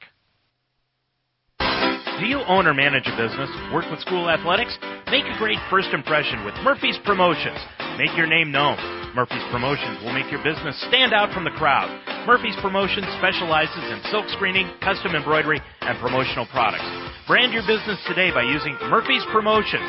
[1.61, 3.51] Do you own or manage a business?
[3.75, 4.79] Work with school athletics?
[5.11, 7.59] Make a great first impression with Murphy's Promotions.
[7.99, 8.79] Make your name known.
[9.15, 11.91] Murphy's Promotions will make your business stand out from the crowd.
[12.27, 16.87] Murphy's Promotions specializes in silk screening, custom embroidery, and promotional products.
[17.27, 19.85] Brand your business today by using Murphy's Promotions.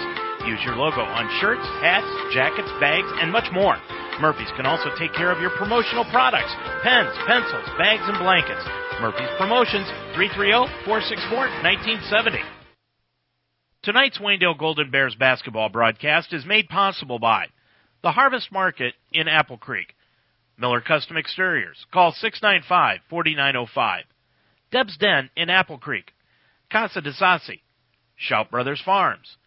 [0.45, 3.77] Use your logo on shirts, hats, jackets, bags, and much more.
[4.21, 8.63] Murphy's can also take care of your promotional products pens, pencils, bags, and blankets.
[9.01, 12.39] Murphy's Promotions, 330-464-1970.
[13.83, 17.47] Tonight's Waynedale Golden Bears basketball broadcast is made possible by
[18.03, 19.95] the Harvest Market in Apple Creek,
[20.57, 21.85] Miller Custom Exteriors.
[21.91, 23.99] Call 695-4905.
[24.71, 26.13] Deb's Den in Apple Creek,
[26.71, 27.59] Casa de Sassi,
[28.15, 29.37] Shout Brothers Farms,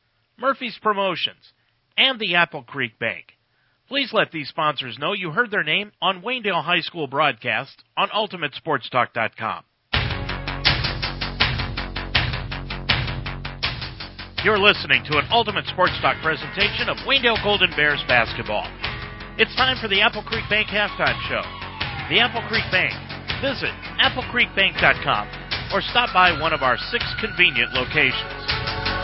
[0.40, 1.52] Murphy's Promotions,
[1.96, 3.26] and the Apple Creek Bank.
[3.88, 8.08] Please let these sponsors know you heard their name on Waynedale High School broadcast on
[8.10, 9.64] UltimateSportsTalk.com.
[14.44, 18.70] You're listening to an Ultimate Sports Talk presentation of Waynedale Golden Bears basketball.
[19.36, 21.42] It's time for the Apple Creek Bank halftime show.
[22.08, 22.94] The Apple Creek Bank.
[23.42, 28.97] Visit applecreekbank.com or stop by one of our six convenient locations.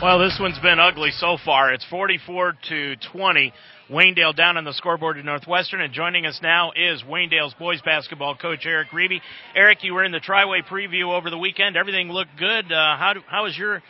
[0.00, 1.72] Well, this one's been ugly so far.
[1.72, 3.52] It's 44 to 20.
[3.90, 8.36] Waynedale down on the scoreboard at Northwestern, and joining us now is Waynedale's boys basketball
[8.36, 9.20] coach Eric Reeby.
[9.56, 11.76] Eric, you were in the Triway preview over the weekend.
[11.76, 12.70] Everything looked good.
[12.70, 13.82] Uh, how do, how was your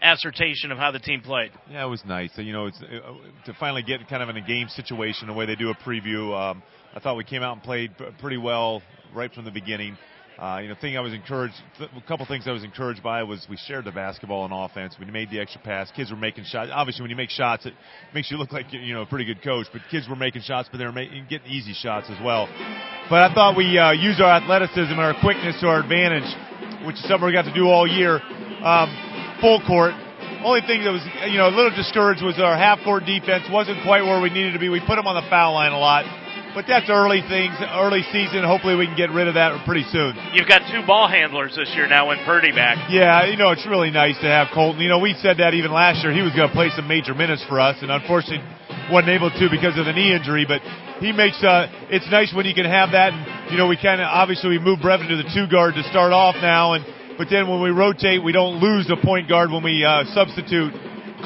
[0.00, 1.50] assertion of how the team played?
[1.68, 2.30] Yeah, it was nice.
[2.36, 3.14] You know, it's, uh,
[3.46, 6.32] to finally get kind of in a game situation the way they do a preview.
[6.32, 6.62] Um,
[6.94, 7.90] I thought we came out and played
[8.20, 9.98] pretty well right from the beginning.
[10.38, 11.54] Uh, you know, thing I was encouraged.
[11.80, 14.94] A couple things I was encouraged by was we shared the basketball on offense.
[15.00, 15.90] We made the extra pass.
[15.96, 16.70] Kids were making shots.
[16.74, 17.72] Obviously, when you make shots, it
[18.12, 19.66] makes you look like you know a pretty good coach.
[19.72, 22.48] But kids were making shots, but they were making, getting easy shots as well.
[23.08, 26.28] But I thought we uh, used our athleticism and our quickness to our advantage,
[26.84, 28.20] which is something we got to do all year.
[28.60, 29.94] Um, full court.
[30.44, 31.00] Only thing that was
[31.32, 34.52] you know a little discouraged was our half court defense wasn't quite where we needed
[34.52, 34.68] to be.
[34.68, 36.04] We put them on the foul line a lot.
[36.56, 38.40] But that's early things, early season.
[38.40, 40.16] Hopefully, we can get rid of that pretty soon.
[40.32, 42.88] You've got two ball handlers this year now in Purdy back.
[42.88, 44.80] Yeah, you know it's really nice to have Colton.
[44.80, 47.12] You know we said that even last year he was going to play some major
[47.12, 48.40] minutes for us, and unfortunately
[48.88, 50.48] wasn't able to because of the knee injury.
[50.48, 50.64] But
[50.96, 53.12] he makes uh, it's nice when you can have that.
[53.12, 55.84] And you know we kind of obviously we moved Brevin to the two guard to
[55.92, 56.88] start off now, and
[57.20, 60.72] but then when we rotate, we don't lose the point guard when we uh, substitute.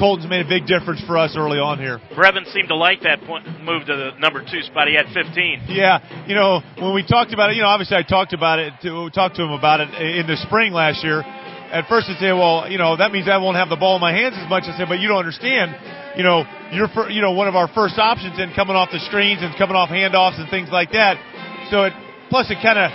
[0.01, 2.01] Colton's made a big difference for us early on here.
[2.17, 4.89] Brevin seemed to like that point, move to the number two spot.
[4.89, 5.69] He had 15.
[5.69, 8.73] Yeah, you know when we talked about it, you know obviously I talked about it
[8.81, 11.21] to talked to him about it in the spring last year.
[11.21, 14.01] At first I said, well, you know that means I won't have the ball in
[14.01, 14.65] my hands as much.
[14.65, 15.77] I said, but you don't understand.
[16.17, 19.05] You know, you're for, you know one of our first options in coming off the
[19.05, 21.21] screens and coming off handoffs and things like that.
[21.69, 21.93] So it
[22.33, 22.89] plus it kind of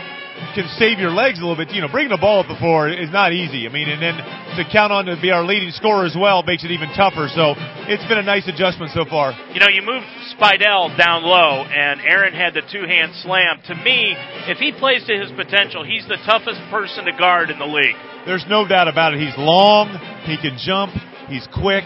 [0.54, 1.70] can save your legs a little bit.
[1.74, 3.66] You know, bringing the ball up before is not easy.
[3.66, 4.16] I mean, and then
[4.56, 7.28] to count on to be our leading scorer as well makes it even tougher.
[7.32, 7.54] So
[7.88, 9.32] it's been a nice adjustment so far.
[9.52, 10.06] You know, you moved
[10.36, 13.60] Spidell down low, and Aaron had the two-hand slam.
[13.68, 14.16] To me,
[14.48, 17.96] if he plays to his potential, he's the toughest person to guard in the league.
[18.26, 19.20] There's no doubt about it.
[19.20, 19.88] He's long.
[20.24, 20.92] He can jump.
[21.28, 21.82] He's quick.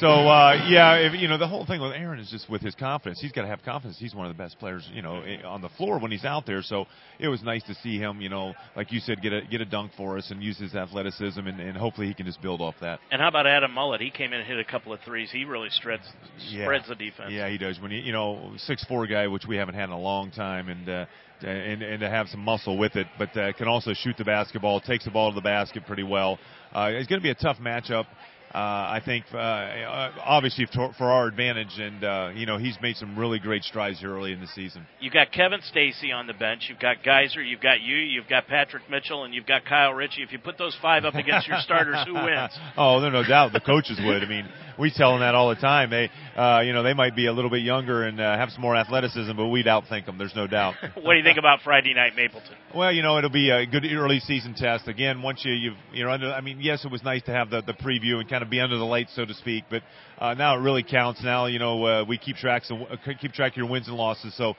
[0.00, 2.74] So uh, yeah, if, you know the whole thing with Aaron is just with his
[2.74, 3.20] confidence.
[3.22, 3.98] He's got to have confidence.
[3.98, 6.60] He's one of the best players, you know, on the floor when he's out there.
[6.60, 6.84] So
[7.18, 9.64] it was nice to see him, you know, like you said, get a get a
[9.64, 12.74] dunk for us and use his athleticism, and, and hopefully he can just build off
[12.82, 13.00] that.
[13.10, 14.02] And how about Adam Mullet?
[14.02, 15.30] He came in and hit a couple of threes.
[15.32, 16.04] He really spreads
[16.50, 16.94] spreads yeah.
[16.94, 17.32] the defense.
[17.32, 17.80] Yeah, he does.
[17.80, 20.68] When he, you know, six four guy, which we haven't had in a long time,
[20.68, 20.88] and.
[20.88, 21.06] Uh,
[21.44, 24.80] and, and to have some muscle with it, but uh, can also shoot the basketball,
[24.80, 26.38] takes the ball to the basket pretty well.
[26.72, 28.06] Uh, it's going to be a tough matchup.
[28.54, 32.76] Uh, I think uh, uh obviously for, for our advantage, and uh, you know he's
[32.82, 34.86] made some really great strides here early in the season.
[35.00, 36.66] You've got Kevin Stacy on the bench.
[36.68, 37.42] You've got Geyser.
[37.42, 37.96] You've got you.
[37.96, 40.22] You've got Patrick Mitchell, and you've got Kyle Ritchie.
[40.22, 42.52] If you put those five up against your starters, who wins?
[42.76, 44.22] Oh, there's no doubt the coaches would.
[44.22, 44.48] I mean,
[44.78, 45.90] we tell them that all the time.
[45.90, 48.62] They, uh, you know, they might be a little bit younger and uh, have some
[48.62, 50.18] more athleticism, but we'd outthink them.
[50.18, 50.74] There's no doubt.
[50.94, 52.56] what do you think about Friday night Mapleton?
[52.74, 54.88] Well, you know, it'll be a good early season test.
[54.88, 57.50] Again, once you you've you know, under, I mean, yes, it was nice to have
[57.50, 59.82] the the preview and kind of be under the lights, so to speak, but
[60.18, 61.22] uh, now it really counts.
[61.22, 63.96] Now, you know, uh, we keep tracks of, uh, keep track of your wins and
[63.96, 64.34] losses.
[64.36, 64.54] So uh,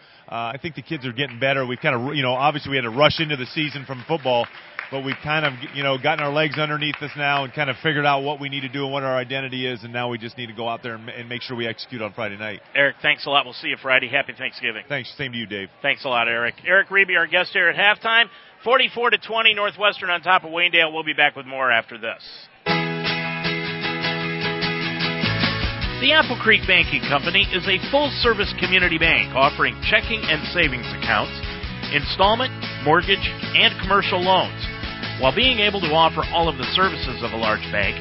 [0.53, 1.65] I think the kids are getting better.
[1.65, 4.45] We've kind of, you know, obviously we had to rush into the season from football
[4.93, 7.75] but we've kind of you know gotten our legs underneath us now and kind of
[7.81, 10.19] figured out what we need to do and what our identity is, and now we
[10.19, 12.61] just need to go out there and, and make sure we execute on Friday night.
[12.75, 13.43] Eric, thanks a lot.
[13.43, 14.07] We'll see you Friday.
[14.07, 14.83] Happy Thanksgiving.
[14.87, 15.11] Thanks.
[15.17, 15.69] Same to you, Dave.
[15.81, 16.55] Thanks a lot, Eric.
[16.65, 18.25] Eric Reeby, our guest here at halftime.
[18.63, 20.93] 44 to 20, Northwestern on top of Waynedale.
[20.93, 22.21] We'll be back with more after this.
[26.03, 30.83] The Apple Creek Banking Company is a full service community bank offering checking and savings
[30.99, 31.31] accounts,
[31.95, 32.51] installment,
[32.83, 33.23] mortgage,
[33.55, 34.59] and commercial loans.
[35.23, 37.95] While being able to offer all of the services of a large bank,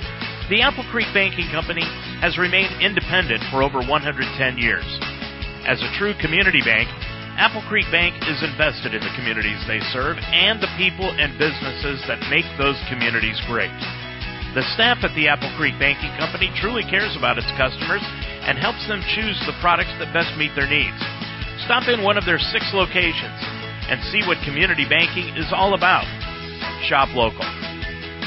[0.51, 1.87] the Apple Creek Banking Company
[2.19, 4.19] has remained independent for over 110
[4.59, 4.83] years.
[5.63, 6.91] As a true community bank,
[7.39, 12.03] Apple Creek Bank is invested in the communities they serve and the people and businesses
[12.11, 13.71] that make those communities great.
[14.53, 18.05] The staff at the Apple Creek Banking Company truly cares about its customers
[18.45, 21.01] and helps them choose the products that best meet their needs.
[21.65, 23.41] Stop in one of their six locations
[23.89, 26.05] and see what community banking is all about.
[26.85, 27.49] Shop local.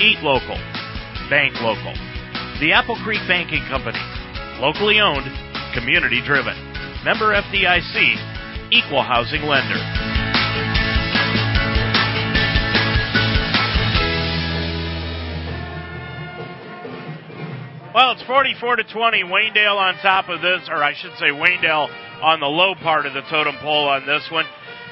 [0.02, 0.58] Eat local.
[1.30, 1.94] Bank local.
[2.58, 4.02] The Apple Creek Banking Company.
[4.58, 5.30] Locally owned,
[5.78, 6.58] community driven.
[7.06, 10.05] Member FDIC, equal housing lender.
[17.96, 19.24] Well, it's 44 to 20.
[19.24, 21.88] Waynedale on top of this, or I should say Waynedale
[22.22, 24.44] on the low part of the totem pole on this one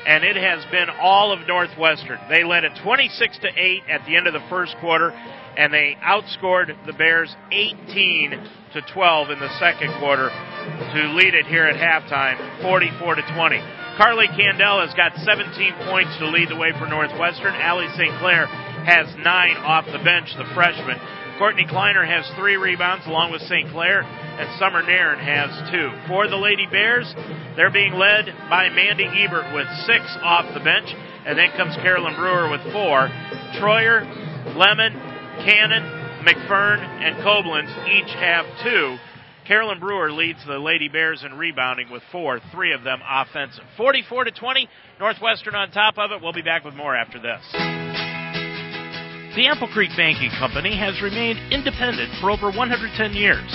[0.06, 2.20] and it has been all of Northwestern.
[2.30, 5.96] They led it 26 to 8 at the end of the first quarter, and they
[6.04, 8.32] outscored the Bears 18
[8.74, 13.60] to 12 in the second quarter to lead it here at halftime, 44 to 20.
[13.96, 17.54] Carly Candell has got 17 points to lead the way for Northwestern.
[17.56, 18.12] Allie St.
[18.20, 18.48] Clair
[18.84, 21.00] has nine off the bench, the freshman.
[21.38, 23.70] Courtney Kleiner has three rebounds along with St.
[23.72, 25.90] Clair, and Summer Nairn has two.
[26.08, 27.10] For the Lady Bears,
[27.56, 30.94] they're being led by Mandy Ebert with six off the bench,
[31.26, 33.10] and then comes Carolyn Brewer with four.
[33.58, 34.06] Troyer,
[34.56, 34.94] Lemon,
[35.42, 35.84] Cannon,
[36.22, 38.98] McFern, and Koblenz each have two.
[39.48, 43.64] Carolyn Brewer leads the Lady Bears in rebounding with four, three of them offensive.
[43.76, 44.70] 44 to 20,
[45.00, 46.22] Northwestern on top of it.
[46.22, 47.93] We'll be back with more after this.
[49.34, 53.50] The Apple Creek Banking Company has remained independent for over 110 years.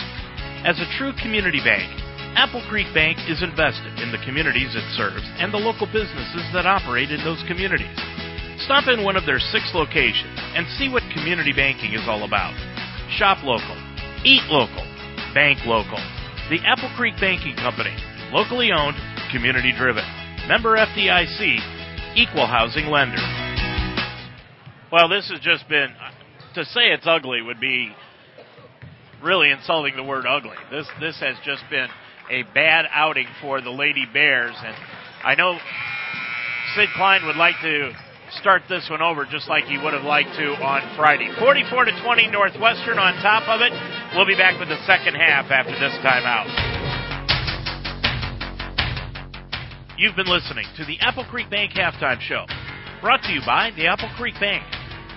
[0.66, 1.86] As a true community bank,
[2.34, 6.66] Apple Creek Bank is invested in the communities it serves and the local businesses that
[6.66, 7.94] operate in those communities.
[8.66, 12.58] Stop in one of their six locations and see what community banking is all about.
[13.14, 13.78] Shop local,
[14.26, 14.82] eat local,
[15.30, 16.02] bank local.
[16.50, 17.94] The Apple Creek Banking Company,
[18.34, 18.98] locally owned,
[19.30, 20.02] community driven.
[20.50, 23.47] Member FDIC, equal housing lender.
[24.90, 25.88] Well, this has just been,
[26.54, 27.92] to say it's ugly would be
[29.22, 30.56] really insulting the word ugly.
[30.70, 31.88] This this has just been
[32.30, 34.74] a bad outing for the Lady Bears, and
[35.22, 35.58] I know
[36.74, 37.92] Sid Klein would like to
[38.40, 41.32] start this one over just like he would have liked to on Friday.
[41.38, 43.72] 44 to 20 Northwestern on top of it.
[44.16, 46.48] We'll be back with the second half after this timeout.
[49.98, 52.46] You've been listening to the Apple Creek Bank halftime show,
[53.00, 54.62] brought to you by the Apple Creek Bank.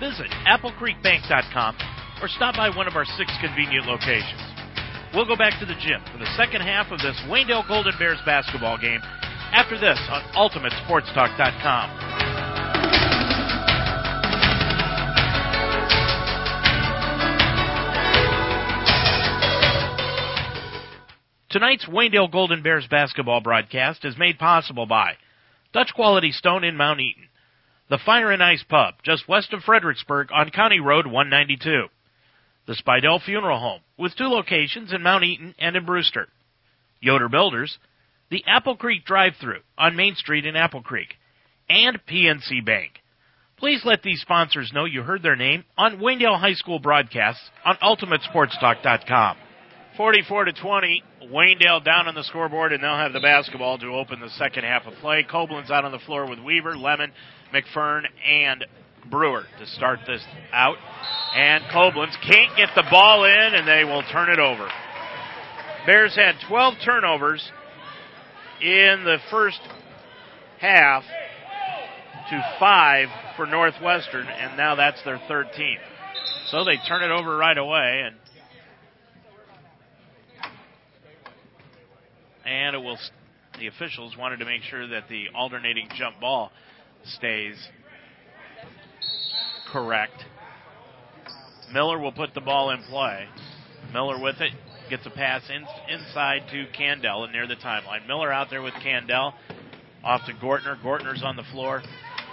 [0.00, 1.76] Visit applecreekbank.com
[2.22, 4.40] or stop by one of our six convenient locations.
[5.14, 8.18] We'll go back to the gym for the second half of this Waynedale Golden Bears
[8.24, 9.00] basketball game
[9.52, 12.12] after this on UltimateSportsTalk.com.
[21.50, 25.12] Tonight's Waynedale Golden Bears basketball broadcast is made possible by
[25.74, 27.28] Dutch Quality Stone in Mount Eaton,
[27.92, 31.88] the Fire and Ice Pub just west of Fredericksburg on County Road 192.
[32.66, 36.28] The Spidell Funeral Home, with two locations in Mount Eaton and in Brewster.
[37.00, 37.76] Yoder Builders,
[38.30, 41.16] the Apple Creek drive-through on Main Street in Apple Creek,
[41.68, 42.92] and PNC Bank.
[43.58, 47.76] Please let these sponsors know you heard their name on Waynedale High School broadcasts on
[47.76, 49.36] UltimateSportsTalk.com.
[49.98, 54.18] 44 to 20, Waynedale down on the scoreboard, and they'll have the basketball to open
[54.18, 55.26] the second half of play.
[55.30, 57.12] Koblenz out on the floor with Weaver, Lemon,
[57.52, 58.64] McFern, and
[59.10, 60.76] Brewer to start this out.
[61.34, 64.68] And Koblenz can't get the ball in, and they will turn it over.
[65.86, 67.50] Bears had 12 turnovers
[68.60, 69.60] in the first
[70.60, 71.02] half
[72.30, 75.76] to five for Northwestern, and now that's their 13th.
[76.46, 78.16] So they turn it over right away, and
[82.44, 82.98] and it will.
[83.58, 86.50] The officials wanted to make sure that the alternating jump ball
[87.04, 87.56] stays
[89.72, 90.24] correct.
[91.72, 93.26] Miller will put the ball in play.
[93.92, 94.52] Miller with it
[94.90, 98.06] gets a pass in, inside to Candell and near the timeline.
[98.06, 99.32] Miller out there with Candell
[100.04, 100.80] off to Gortner.
[100.82, 101.82] Gortner's on the floor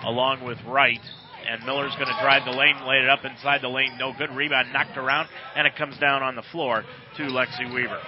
[0.03, 0.99] along with Wright.
[1.47, 3.97] And Miller's going to drive the lane, laid it up inside the lane.
[3.97, 4.29] No good.
[4.29, 6.83] Rebound knocked around, and it comes down on the floor
[7.15, 7.99] to Lexi Weaver.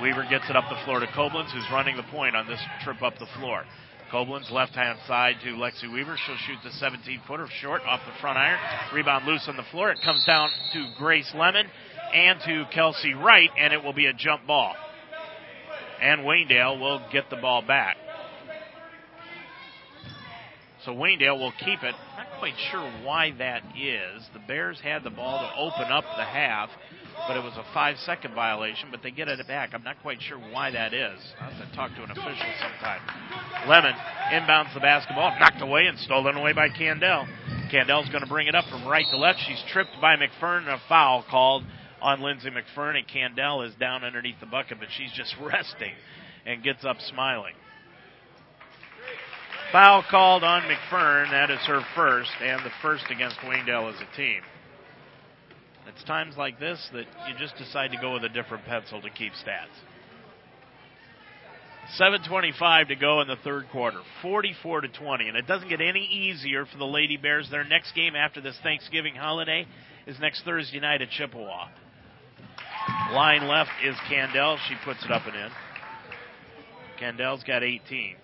[0.00, 3.02] Weaver gets it up the floor to Koblenz, who's running the point on this trip
[3.02, 3.64] up the floor.
[4.12, 6.16] Koblenz left hand side to Lexi Weaver.
[6.26, 8.58] She'll shoot the 17 footer short off the front iron.
[8.92, 9.90] Rebound loose on the floor.
[9.90, 11.66] It comes down to Grace Lemon
[12.12, 14.74] and to Kelsey Wright, and it will be a jump ball.
[16.02, 17.96] And Waynedale will get the ball back.
[20.84, 21.94] So Waynedale will keep it.
[22.16, 24.26] Not quite sure why that is.
[24.32, 26.70] The Bears had the ball to open up the half,
[27.26, 29.70] but it was a five second violation, but they get it back.
[29.72, 31.18] I'm not quite sure why that is.
[31.40, 33.00] I'll have to talk to an official sometime.
[33.68, 33.94] Lemon
[34.32, 37.26] inbounds the basketball, knocked away and stolen away by Candell.
[37.70, 39.38] Candell's going to bring it up from right to left.
[39.46, 41.64] She's tripped by McFern and a foul called
[42.02, 45.92] on Lindsay McFern, and Candell is down underneath the bucket, but she's just resting
[46.46, 47.54] and gets up smiling.
[49.72, 51.30] Foul called on McFern.
[51.30, 54.40] That is her first, and the first against Waynedale as a team.
[55.94, 59.10] It's times like this that you just decide to go with a different pencil to
[59.10, 59.74] keep stats.
[61.98, 66.04] 7:25 to go in the third quarter, 44 to 20, and it doesn't get any
[66.04, 67.50] easier for the Lady Bears.
[67.50, 69.66] Their next game after this Thanksgiving holiday
[70.06, 71.68] is next Thursday night at Chippewa.
[73.12, 74.58] Line left is Candell.
[74.68, 75.50] She puts it up and in.
[77.00, 78.16] Candell's got 18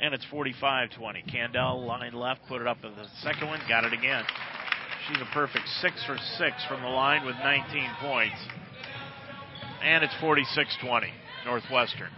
[0.00, 1.24] and it's 45 20.
[1.32, 4.24] Candell, line left, put it up in the second one, got it again.
[5.08, 8.36] She's a perfect 6 for 6 from the line with 19 points.
[9.82, 11.08] And it's 46 20,
[11.44, 12.08] Northwestern.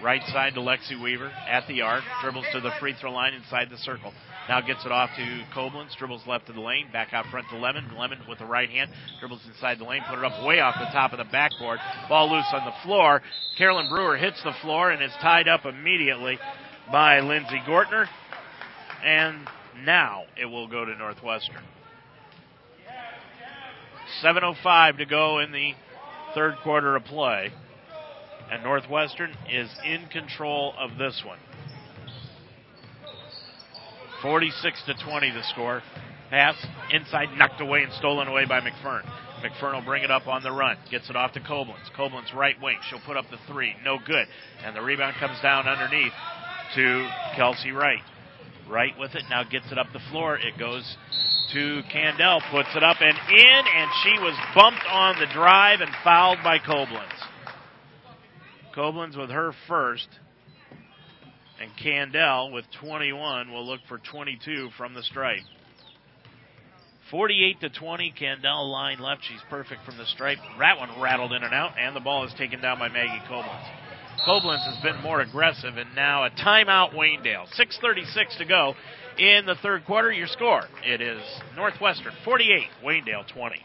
[0.00, 3.70] Right side to Lexi Weaver at the arc, dribbles to the free throw line inside
[3.70, 4.12] the circle.
[4.48, 7.56] Now gets it off to Koblenz, dribbles left of the lane, back out front to
[7.58, 7.84] Lemon.
[7.98, 10.92] Lemon with the right hand, dribbles inside the lane, put it up way off the
[10.92, 11.80] top of the backboard.
[12.08, 13.20] Ball loose on the floor.
[13.56, 16.38] Carolyn Brewer hits the floor and is tied up immediately
[16.92, 18.06] by Lindsey Gortner.
[19.04, 19.48] And
[19.84, 21.64] now it will go to Northwestern.
[24.22, 25.72] 7.05 to go in the
[26.34, 27.50] third quarter of play.
[28.50, 31.38] And Northwestern is in control of this one.
[34.22, 35.82] 46 to 20 the score.
[36.30, 36.56] Pass
[36.90, 39.08] inside, knocked away and stolen away by McFern.
[39.42, 40.76] McFern will bring it up on the run.
[40.90, 41.90] Gets it off to Koblenz.
[41.96, 42.78] Koblenz right wing.
[42.88, 43.74] She'll put up the three.
[43.84, 44.26] No good.
[44.64, 46.12] And the rebound comes down underneath
[46.74, 48.02] to Kelsey Wright.
[48.68, 49.24] Wright with it.
[49.30, 50.36] Now gets it up the floor.
[50.36, 50.96] It goes
[51.52, 52.40] to Candell.
[52.50, 53.64] Puts it up and in.
[53.76, 57.08] And she was bumped on the drive and fouled by Koblenz.
[58.76, 60.08] Koblenz with her first.
[61.60, 65.42] And Candell with 21 will look for 22 from the stripe.
[67.10, 69.22] 48 to 20, Candell line left.
[69.24, 70.38] She's perfect from the stripe.
[70.58, 73.87] That one rattled in and out, and the ball is taken down by Maggie Koblenz.
[74.26, 77.46] Koblenz has been more aggressive, and now a timeout, Waynedale.
[77.58, 78.74] 6.36 to go
[79.18, 80.12] in the third quarter.
[80.12, 81.22] Your score, it is
[81.56, 83.64] Northwestern 48, Waynedale 20.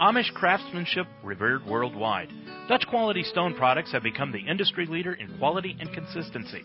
[0.00, 2.32] Amish craftsmanship revered worldwide.
[2.68, 6.62] Dutch quality stone products have become the industry leader in quality and consistency.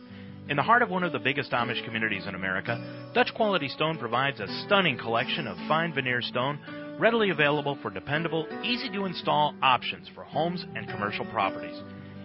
[0.48, 3.98] In the heart of one of the biggest Amish communities in America, Dutch Quality Stone
[3.98, 6.60] provides a stunning collection of fine veneer stone
[6.98, 11.78] readily available for dependable, easy to install options for homes and commercial properties.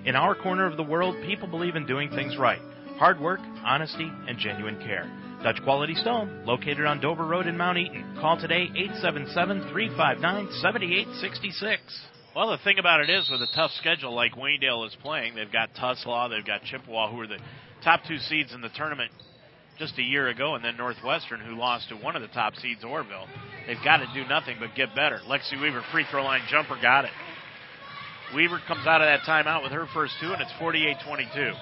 [0.04, 2.61] In our corner of the world, people believe in doing things right
[2.98, 5.11] hard work, honesty, and genuine care.
[5.43, 8.18] Dutch Quality Stone, located on Dover Road in Mount Eaton.
[8.20, 11.80] Call today 877 359 7866.
[12.36, 15.51] Well, the thing about it is, with a tough schedule like Waynedale is playing, they've
[15.51, 17.38] got Tuslaw, they've got Chippewa, who are the
[17.82, 19.11] top two seeds in the tournament
[19.78, 22.84] just a year ago, and then Northwestern, who lost to one of the top seeds,
[22.84, 23.26] Orrville.
[23.66, 25.20] They've got to do nothing but get better.
[25.26, 27.12] Lexi Weaver, free throw line jumper, got it.
[28.36, 31.53] Weaver comes out of that timeout with her first two, and it's 48 22.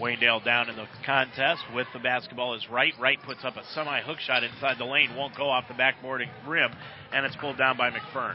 [0.00, 2.94] Waynedale down in the contest with the basketball is Wright.
[2.98, 6.22] Wright puts up a semi hook shot inside the lane, won't go off the backboard
[6.22, 6.72] and rim,
[7.12, 8.34] and it's pulled down by McFern.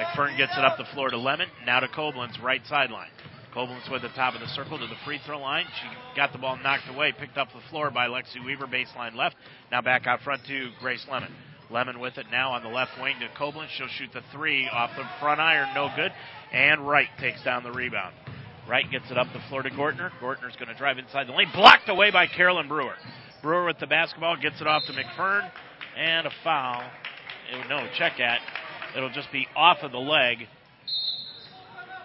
[0.00, 3.10] McFern gets it up the floor to Lemon, now to Koblenz, right sideline.
[3.54, 5.66] Koblenz with the top of the circle to the free throw line.
[5.80, 9.36] She got the ball knocked away, picked up the floor by Lexi Weaver, baseline left.
[9.70, 11.32] Now back out front to Grace Lemon.
[11.70, 13.68] Lemon with it now on the left wing to Koblenz.
[13.76, 16.12] She'll shoot the three off the front iron, no good.
[16.52, 18.14] And Wright takes down the rebound.
[18.68, 20.10] Wright gets it up the floor to Gortner.
[20.20, 22.94] Gortner's going to drive inside the lane, blocked away by Carolyn Brewer.
[23.42, 25.48] Brewer with the basketball gets it off to McFern,
[25.96, 26.82] and a foul.
[27.54, 28.40] Oh, no, check at.
[28.96, 30.48] It'll just be off of the leg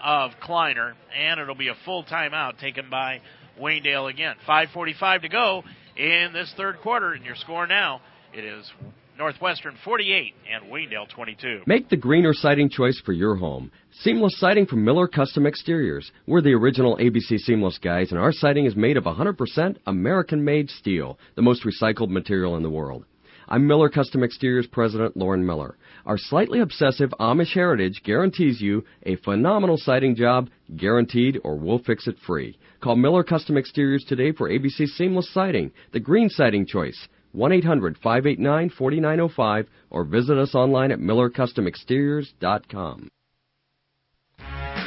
[0.04, 3.22] of Kleiner, and it'll be a full timeout taken by
[3.60, 4.36] Waynedale again.
[4.48, 5.64] 5:45 to go
[5.96, 8.02] in this third quarter, and your score now
[8.34, 8.72] it is
[9.18, 11.64] Northwestern 48 and Waynedale 22.
[11.66, 13.72] Make the greener siding choice for your home.
[13.94, 16.14] Seamless siding from Miller Custom Exteriors.
[16.26, 21.20] We're the original ABC Seamless guys, and our siding is made of 100% American-made steel,
[21.36, 23.04] the most recycled material in the world.
[23.50, 25.76] I'm Miller Custom Exteriors President Lauren Miller.
[26.06, 32.08] Our slightly obsessive Amish heritage guarantees you a phenomenal siding job, guaranteed or we'll fix
[32.08, 32.58] it free.
[32.80, 37.10] Call Miller Custom Exteriors today for ABC Seamless Siding, the green siding choice.
[37.34, 43.10] 1 800 589 4905 or visit us online at millercustomexteriors.com.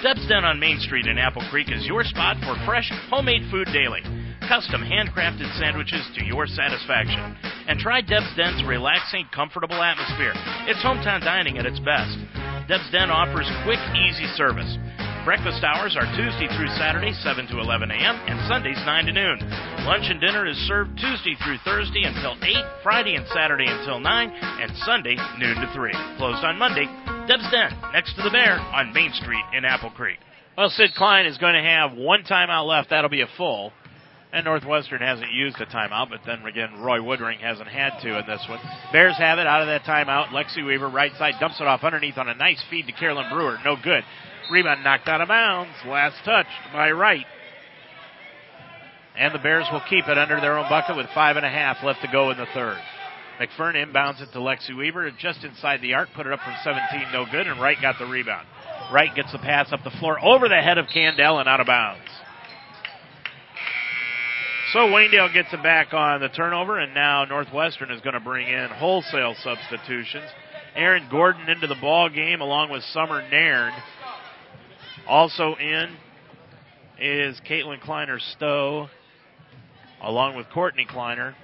[0.05, 3.65] Deb's Den on Main Street in Apple Creek is your spot for fresh, homemade food
[3.73, 4.05] daily.
[4.45, 7.33] Custom handcrafted sandwiches to your satisfaction.
[7.67, 10.37] And try Deb's Den's relaxing, comfortable atmosphere.
[10.69, 12.21] It's hometown dining at its best.
[12.69, 14.77] Deb's Den offers quick, easy service.
[15.25, 19.41] Breakfast hours are Tuesday through Saturday, 7 to 11 a.m., and Sundays, 9 to noon.
[19.89, 24.05] Lunch and dinner is served Tuesday through Thursday until 8, Friday and Saturday until 9,
[24.05, 25.93] and Sunday, noon to 3.
[26.19, 26.85] Closed on Monday.
[27.25, 30.19] Deb's Den, next to the Bear on Main Street in Apple Creek.
[30.59, 32.91] Well, Sid Klein is going to have one timeout left.
[32.91, 33.73] That'll be a full.
[34.31, 38.27] And Northwestern hasn't used a timeout, but then again, Roy Woodring hasn't had to in
[38.27, 38.61] this one.
[38.93, 40.37] Bears have it out of that timeout.
[40.37, 43.57] Lexi Weaver, right side, dumps it off underneath on a nice feed to Carolyn Brewer.
[43.65, 44.05] No good.
[44.51, 45.73] Rebound knocked out of bounds.
[45.87, 47.27] Last touch by Wright.
[49.17, 51.83] And the Bears will keep it under their own bucket with five and a half
[51.85, 52.79] left to go in the third.
[53.41, 57.13] McFern inbounds it to Lexi Weaver just inside the arc, put it up from 17,
[57.13, 58.47] no good, and Wright got the rebound.
[58.93, 61.67] Wright gets the pass up the floor over the head of Candell and out of
[61.67, 62.09] bounds.
[64.73, 68.49] So Waynedale gets it back on the turnover, and now Northwestern is going to bring
[68.49, 70.29] in wholesale substitutions.
[70.75, 73.73] Aaron Gordon into the ball game along with Summer Nairn.
[75.07, 75.97] Also in
[76.99, 78.89] is Caitlin Kleiner Stowe,
[80.03, 81.35] along with Courtney Kleiner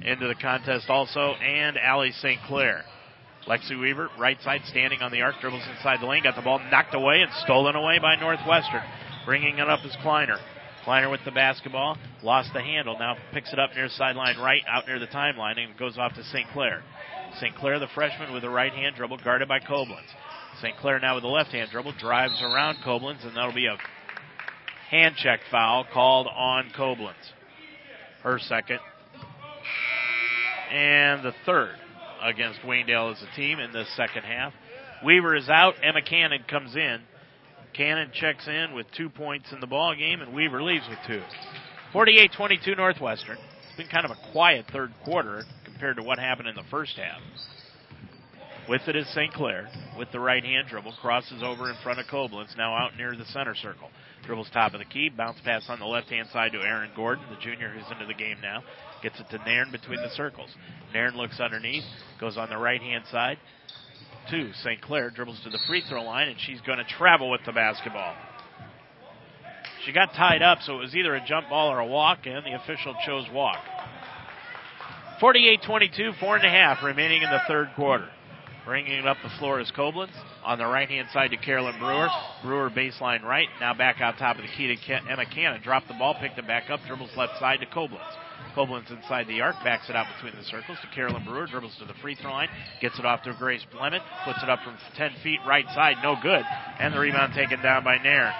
[0.00, 2.40] into the contest also, and Allie St.
[2.46, 2.84] Clair.
[3.46, 6.60] Lexi Weaver, right side, standing on the arc, dribbles inside the lane, got the ball
[6.70, 8.82] knocked away and stolen away by Northwestern.
[9.24, 10.38] Bringing it up is Kleiner.
[10.84, 14.86] Kleiner with the basketball, lost the handle, now picks it up near sideline right, out
[14.86, 16.46] near the timeline, and goes off to St.
[16.52, 16.82] Clair.
[17.38, 17.54] St.
[17.56, 20.08] Clair, the freshman, with a right hand dribble, guarded by Koblenz.
[20.60, 20.76] St.
[20.78, 23.76] Clair now with a left hand dribble, drives around Koblenz, and that'll be a
[24.90, 27.14] hand check foul called on Koblenz.
[28.22, 28.80] Her second.
[30.72, 31.76] And the third
[32.22, 34.52] against Waynedale as a team in the second half.
[35.04, 35.74] Weaver is out.
[35.82, 37.00] Emma Cannon comes in.
[37.72, 41.22] Cannon checks in with two points in the ball game, and Weaver leaves with two.
[41.94, 43.38] 48-22 Northwestern.
[43.38, 46.96] It's been kind of a quiet third quarter compared to what happened in the first
[46.96, 47.20] half.
[48.68, 49.32] With it is St.
[49.32, 49.66] Clair
[49.96, 53.24] with the right hand dribble, crosses over in front of Koblenz, now out near the
[53.24, 53.88] center circle.
[54.26, 57.24] Dribbles top of the key, bounce pass on the left hand side to Aaron Gordon,
[57.30, 58.62] the junior who's into the game now.
[59.02, 60.50] Gets it to Nairn between the circles.
[60.92, 61.84] Nairn looks underneath,
[62.20, 63.38] goes on the right hand side
[64.30, 64.82] to St.
[64.82, 68.14] Clair, dribbles to the free throw line, and she's going to travel with the basketball.
[69.86, 72.44] She got tied up, so it was either a jump ball or a walk, and
[72.44, 73.64] the official chose walk.
[75.20, 78.08] 48 22, four and a half remaining in the third quarter.
[78.68, 80.12] Bringing it up the floor is Koblenz.
[80.44, 82.06] on the right hand side to Carolyn Brewer.
[82.44, 83.48] Brewer baseline right.
[83.60, 85.62] Now back out top of the key to Emma Cannon.
[85.62, 88.12] Dropped the ball, picked it back up, dribbles left side to Koblenz.
[88.54, 91.86] Koblenz inside the arc, backs it out between the circles to Carolyn Brewer, dribbles to
[91.86, 92.50] the free throw line,
[92.82, 96.16] gets it off to Grace Lemon, puts it up from 10 feet right side, no
[96.22, 96.44] good,
[96.78, 98.34] and the rebound taken down by Nairn.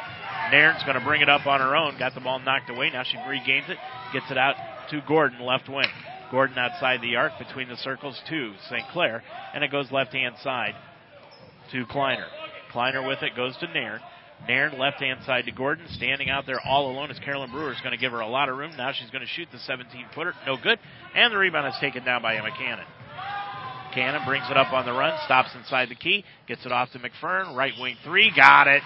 [0.50, 3.02] Nairn's going to bring it up on her own, got the ball knocked away, now
[3.02, 3.78] she regains it,
[4.12, 4.56] gets it out
[4.90, 5.88] to Gordon, left wing.
[6.30, 8.84] Gordon outside the arc between the circles to St.
[8.92, 9.22] Clair,
[9.54, 10.74] and it goes left hand side
[11.72, 12.26] to Kleiner.
[12.70, 14.00] Kleiner with it goes to Nairn.
[14.46, 17.80] Nairn left hand side to Gordon, standing out there all alone as Carolyn Brewer is
[17.80, 18.72] going to give her a lot of room.
[18.76, 20.78] Now she's going to shoot the 17 footer, no good,
[21.14, 22.84] and the rebound is taken down by Emma Cannon.
[23.94, 26.98] Cannon brings it up on the run, stops inside the key, gets it off to
[26.98, 28.82] McFern, right wing three, got it.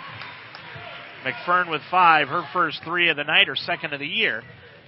[1.25, 4.43] McFern with five, her first three of the night, or second of the year,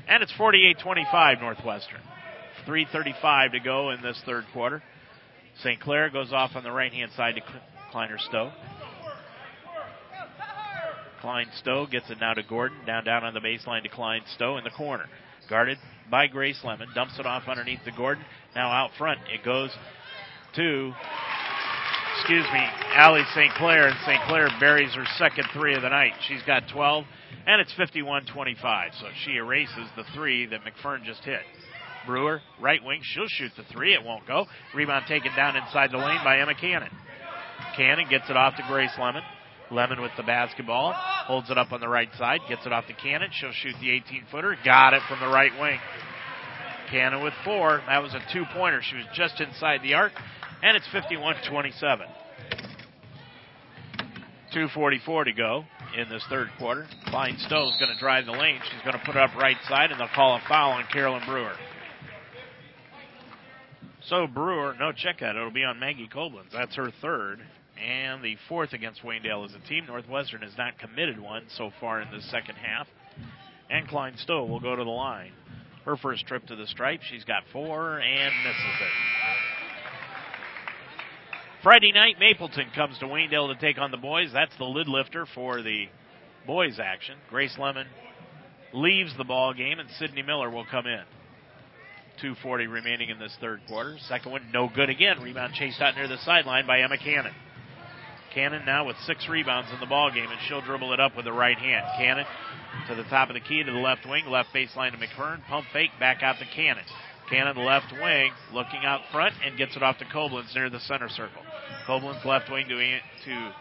[0.09, 2.01] and it's 48-25 Northwestern.
[2.66, 4.82] 3.35 to go in this third quarter.
[5.62, 5.81] St.
[5.81, 7.43] Clair goes off on the right hand side to
[7.91, 8.51] Kleiner Stowe.
[11.20, 12.85] Klein Stowe gets it now to Gordon.
[12.85, 15.07] Down, down on the baseline to Klein Stowe in the corner.
[15.49, 15.78] Guarded
[16.11, 16.89] by Grace Lemon.
[16.95, 18.24] Dumps it off underneath to Gordon.
[18.55, 19.20] Now out front.
[19.32, 19.70] It goes
[20.57, 20.93] to,
[22.19, 22.61] excuse me,
[22.95, 23.53] Allie St.
[23.55, 23.89] Clair.
[23.89, 24.20] And St.
[24.27, 26.12] Clair buries her second three of the night.
[26.28, 27.05] She's got 12,
[27.47, 28.93] and it's 51 25.
[29.01, 31.41] So she erases the three that McFern just hit.
[32.06, 33.01] Brewer, right wing.
[33.02, 33.94] She'll shoot the three.
[33.94, 34.47] It won't go.
[34.74, 36.90] Rebound taken down inside the lane by Emma Cannon.
[37.76, 39.22] Cannon gets it off to Grace Lemon.
[39.70, 40.93] Lemon with the basketball.
[40.94, 42.40] Holds it up on the right side.
[42.48, 43.31] Gets it off to Cannon.
[43.32, 44.56] She'll shoot the 18 footer.
[44.64, 45.78] Got it from the right wing.
[46.90, 47.82] Cannon with four.
[47.86, 48.81] That was a two pointer.
[48.82, 50.12] She was just inside the arc.
[50.62, 52.06] And it's 51 27.
[54.55, 55.64] 2.44 to go
[55.97, 56.86] in this third quarter.
[57.06, 58.60] Klein Stowe's going to drive the lane.
[58.62, 61.22] She's going to put it up right side, and they'll call a foul on Carolyn
[61.26, 61.55] Brewer.
[64.09, 65.35] So Brewer, no, check that.
[65.35, 66.52] It'll be on Maggie Koblenz.
[66.52, 67.40] That's her third
[67.82, 69.86] and the fourth against Waynedale as a team.
[69.86, 72.86] Northwestern has not committed one so far in the second half.
[73.70, 75.32] And Klein Stowe will go to the line.
[75.85, 78.89] Her first trip to the stripe, she's got four and misses it.
[81.62, 84.31] Friday night, Mapleton comes to Waynedale to take on the boys.
[84.32, 85.86] That's the lid lifter for the
[86.47, 87.16] boys action.
[87.31, 87.86] Grace Lemon
[88.74, 91.05] leaves the ball game, and Sydney Miller will come in.
[92.23, 93.97] 2.40 remaining in this third quarter.
[94.09, 95.20] Second one, no good again.
[95.20, 97.32] Rebound chased out near the sideline by Emma Cannon.
[98.35, 101.24] Cannon now with six rebounds in the ball game, and she'll dribble it up with
[101.24, 101.86] the right hand.
[101.97, 102.27] Cannon
[102.89, 105.66] to the top of the key to the left wing, left baseline to McFern, pump
[105.73, 106.85] fake, back out to Cannon.
[107.31, 111.09] Cannon left wing, looking out front, and gets it off to Koblenz near the center
[111.09, 111.43] circle.
[111.86, 113.55] Koblenz left wing to, to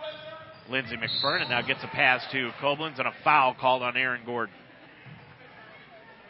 [0.70, 4.22] Lindsey McFern, and now gets a pass to Koblenz and a foul called on Aaron
[4.26, 4.56] Gordon.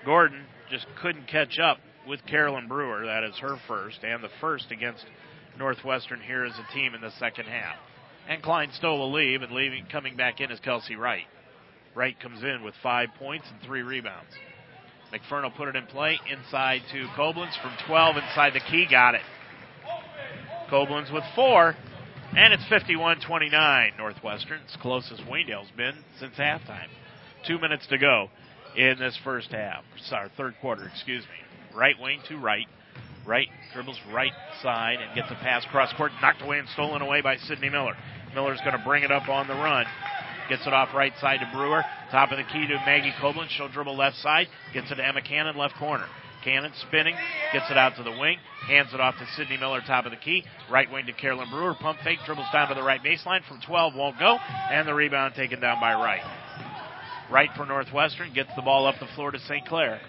[0.06, 1.78] Gordon just couldn't catch up
[2.08, 3.06] with Carolyn Brewer.
[3.06, 5.06] That is her first, and the first against
[5.58, 7.76] Northwestern here as a team in the second half.
[8.28, 11.26] And Klein Stowe will leave, and leaving coming back in is Kelsey Wright.
[11.96, 14.32] Wright comes in with five points and three rebounds.
[15.14, 18.88] McFern put it in play inside to Koblenz from 12 inside the key.
[18.90, 19.22] Got it.
[20.72, 21.76] Koblenz with four,
[22.36, 24.62] and it's 51 29 Northwestern.
[24.64, 26.88] It's closest Waynedale's been since halftime.
[27.48, 28.30] Two minutes to go
[28.76, 29.84] in this first half.
[30.06, 31.53] Sorry, third quarter, excuse me.
[31.76, 32.68] Right wing to Wright.
[33.26, 37.22] Wright dribbles right side and gets a pass cross court, knocked away and stolen away
[37.22, 37.96] by Sydney Miller.
[38.36, 39.86] Miller's going to bring it up on the run.
[40.50, 41.84] Gets it off right side to Brewer.
[42.12, 43.50] Top of the key to Maggie Koblenz.
[43.50, 44.48] She'll dribble left side.
[44.74, 46.06] Gets it to Emma Cannon, left corner.
[46.44, 47.16] Cannon spinning,
[47.54, 48.38] gets it out to the wing,
[48.68, 50.44] hands it off to Sydney Miller, top of the key.
[50.70, 51.74] Right wing to Carolyn Brewer.
[51.74, 54.38] Pump fake, dribbles down to the right baseline from 12, won't go.
[54.70, 56.24] And the rebound taken down by Wright.
[57.32, 59.66] Wright for Northwestern gets the ball up the floor to St.
[59.66, 60.02] Clair.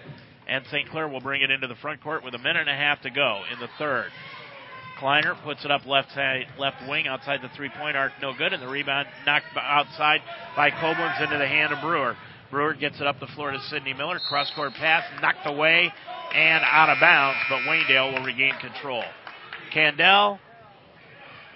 [0.47, 0.89] And St.
[0.89, 3.09] Clair will bring it into the front court with a minute and a half to
[3.09, 4.11] go in the third.
[4.99, 8.53] Kleiner puts it up left side, left wing outside the three point arc, no good,
[8.53, 10.21] and the rebound knocked outside
[10.55, 12.15] by Koblenz into the hand of Brewer.
[12.49, 14.19] Brewer gets it up the floor to Sydney Miller.
[14.29, 15.91] Cross court pass knocked away
[16.33, 19.03] and out of bounds, but Waynedale will regain control.
[19.73, 20.39] Candell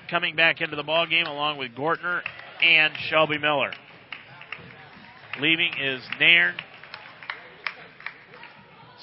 [0.10, 2.22] coming back into the ball game along with Gortner
[2.62, 3.72] and Shelby Miller.
[5.40, 6.56] Leaving is Nairn,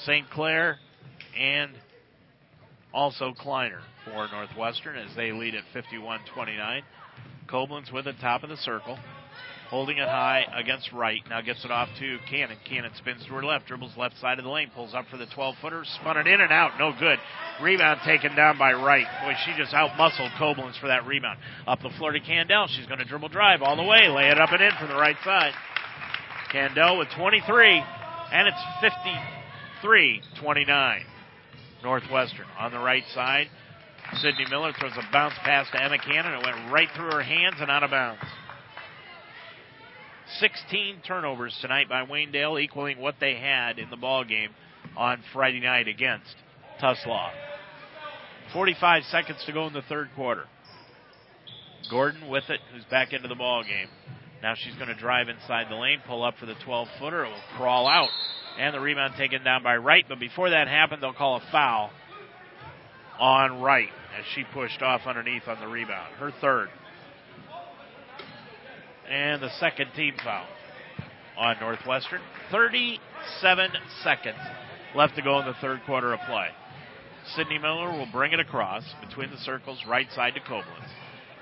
[0.05, 0.29] St.
[0.29, 0.77] Clair,
[1.37, 1.71] and
[2.93, 6.83] also Kleiner for Northwestern as they lead at 51 29.
[7.47, 8.97] Koblenz with the top of the circle.
[9.69, 11.21] Holding it high against Wright.
[11.29, 12.55] Now gets it off to Cannon.
[12.69, 15.25] Cannon spins to her left, dribbles left side of the lane, pulls up for the
[15.25, 16.79] 12 footer, spun it in and out.
[16.79, 17.19] No good.
[17.61, 19.05] Rebound taken down by Wright.
[19.23, 21.39] Boy, she just out muscled Koblenz for that rebound.
[21.67, 22.67] Up the floor to Candell.
[22.69, 24.95] She's going to dribble drive all the way, lay it up and in from the
[24.95, 25.51] right side.
[26.53, 27.83] Candell with 23,
[28.31, 28.63] and it's
[29.81, 31.01] 53 29.
[31.83, 33.47] Northwestern on the right side.
[34.15, 36.33] Sydney Miller throws a bounce pass to Emma Cannon.
[36.33, 38.21] It went right through her hands and out of bounds.
[40.39, 44.49] 16 turnovers tonight by Waynedale, equaling what they had in the ball game
[44.95, 46.35] on Friday night against
[46.81, 47.29] Tuslaw.
[48.53, 50.45] 45 seconds to go in the third quarter.
[51.89, 53.89] Gordon with it, who's back into the ball game.
[54.41, 57.25] Now she's going to drive inside the lane, pull up for the 12 footer.
[57.25, 58.09] It will crawl out,
[58.59, 60.05] and the rebound taken down by Wright.
[60.07, 61.89] But before that happened, they'll call a foul
[63.19, 66.13] on Wright as she pushed off underneath on the rebound.
[66.19, 66.69] Her third.
[69.09, 70.45] And the second team foul
[71.37, 72.21] on Northwestern.
[72.51, 73.71] 37
[74.03, 74.37] seconds
[74.95, 76.49] left to go in the third quarter of play.
[77.35, 80.89] Sydney Miller will bring it across between the circles, right side to Koblenz.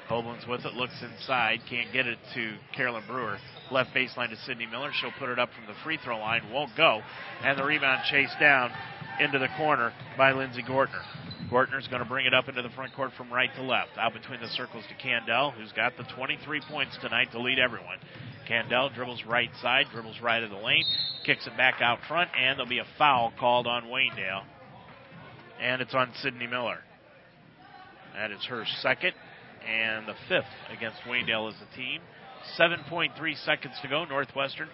[0.10, 3.38] Koblenz with it, looks inside, can't get it to Carolyn Brewer.
[3.72, 4.91] Left baseline to Sydney Miller.
[4.94, 7.02] She'll put it up from the free throw line, won't go.
[7.44, 8.72] And the rebound chased down
[9.19, 11.02] into the corner by Lindsey Gortner.
[11.49, 13.91] Gortner's going to bring it up into the front court from right to left.
[13.98, 17.98] Out between the circles to Candell, who's got the 23 points tonight to lead everyone.
[18.48, 20.86] Candell dribbles right side, dribbles right of the lane,
[21.26, 24.44] kicks it back out front, and there'll be a foul called on Waynedale.
[25.60, 26.80] And it's on Sydney Miller.
[28.15, 29.14] That is her second
[29.68, 32.02] and the fifth against Waynedale as a team.
[32.60, 34.06] 7.3 seconds to go.
[34.06, 34.70] Northwestern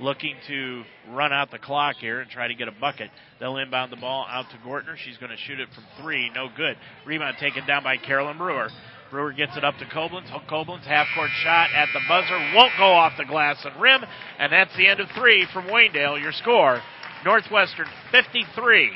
[0.00, 3.10] looking to run out the clock here and try to get a bucket.
[3.38, 4.96] They'll inbound the ball out to Gortner.
[4.96, 6.30] She's going to shoot it from three.
[6.34, 6.76] No good.
[7.06, 8.68] Rebound taken down by Carolyn Brewer.
[9.10, 10.30] Brewer gets it up to Koblenz.
[10.48, 12.38] Koblenz half court shot at the buzzer.
[12.54, 14.02] Won't go off the glass and rim.
[14.38, 16.20] And that's the end of three from Waynedale.
[16.20, 16.80] Your score
[17.24, 18.90] Northwestern 53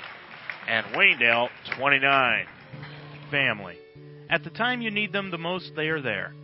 [0.68, 2.46] and Waynedale 29.
[3.30, 3.83] Family.
[4.30, 6.34] At the time you need them the most, they are there.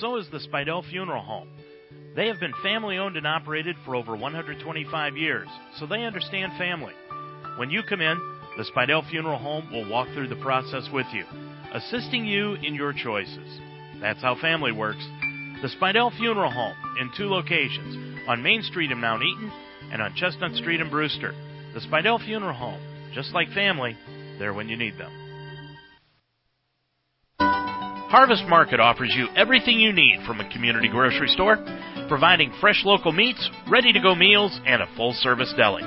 [0.00, 1.48] So is the Spidell Funeral Home.
[2.14, 5.48] They have been family owned and operated for over 125 years,
[5.78, 6.94] so they understand family.
[7.58, 8.18] When you come in,
[8.56, 11.24] the Spidell Funeral Home will walk through the process with you,
[11.72, 13.60] assisting you in your choices.
[14.00, 15.04] That's how family works.
[15.62, 19.52] The Spidell Funeral Home in two locations on Main Street in Mount Eaton
[19.92, 21.34] and on Chestnut Street in Brewster.
[21.74, 22.80] The Spidell Funeral Home,
[23.14, 23.96] just like family,
[24.38, 25.25] there when you need them.
[28.16, 31.58] Harvest Market offers you everything you need from a community grocery store,
[32.08, 35.82] providing fresh local meats, ready to go meals, and a full service deli.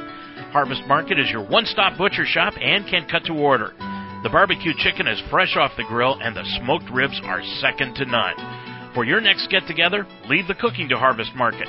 [0.54, 3.74] Harvest Market is your one stop butcher shop and can cut to order.
[4.22, 8.06] The barbecue chicken is fresh off the grill, and the smoked ribs are second to
[8.06, 8.94] none.
[8.94, 11.68] For your next get together, leave the cooking to Harvest Market.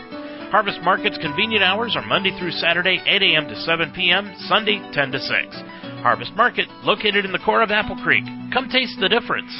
[0.52, 3.48] Harvest Market's convenient hours are Monday through Saturday, 8 a.m.
[3.48, 5.32] to 7 p.m., Sunday, 10 to 6.
[6.04, 8.24] Harvest Market, located in the core of Apple Creek.
[8.52, 9.56] Come taste the difference.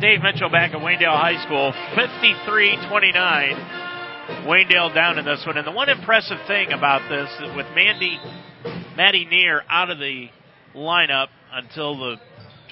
[0.00, 4.44] Dave Mitchell back at Waynedale High School, 53-29.
[4.44, 5.56] Waynedale down in this one.
[5.56, 8.20] And the one impressive thing about this is with Mandy,
[8.94, 10.28] Maddie Neer out of the
[10.74, 12.16] lineup until the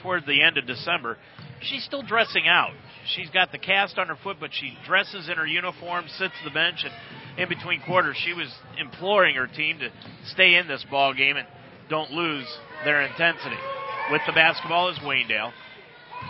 [0.03, 1.17] toward the end of December,
[1.63, 2.73] she's still dressing out.
[3.17, 6.51] She's got the cast on her foot, but she dresses in her uniform, sits the
[6.51, 6.93] bench, and
[7.41, 9.89] in between quarters, she was imploring her team to
[10.27, 11.49] stay in this ball game and
[11.89, 12.47] don't lose
[12.85, 13.57] their intensity.
[14.13, 15.53] With the basketball is Waynedale.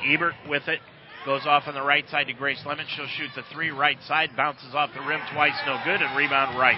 [0.06, 0.80] Ebert with it.
[1.24, 2.86] Goes off on the Wright side to Grace Lemon.
[2.94, 4.30] She'll shoot the three right side.
[4.36, 6.76] Bounces off the rim twice, no good, and rebound right.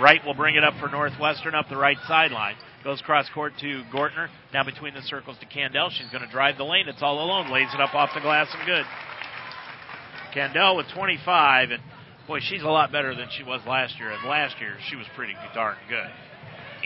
[0.00, 2.54] Wright will bring it up for Northwestern up the right sideline.
[2.84, 4.28] Goes cross court to Gortner.
[4.52, 5.90] Now between the circles to Candell.
[5.90, 6.86] She's going to drive the lane.
[6.86, 7.50] It's all alone.
[7.50, 8.84] Lays it up off the glass and good.
[10.34, 11.82] Candell with 25, and
[12.26, 14.10] boy, she's a lot better than she was last year.
[14.10, 16.10] And last year she was pretty darn good.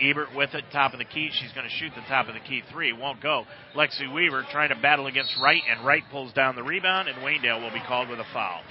[0.01, 1.29] Ebert with it, top of the key.
[1.31, 2.93] She's going to shoot the top of the key three.
[2.93, 3.45] Won't go.
[3.75, 7.61] Lexi Weaver trying to battle against Wright, and Wright pulls down the rebound, and Waynedale
[7.61, 8.61] will be called with a foul.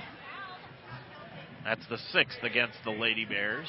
[1.64, 3.66] That's the sixth against the Lady Bears.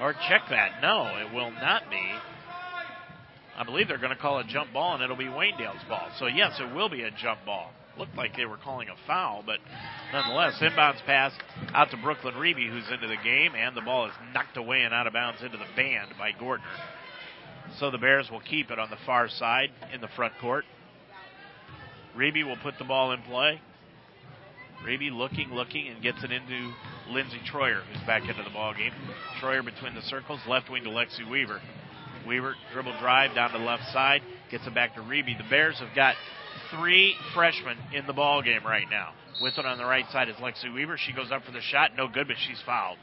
[0.00, 0.80] Or check that.
[0.82, 2.12] No, it will not be.
[3.56, 6.08] I believe they're going to call a jump ball, and it'll be Waynedale's ball.
[6.18, 7.72] So, yes, it will be a jump ball.
[7.98, 9.58] Looked like they were calling a foul, but
[10.12, 11.32] nonetheless, inbounds pass
[11.74, 14.94] out to Brooklyn Reeby, who's into the game, and the ball is knocked away and
[14.94, 16.62] out of bounds into the band by Gortner.
[17.78, 20.64] So the Bears will keep it on the far side in the front court.
[22.16, 23.60] Reeby will put the ball in play.
[24.86, 26.72] Reeby looking, looking, and gets it into
[27.10, 28.92] Lindsey Troyer, who's back into the ball game.
[29.40, 31.60] Troyer between the circles, left wing to Lexi Weaver.
[32.26, 35.36] Weaver dribble drive down to the left side, gets it back to Reeby.
[35.36, 36.14] The Bears have got
[36.76, 39.12] three freshmen in the ball game right now.
[39.40, 40.98] With it on the right side is Lexi Weaver.
[40.98, 42.98] She goes up for the shot, no good, but she's fouled.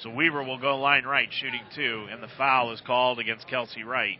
[0.00, 3.84] So Weaver will go line right, shooting two, and the foul is called against Kelsey
[3.84, 4.18] Wright.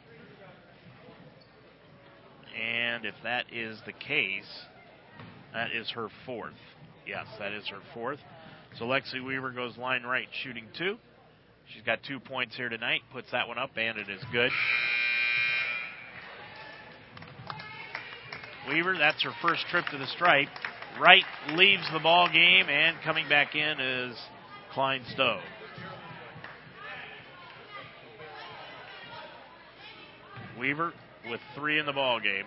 [2.55, 4.49] And if that is the case,
[5.53, 6.53] that is her fourth.
[7.07, 8.21] Yes, that is her fourth.
[8.79, 10.97] So Lexi Weaver goes line right, shooting two.
[11.75, 14.51] She's got two points here tonight, puts that one up, and it is good.
[18.69, 20.49] Weaver, that's her first trip to the stripe.
[21.01, 21.25] Wright
[21.55, 24.17] leaves the ball game, and coming back in is
[24.73, 25.41] Klein Stowe.
[30.59, 30.93] Weaver
[31.29, 32.45] with three in the ball game.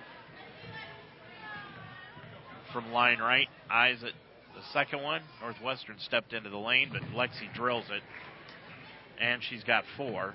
[2.71, 4.13] From line right, eyes at
[4.53, 5.21] the second one.
[5.41, 8.03] Northwestern stepped into the lane, but Lexi drills it,
[9.21, 10.33] and she's got four.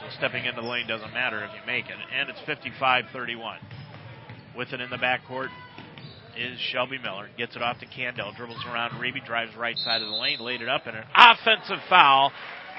[0.00, 1.96] So stepping into the lane doesn't matter if you make it.
[2.18, 3.58] And it's 55-31.
[4.56, 5.48] With it in the backcourt
[6.36, 7.28] is Shelby Miller.
[7.36, 8.34] Gets it off to Candell.
[8.36, 9.24] Dribbles around Reeby.
[9.24, 10.40] Drives right side of the lane.
[10.40, 10.86] Laid it up.
[10.86, 12.32] And an offensive foul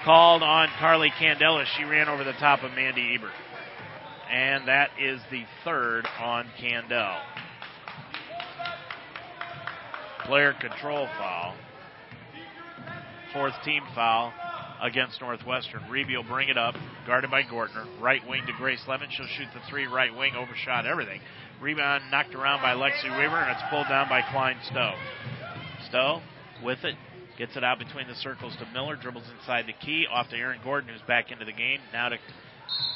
[0.03, 3.31] called on Carly Candell as she ran over the top of Mandy Ebert.
[4.31, 7.19] And that is the third on Candell.
[10.25, 11.55] Player control foul.
[13.33, 14.33] Fourth team foul
[14.81, 15.81] against Northwestern.
[15.83, 16.75] Reeby will bring it up,
[17.05, 17.85] guarded by Gortner.
[18.01, 19.09] Right wing to Grace Lemon.
[19.11, 19.85] She'll shoot the three.
[19.85, 21.21] Right wing, overshot everything.
[21.61, 24.95] Rebound knocked around by Lexi Weaver, and it's pulled down by Klein Stowe.
[25.87, 26.21] Stowe
[26.63, 26.95] with it.
[27.37, 28.95] Gets it out between the circles to Miller.
[28.95, 30.07] Dribbles inside the key.
[30.11, 31.79] Off to Aaron Gordon, who's back into the game.
[31.93, 32.17] Now to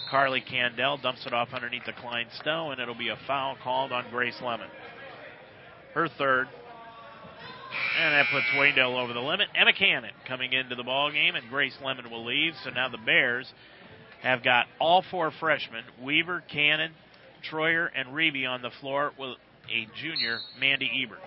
[0.10, 0.98] Carly Candell.
[1.02, 4.38] Dumps it off underneath the Klein Stowe, and it'll be a foul called on Grace
[4.44, 4.68] Lemon.
[5.94, 6.48] Her third.
[8.00, 9.48] And that puts Waynedale over the limit.
[9.56, 12.54] Emma Cannon coming into the ball game, and Grace Lemon will leave.
[12.64, 13.52] So now the Bears
[14.22, 16.92] have got all four freshmen: Weaver, Cannon,
[17.52, 19.38] Troyer, and Reeby on the floor with
[19.70, 21.20] a junior, Mandy Ebert.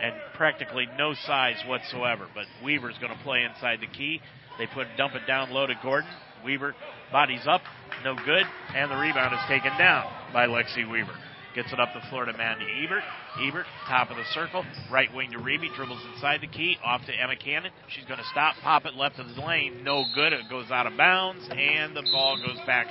[0.00, 2.26] And practically no size whatsoever.
[2.34, 4.20] But Weaver's going to play inside the key.
[4.58, 6.10] They put dump it down low to Gordon.
[6.44, 6.74] Weaver
[7.10, 7.62] bodies up,
[8.04, 8.44] no good,
[8.74, 11.14] and the rebound is taken down by Lexi Weaver.
[11.54, 13.02] Gets it up the floor to Mandy Ebert.
[13.42, 17.12] Ebert, top of the circle, right wing to Reeby, dribbles inside the key, off to
[17.12, 17.72] Emma Cannon.
[17.88, 20.34] She's going to stop, pop it left of the lane, no good.
[20.34, 22.86] It goes out of bounds, and the ball goes back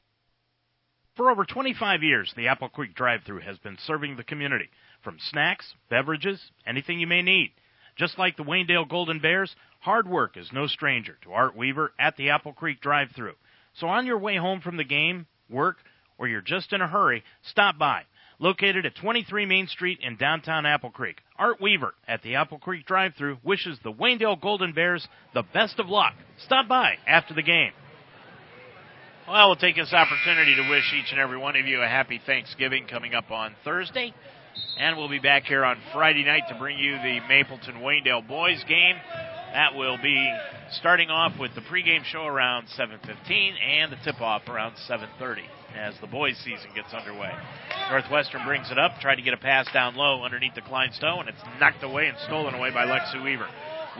[1.17, 4.69] For over 25 years, the Apple Creek drive-thru has been serving the community
[5.03, 7.53] from snacks, beverages, anything you may need.
[7.97, 12.15] Just like the Waynedale Golden Bears, hard work is no stranger to Art Weaver at
[12.17, 13.33] the Apple Creek drive-thru.
[13.75, 15.77] So on your way home from the game, work,
[16.17, 18.03] or you're just in a hurry, stop by.
[18.39, 22.85] Located at 23 Main Street in downtown Apple Creek, Art Weaver at the Apple Creek
[22.85, 26.13] drive-thru wishes the Waynedale Golden Bears the best of luck.
[26.45, 27.71] Stop by after the game.
[29.27, 32.19] Well, we'll take this opportunity to wish each and every one of you a happy
[32.25, 34.13] Thanksgiving coming up on Thursday.
[34.77, 38.63] And we'll be back here on Friday night to bring you the Mapleton Waynedale boys
[38.67, 38.95] game.
[39.53, 40.33] That will be
[40.71, 45.43] starting off with the pregame show around 7:15 and the tip-off around 7:30
[45.75, 47.33] as the boys season gets underway.
[47.89, 51.19] Northwestern brings it up, tried to get a pass down low underneath the Klein Stowe,
[51.19, 53.47] and it's knocked away and stolen away by Lexi Weaver.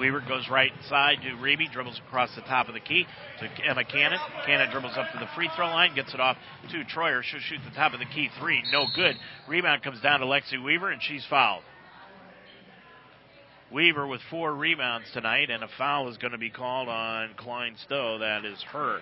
[0.02, 3.06] Weaver goes right side to Reeby, dribbles across the top of the key
[3.40, 4.18] to Emma Cannon.
[4.48, 6.38] Cannon dribbles up to the free throw line, gets it off
[6.72, 7.22] to Troyer.
[7.22, 8.64] She'll shoot the top of the key three.
[8.72, 9.15] No good.
[9.48, 11.61] Rebound comes down to Lexi Weaver, and she's fouled.
[13.72, 17.76] Weaver with four rebounds tonight, and a foul is going to be called on Klein
[17.86, 18.18] Stowe.
[18.18, 19.02] That is her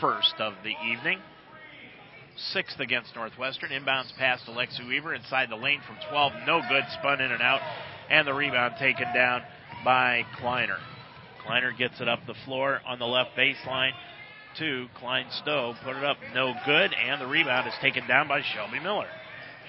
[0.00, 1.18] first of the evening.
[2.52, 3.70] Sixth against Northwestern.
[3.70, 6.32] Inbounds pass to Lexi Weaver inside the lane from 12.
[6.46, 6.84] No good.
[7.00, 7.60] Spun in and out.
[8.08, 9.42] And the rebound taken down
[9.84, 10.78] by Kleiner.
[11.44, 13.92] Kleiner gets it up the floor on the left baseline
[14.58, 15.74] to Klein Stowe.
[15.84, 19.08] Put it up, no good, and the rebound is taken down by Shelby Miller.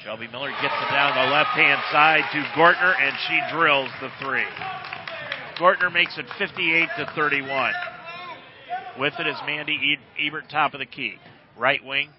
[0.04, 4.10] Shelby Miller gets it down the left hand side to Gortner, and she drills the
[4.24, 4.46] three.
[5.58, 7.74] Gortner makes it 58 to 31.
[9.00, 11.16] With it is Mandy Ebert, top of the key.
[11.58, 12.10] Right wing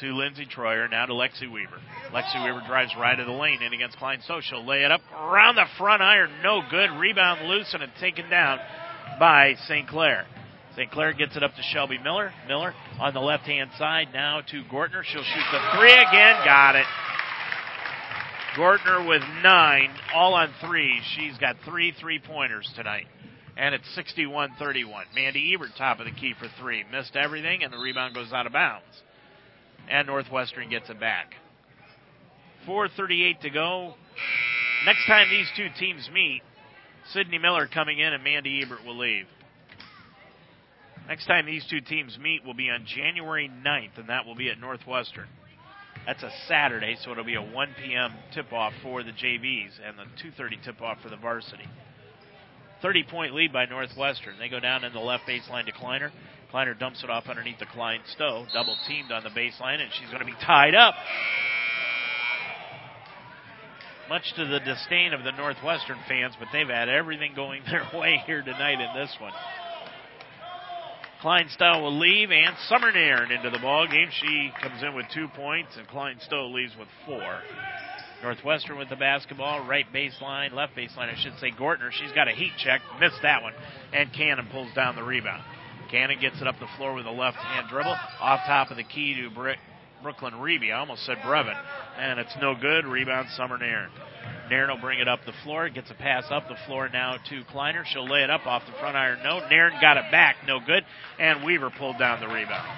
[0.00, 1.78] to Lindsey Troyer, now to Lexi Weaver.
[2.12, 4.40] Lexi Weaver drives right of the lane in against Klein Stowe.
[4.64, 6.90] Lay it up around the front iron, no good.
[6.98, 8.58] Rebound loose and it's taken down
[9.18, 9.88] by St.
[9.88, 10.26] Clair.
[10.76, 10.90] St.
[10.90, 12.32] Clair gets it up to Shelby Miller.
[12.46, 15.02] Miller on the left hand side now to Gortner.
[15.02, 16.36] She'll shoot the three again.
[16.44, 16.86] Got it.
[18.56, 21.00] Gortner with nine, all on three.
[21.16, 23.06] She's got three three pointers tonight.
[23.56, 25.06] And it's 61 31.
[25.14, 26.84] Mandy Ebert, top of the key for three.
[26.92, 28.84] Missed everything, and the rebound goes out of bounds.
[29.90, 31.34] And Northwestern gets it back.
[32.66, 33.94] 4.38 to go.
[34.84, 36.42] Next time these two teams meet,
[37.12, 39.26] Sydney Miller coming in and Mandy Ebert will leave.
[41.08, 44.50] Next time these two teams meet will be on January 9th, and that will be
[44.50, 45.28] at Northwestern.
[46.04, 48.12] That's a Saturday, so it'll be a 1 p.m.
[48.32, 51.68] tip-off for the JVs and the 2:30 tip-off for the varsity.
[52.82, 54.38] 30-point lead by Northwestern.
[54.38, 55.72] They go down in the left baseline to
[56.50, 56.74] Kleiner.
[56.74, 60.20] Dumps it off underneath the Klein Stowe, double teamed on the baseline, and she's going
[60.20, 60.94] to be tied up.
[64.08, 68.22] Much to the disdain of the Northwestern fans, but they've had everything going their way
[68.26, 69.32] here tonight in this one.
[71.22, 74.08] Kleinstow will leave, and Summer Nairn into the ball game.
[74.12, 77.40] She comes in with two points, and Kleinstow leaves with four.
[78.22, 81.50] Northwestern with the basketball, right baseline, left baseline, I should say.
[81.50, 83.54] Gortner, she's got a heat check, missed that one,
[83.92, 85.42] and Cannon pulls down the rebound.
[85.90, 88.84] Cannon gets it up the floor with a left hand dribble, off top of the
[88.84, 89.30] key to
[90.02, 90.72] Brooklyn Reeby.
[90.72, 91.56] I almost said Brevin,
[91.98, 92.86] and it's no good.
[92.86, 93.90] Rebound, Summer Nairn.
[94.50, 95.68] Nairn will bring it up the floor.
[95.68, 97.84] Gets a pass up the floor now to Kleiner.
[97.92, 99.18] She'll lay it up off the front iron.
[99.24, 99.46] No.
[99.48, 100.36] Nairn got it back.
[100.46, 100.84] No good.
[101.18, 102.68] And Weaver pulled down the rebound.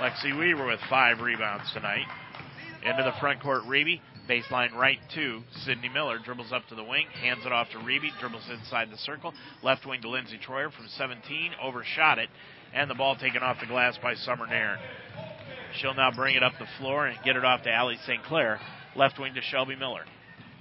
[0.00, 2.06] Lexi Weaver with five rebounds tonight.
[2.84, 4.00] Into the front court, Reeby.
[4.28, 6.18] Baseline right to Sydney Miller.
[6.24, 7.06] Dribbles up to the wing.
[7.20, 8.10] Hands it off to Reeby.
[8.20, 9.34] Dribbles inside the circle.
[9.62, 11.52] Left wing to Lindsay Troyer from 17.
[11.60, 12.28] Overshot it.
[12.72, 14.78] And the ball taken off the glass by Summer Nairn.
[15.80, 18.22] She'll now bring it up the floor and get it off to Allie St.
[18.24, 18.60] Clair.
[18.94, 20.04] Left wing to Shelby Miller.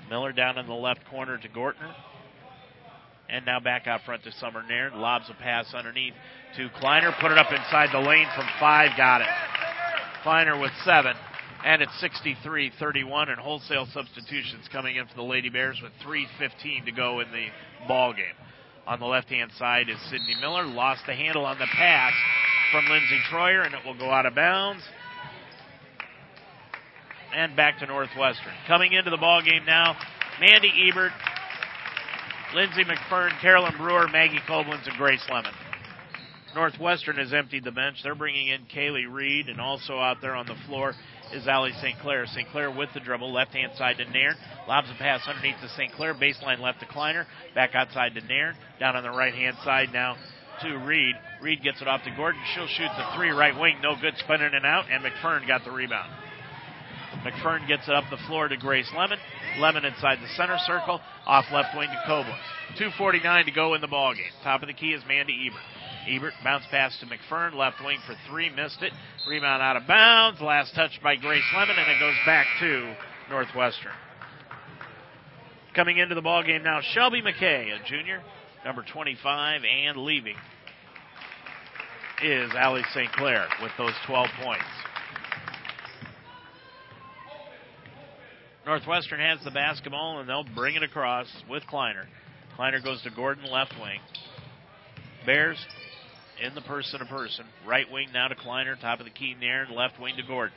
[0.10, 1.94] Miller down in the left corner to Gortner.
[3.30, 5.00] And now back out front to Summer Nairn.
[5.00, 6.14] Lobs a pass underneath
[6.58, 7.14] to Kleiner.
[7.22, 8.92] Put it up inside the lane from five.
[8.98, 9.28] Got it.
[10.24, 11.16] Kleiner with seven.
[11.64, 16.86] And it's 63 31, and wholesale substitutions coming in for the Lady Bears with 3.15
[16.86, 17.48] to go in the
[17.88, 18.36] ball game.
[18.88, 20.66] On the left hand side is Sydney Miller.
[20.66, 22.14] Lost the handle on the pass
[22.72, 24.84] from Lindsay Troyer, and it will go out of bounds
[27.34, 28.54] and back to Northwestern.
[28.68, 29.96] Coming into the ball game now,
[30.40, 31.12] Mandy Ebert,
[32.56, 35.54] Lindsay McFern, Carolyn Brewer, Maggie Koblenz, and Grace Lemon.
[36.56, 37.98] Northwestern has emptied the bench.
[38.04, 40.94] They're bringing in Kaylee Reed, and also out there on the floor
[41.34, 41.98] is Allie St.
[42.00, 42.26] Clair.
[42.28, 42.48] St.
[42.50, 44.36] Clair with the dribble, left hand side to Nairn.
[44.68, 45.92] Lobs a pass underneath to St.
[45.94, 46.14] Clair.
[46.14, 47.26] Baseline left to Kleiner.
[47.56, 48.56] Back outside to Nairn.
[48.80, 50.16] Down on the right hand side now
[50.62, 51.16] to Reed.
[51.42, 52.42] Reed gets it off to Gordon.
[52.54, 53.78] She'll shoot the three right wing.
[53.82, 56.12] No good spinning it out, and McFern got the rebound.
[57.20, 59.20] McFern gets it up the floor to Grace Lemon.
[59.60, 62.38] Lemon inside the center circle, off left wing to Koblenz.
[62.80, 64.32] 2.49 to go in the ball game.
[64.44, 65.62] Top of the key is Mandy Ebert.
[66.08, 68.92] Ebert bounce pass to McFern, left wing for three, missed it.
[69.28, 70.42] Rebound out of bounds.
[70.42, 72.96] Last touch by Grace Lemon, and it goes back to
[73.30, 73.92] Northwestern.
[75.76, 78.22] Coming into the ball game now, Shelby McKay, a junior,
[78.66, 80.36] number 25, and leaving
[82.24, 83.12] is Allie St.
[83.14, 84.64] Clair with those 12 points.
[88.66, 92.08] Northwestern has the basketball and they'll bring it across with Kleiner.
[92.56, 94.00] Kleiner goes to Gordon, left wing.
[95.26, 95.58] Bears
[96.44, 97.46] in the person to person.
[97.66, 100.56] Right wing now to Kleiner, top of the key Nairn, left wing to Gordon.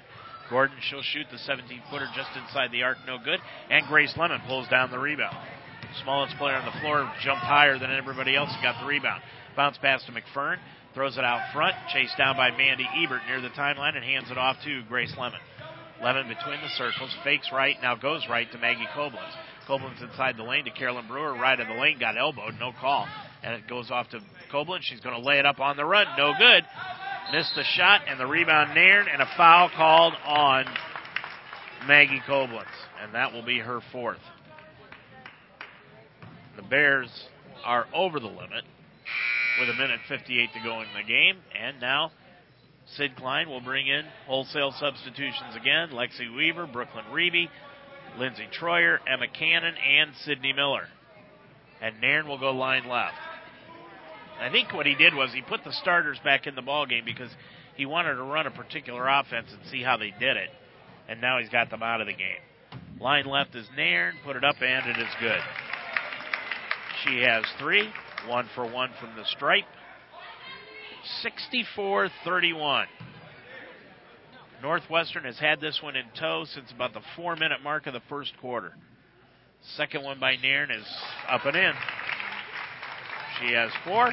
[0.51, 3.41] Gordon, she'll shoot the 17 footer just inside the arc, no good.
[3.71, 5.37] And Grace Lemon pulls down the rebound.
[6.03, 9.23] Smallest player on the floor jumped higher than everybody else and got the rebound.
[9.57, 10.57] Bounce pass to McFern,
[10.93, 14.37] throws it out front, chased down by Mandy Ebert near the timeline, and hands it
[14.37, 15.41] off to Grace Lemon.
[16.05, 19.33] Lemon between the circles, fakes right, now goes right to Maggie Koblenz.
[19.67, 23.09] Koblenz inside the lane to Carolyn Brewer, right of the lane, got elbowed, no call.
[23.43, 24.21] And it goes off to
[24.53, 24.81] Koblenz.
[24.83, 26.63] She's going to lay it up on the run, no good.
[27.33, 30.67] Missed the shot, and the rebound Nairn, and a foul called on
[31.89, 32.67] Maggie Koblenz.
[33.03, 34.21] And that will be her fourth.
[36.57, 37.09] The Bears
[37.65, 38.65] are over the limit
[39.59, 41.39] with a minute 58 to go in the game.
[41.59, 42.11] And now
[42.97, 45.91] Sid Klein will bring in wholesale substitutions again.
[45.91, 47.49] Lexi Weaver, Brooklyn Reeby,
[48.19, 50.87] Lindsay Troyer, Emma Cannon, and Sydney Miller.
[51.81, 53.15] And Nairn will go line left.
[54.41, 57.05] I think what he did was he put the starters back in the ball game
[57.05, 57.31] because
[57.77, 60.51] he wanted to run a particular offense and see how they did it.
[61.09, 62.41] And now he's got them out of the game.
[63.01, 65.41] Line left is Nairn, put it up, and it is good.
[67.05, 67.89] She has three,
[68.29, 69.65] one for one from the stripe.
[71.23, 72.87] 64 31.
[74.63, 78.03] Northwestern has had this one in tow since about the four minute mark of the
[78.09, 78.75] first quarter.
[79.77, 80.87] Second one by Nairn is
[81.29, 81.73] up and in.
[83.41, 84.13] She has four,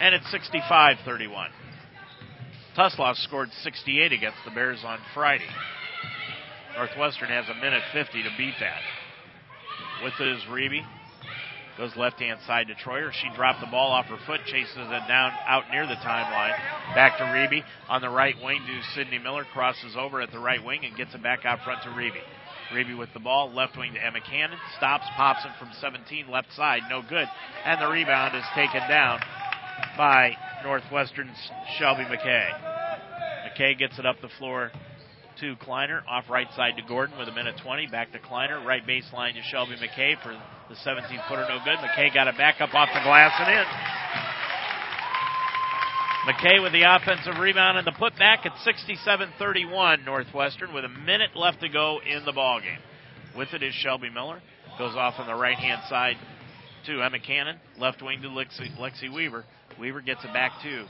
[0.00, 1.50] and it's 65 31.
[2.76, 5.48] Tusloss scored 68 against the Bears on Friday.
[6.76, 8.80] Northwestern has a minute 50 to beat that.
[10.04, 10.84] With it is Reeby.
[11.76, 13.12] Goes left hand side to Troyer.
[13.12, 16.56] She dropped the ball off her foot, chases it down out near the timeline.
[16.94, 19.44] Back to Reeby on the right wing to Sydney Miller.
[19.52, 22.22] Crosses over at the right wing and gets it back out front to Reeby.
[22.72, 24.58] Reeby with the ball, left wing to Emma Cannon.
[24.78, 27.28] Stops, pops it from 17, left side, no good.
[27.64, 29.20] And the rebound is taken down
[29.98, 30.32] by
[30.64, 31.36] Northwestern's
[31.78, 32.48] Shelby McKay.
[33.46, 34.72] McKay gets it up the floor
[35.40, 37.86] to Kleiner, off right side to Gordon with a minute 20.
[37.88, 40.32] Back to Kleiner, right baseline to Shelby McKay for
[40.68, 41.78] the 17 footer, no good.
[41.78, 43.64] McKay got it back up off the glass and in.
[46.26, 51.60] McKay with the offensive rebound and the putback at 67-31 Northwestern with a minute left
[51.60, 52.80] to go in the ball game.
[53.36, 54.42] With it is Shelby Miller.
[54.78, 56.16] Goes off on the right hand side
[56.86, 57.58] to Emma Cannon.
[57.78, 59.44] Left wing to Lexi, Lexi Weaver.
[59.78, 60.86] Weaver gets it back to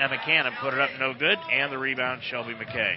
[0.00, 0.52] Emma Cannon.
[0.60, 1.38] Put it up no good.
[1.50, 2.96] And the rebound, Shelby McKay.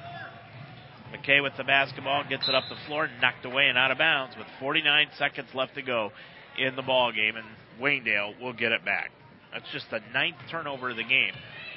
[1.13, 4.35] McKay with the basketball gets it up the floor, knocked away and out of bounds
[4.37, 6.11] with 49 seconds left to go
[6.57, 7.45] in the ball game, and
[7.81, 9.11] Waynedale will get it back.
[9.53, 11.33] That's just the ninth turnover of the game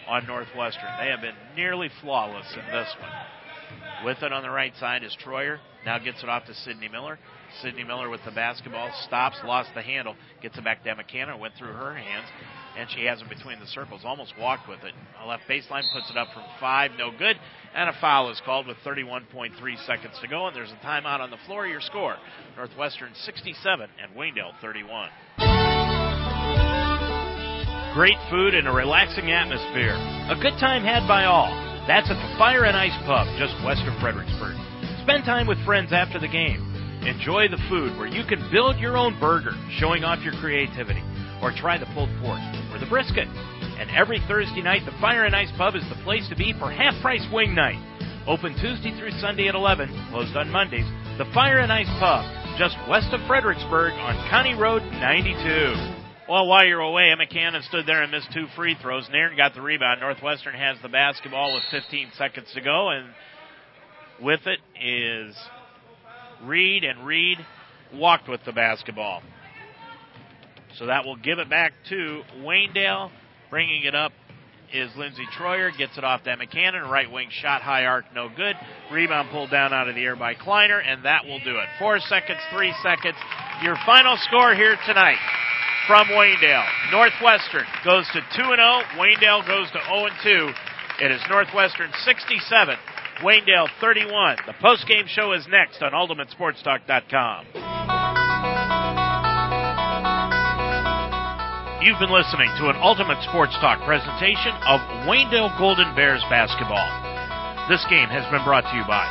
[0.09, 0.91] on Northwestern.
[0.99, 4.05] They have been nearly flawless in this one.
[4.05, 5.59] With it on the right side is Troyer.
[5.85, 7.19] Now gets it off to Sydney Miller.
[7.63, 11.39] Sydney Miller with the basketball stops, lost the handle, gets it back to Emma Cannon,
[11.39, 12.27] went through her hands,
[12.77, 14.03] and she has it between the circles.
[14.05, 14.95] Almost walked with it.
[15.23, 17.37] A left baseline puts it up from five, no good,
[17.75, 19.53] and a foul is called with 31.3
[19.87, 20.47] seconds to go.
[20.47, 21.67] And there's a timeout on the floor.
[21.67, 22.17] Your score:
[22.57, 25.11] Northwestern 67 and Waynedale 31.
[27.95, 29.99] Great food and a relaxing atmosphere.
[30.31, 31.51] A good time had by all.
[31.89, 34.55] That's at the Fire and Ice Pub, just west of Fredericksburg.
[35.03, 36.63] Spend time with friends after the game.
[37.03, 41.03] Enjoy the food where you can build your own burger, showing off your creativity,
[41.43, 42.41] or try the pulled pork
[42.73, 43.29] or the brisket.
[43.81, 46.71] And every Thursday night, the Fire and Ice Pub is the place to be for
[46.71, 47.81] half price wing night.
[48.27, 50.85] Open Tuesday through Sunday at 11, closed on Mondays.
[51.17, 52.25] The Fire and Ice Pub,
[52.59, 55.97] just west of Fredericksburg on County Road 92.
[56.29, 59.09] Well, while you're away, Emma Cannon stood there and missed two free throws.
[59.11, 60.01] Nairn got the rebound.
[60.01, 63.09] Northwestern has the basketball with 15 seconds to go, and
[64.23, 65.35] with it is
[66.45, 67.39] Reed, and Reed
[67.93, 69.23] walked with the basketball.
[70.79, 73.11] So that will give it back to Waynedale.
[73.51, 74.13] Bringing it up
[74.73, 75.77] is Lindsey Troyer.
[75.77, 76.89] Gets it off to McCannon.
[76.89, 78.57] Right wing shot, high arc, no good.
[78.93, 81.67] Rebound pulled down out of the air by Kleiner, and that will do it.
[81.79, 83.17] Four seconds, three seconds.
[83.63, 85.19] Your final score here tonight
[85.87, 86.67] from Waynedale.
[86.93, 88.57] Northwestern goes to 2 0.
[88.97, 90.53] Waynedale goes to 0 2.
[91.05, 92.77] It is Northwestern 67,
[93.23, 94.37] Waynedale 31.
[94.47, 97.60] The post-game show is next on UltimateSportsTalk.com.
[101.81, 106.85] You've been listening to an Ultimate Sports Talk presentation of Waynedale Golden Bears basketball.
[107.73, 109.09] This game has been brought to you by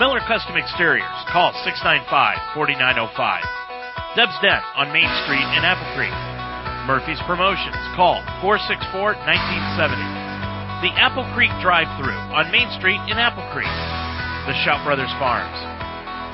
[0.00, 1.04] Miller Custom Exteriors.
[1.28, 4.16] Call 695 4905.
[4.16, 6.16] Deb's Den on Main Street in Apple Creek.
[6.88, 7.76] Murphy's Promotions.
[7.92, 10.80] Call 464-1970.
[10.80, 13.68] The Apple Creek Drive Through on Main Street in Apple Creek.
[14.48, 15.52] The Shop Brothers Farms.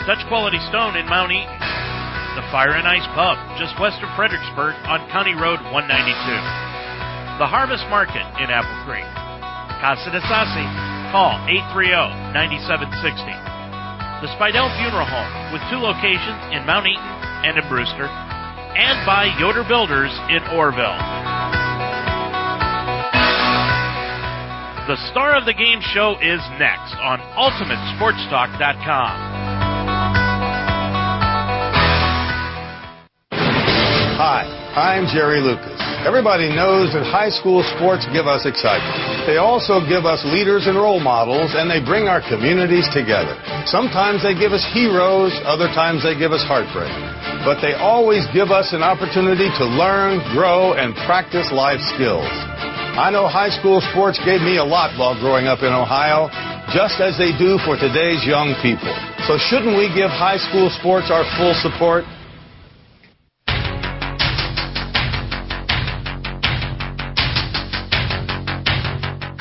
[0.06, 1.58] Dutch Quality Stone in Mount Eaton.
[2.56, 5.92] Fire and Ice Pub, just west of Fredericksburg on County Road 192.
[7.36, 9.04] The Harvest Market in Apple Creek.
[9.76, 10.64] Casa de Sassi.
[11.12, 11.36] Call
[11.76, 14.24] 830-9760.
[14.24, 17.12] The Spidell Funeral Home with two locations in Mount Eaton
[17.44, 20.96] and in Brewster, and by Yoder Builders in Orrville.
[24.88, 29.45] The star of the game show is next on UltimateSportsTalk.com.
[34.26, 34.42] Hi,
[34.74, 35.78] I'm Jerry Lucas.
[36.02, 39.22] Everybody knows that high school sports give us excitement.
[39.22, 43.38] They also give us leaders and role models, and they bring our communities together.
[43.70, 46.90] Sometimes they give us heroes, other times they give us heartbreak.
[47.46, 52.26] But they always give us an opportunity to learn, grow, and practice life skills.
[52.98, 56.34] I know high school sports gave me a lot while growing up in Ohio,
[56.74, 58.90] just as they do for today's young people.
[59.30, 62.02] So shouldn't we give high school sports our full support?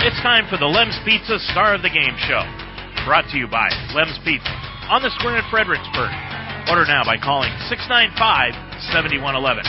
[0.06, 2.45] It's time for the Lem's Pizza Star of the Game show.
[3.10, 4.53] Brought to you by Lem's Pizza
[4.86, 6.14] on the square in Fredericksburg.
[6.69, 8.53] Order now by calling 695
[8.94, 9.65] 7111.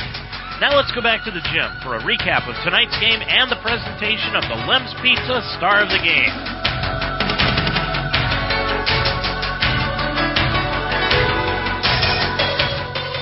[0.60, 3.56] Now let's go back to the gym for a recap of tonight's game and the
[3.64, 7.25] presentation of the Lem's Pizza Star of the Game.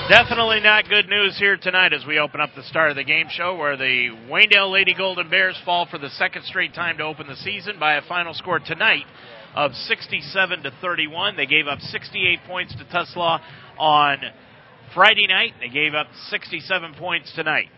[0.07, 3.25] Definitely not good news here tonight as we open up the start of the game
[3.27, 7.25] show where the Waynedale Lady Golden Bears fall for the second straight time to open
[7.25, 9.05] the season by a final score tonight
[9.55, 11.35] of 67 to 31.
[11.35, 13.39] They gave up 68 points to Tuslaw
[13.79, 14.17] on
[14.93, 17.69] Friday night, they gave up 67 points tonight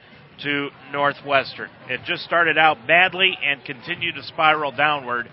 [0.43, 1.69] to Northwestern.
[1.87, 5.29] It just started out badly and continued to spiral downward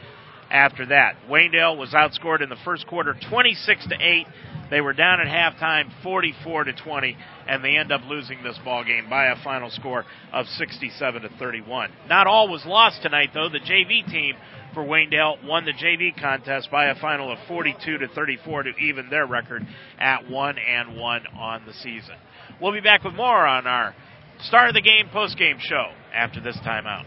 [0.48, 1.16] after that.
[1.28, 4.26] Waynedale was outscored in the first quarter 26 to 8.
[4.74, 8.82] They were down at halftime 44 to 20 and they end up losing this ball
[8.82, 11.92] game by a final score of 67 to 31.
[12.09, 13.48] Not all was lost tonight though.
[13.48, 14.34] The JV team
[14.74, 19.10] for Waynedale won the JV contest by a final of 42 to 34 to even
[19.10, 19.64] their record
[20.01, 22.16] at 1 and 1 on the season.
[22.60, 23.94] We'll be back with more on our
[24.40, 27.05] Star of the Game post-game show after this timeout.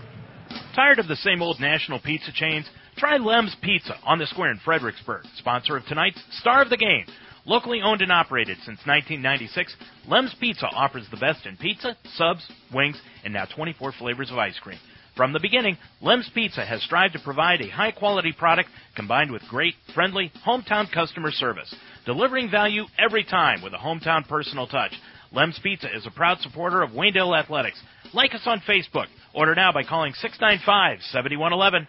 [0.74, 2.66] Tired of the same old national pizza chains?
[2.96, 7.06] Try Lem's Pizza on the Square in Fredericksburg, sponsor of tonight's Star of the Game.
[7.48, 9.74] Locally owned and operated since 1996,
[10.06, 14.60] Lem's Pizza offers the best in pizza, subs, wings, and now 24 flavors of ice
[14.60, 14.78] cream.
[15.16, 19.42] From the beginning, Lem's Pizza has strived to provide a high quality product combined with
[19.50, 21.74] great, friendly, hometown customer service,
[22.06, 24.92] delivering value every time with a hometown personal touch.
[25.32, 27.82] Lem's Pizza is a proud supporter of Waynedale Athletics.
[28.14, 29.08] Like us on Facebook.
[29.34, 31.88] Order now by calling 695 7111.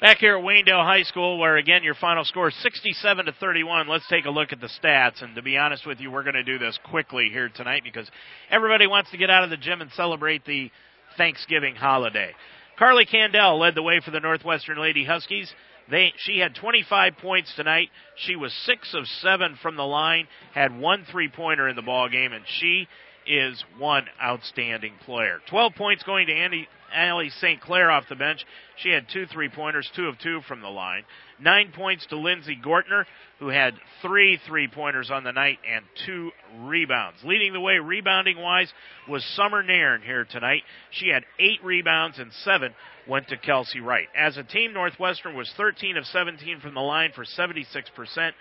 [0.00, 3.88] Back here at Waynedale High School, where again your final score is 67 to 31.
[3.88, 5.24] Let's take a look at the stats.
[5.24, 8.08] And to be honest with you, we're going to do this quickly here tonight because
[8.48, 10.70] everybody wants to get out of the gym and celebrate the
[11.16, 12.30] Thanksgiving holiday.
[12.78, 15.52] Carly Candell led the way for the Northwestern Lady Huskies.
[15.90, 17.88] They, she had 25 points tonight.
[18.18, 22.08] She was six of seven from the line, had one three pointer in the ball
[22.08, 22.86] game, and she
[23.26, 25.40] is one outstanding player.
[25.50, 27.60] 12 points going to Andy, Allie St.
[27.60, 28.44] Clair off the bench.
[28.76, 31.04] She had two three pointers, two of two from the line.
[31.40, 33.04] Nine points to Lindsay Gortner,
[33.38, 37.18] who had three three pointers on the night and two rebounds.
[37.24, 38.72] Leading the way rebounding wise
[39.08, 40.62] was Summer Nairn here tonight.
[40.90, 42.74] She had eight rebounds and seven
[43.08, 44.08] went to Kelsey Wright.
[44.16, 48.32] As a team, Northwestern was 13 of 17 from the line for 76%.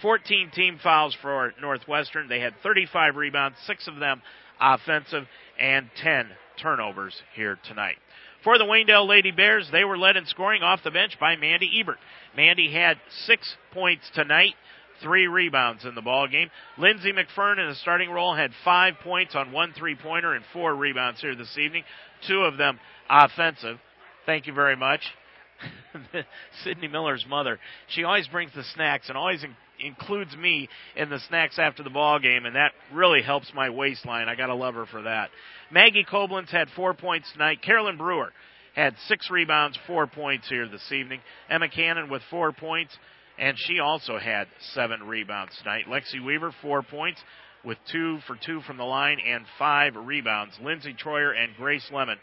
[0.00, 2.28] 14 team fouls for Northwestern.
[2.28, 4.22] They had 35 rebounds, six of them
[4.60, 5.24] offensive,
[5.58, 6.30] and 10
[6.62, 7.96] turnovers here tonight.
[8.44, 11.70] For the Waynedale Lady Bears, they were led in scoring off the bench by Mandy
[11.80, 11.98] Ebert.
[12.36, 14.54] Mandy had six points tonight,
[15.02, 16.50] three rebounds in the ball game.
[16.78, 21.20] Lindsay McFern in the starting role had five points on one three-pointer and four rebounds
[21.20, 21.84] here this evening,
[22.26, 23.78] two of them offensive.
[24.26, 25.00] Thank you very much.
[26.64, 27.58] Sydney Miller's mother.
[27.88, 29.44] She always brings the snacks and always
[29.82, 34.28] includes me in the snacks after the ball game, and that really helps my waistline.
[34.28, 35.30] I got to love her for that.
[35.70, 37.62] Maggie Koblenz had four points tonight.
[37.62, 38.32] Carolyn Brewer
[38.74, 41.20] had six rebounds, four points here this evening.
[41.50, 42.96] Emma Cannon with four points,
[43.38, 45.84] and she also had seven rebounds tonight.
[45.88, 47.20] Lexi Weaver, four points
[47.64, 50.54] with two for two from the line and five rebounds.
[50.62, 52.18] Lindsay Troyer and Grace Lemon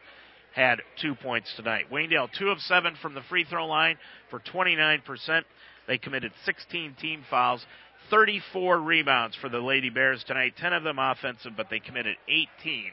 [0.54, 1.86] had two points tonight.
[1.92, 3.98] Waynedale, two of seven from the free throw line
[4.30, 5.44] for 29%.
[5.90, 7.66] They committed 16 team fouls,
[8.12, 12.92] 34 rebounds for the Lady Bears tonight, 10 of them offensive, but they committed 18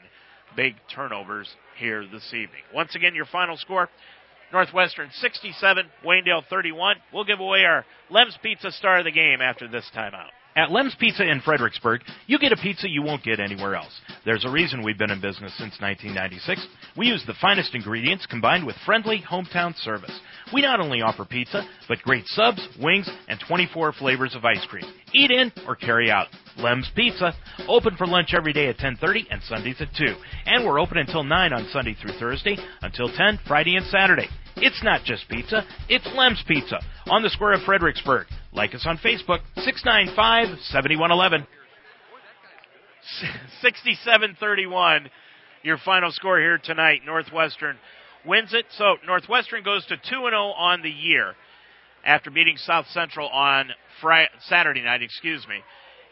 [0.55, 1.47] big turnovers
[1.77, 2.63] here this evening.
[2.73, 3.87] Once again, your final score
[4.51, 6.95] Northwestern 67, Waynedale 31.
[7.13, 10.31] We'll give away our Lem's Pizza star of the game after this timeout.
[10.57, 14.01] At Lem's Pizza in Fredericksburg, you get a pizza you won't get anywhere else.
[14.25, 16.65] There's a reason we've been in business since 1996.
[16.97, 20.19] We use the finest ingredients combined with friendly hometown service.
[20.51, 24.91] We not only offer pizza, but great subs, wings, and 24 flavors of ice cream.
[25.13, 26.25] Eat in or carry out.
[26.57, 27.35] Lem's Pizza,
[27.67, 30.15] open for lunch every day at 10:30 and Sundays at 2.
[30.47, 34.27] And we're open until 9 on Sunday through Thursday, until 10 Friday and Saturday.
[34.55, 36.79] It's not just pizza, it's Lem's Pizza
[37.11, 38.25] on the square of Fredericksburg.
[38.53, 41.45] Like us on Facebook, 695 7111.
[43.63, 45.07] 67-31,
[45.63, 47.01] your final score here tonight.
[47.05, 47.77] Northwestern
[48.25, 48.65] wins it.
[48.71, 51.35] So Northwestern goes to 2-0 on the year
[52.05, 53.69] after beating South Central on
[54.01, 55.59] Friday, Saturday night, excuse me.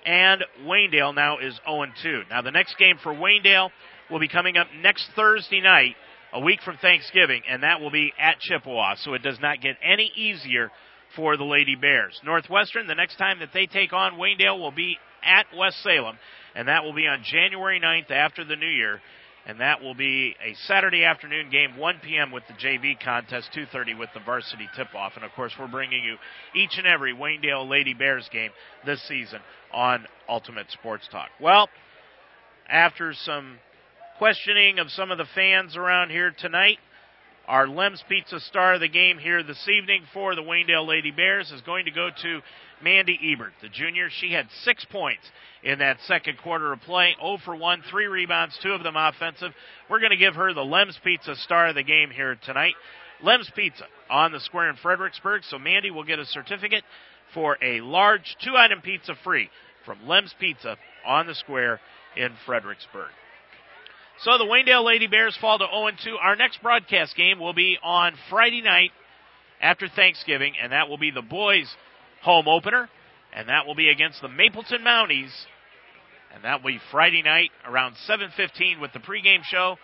[0.06, 2.30] And Waynedale now is 0-2.
[2.30, 3.70] Now the next game for Waynedale
[4.10, 5.96] will be coming up next Thursday night,
[6.34, 8.96] a week from Thanksgiving, and that will be at Chippewa.
[8.98, 10.72] So it does not get any easier
[11.16, 12.20] for the Lady Bears.
[12.24, 16.18] Northwestern, the next time that they take on Waynedale will be at West Salem,
[16.56, 19.02] and that will be on January 9th after the New Year.
[19.48, 22.32] And that will be a Saturday afternoon game, 1 p.m.
[22.32, 25.14] with the JV contest, 2:30 with the varsity tip-off.
[25.16, 26.18] And of course, we're bringing you
[26.56, 28.50] each and every Waynedale Lady Bears game
[28.88, 29.40] this season
[29.72, 31.30] on Ultimate Sports Talk.
[31.40, 31.70] Well,
[32.68, 33.60] after some
[34.18, 36.80] questioning of some of the fans around here tonight,
[37.48, 41.52] our Lem's Pizza star of the game here this evening for the Waynedale Lady Bears
[41.52, 42.42] is going to go to
[42.82, 44.10] Mandy Ebert, the junior.
[44.10, 45.24] She had six points
[45.64, 47.16] in that second quarter of play.
[47.20, 49.52] 0 for 1, three rebounds, two of them offensive.
[49.90, 52.74] We're going to give her the Lem's Pizza star of the game here tonight.
[53.22, 55.44] Lem's Pizza on the square in Fredericksburg.
[55.50, 56.84] So Mandy will get a certificate
[57.34, 59.50] for a large two item pizza free
[59.86, 61.80] from Lem's Pizza on the square
[62.18, 63.12] in Fredericksburg.
[64.20, 66.18] So the Waynedale Lady Bears fall to 0 2.
[66.22, 68.92] Our next broadcast game will be on Friday night
[69.62, 71.70] after Thanksgiving, and that will be the boys'
[72.22, 72.90] home opener,
[73.34, 75.32] and that will be against the Mapleton Mounties,
[76.34, 79.78] and that will be Friday night around 7:15 with the pregame show,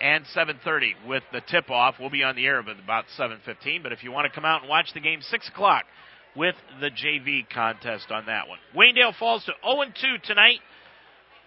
[0.00, 1.98] and 7:30 with the tip-off.
[1.98, 4.68] We'll be on the air about 7:15, but if you want to come out and
[4.68, 5.86] watch the game, 6 o'clock
[6.36, 8.58] with the JV contest on that one.
[8.74, 10.60] Waynedale falls to 0 2 tonight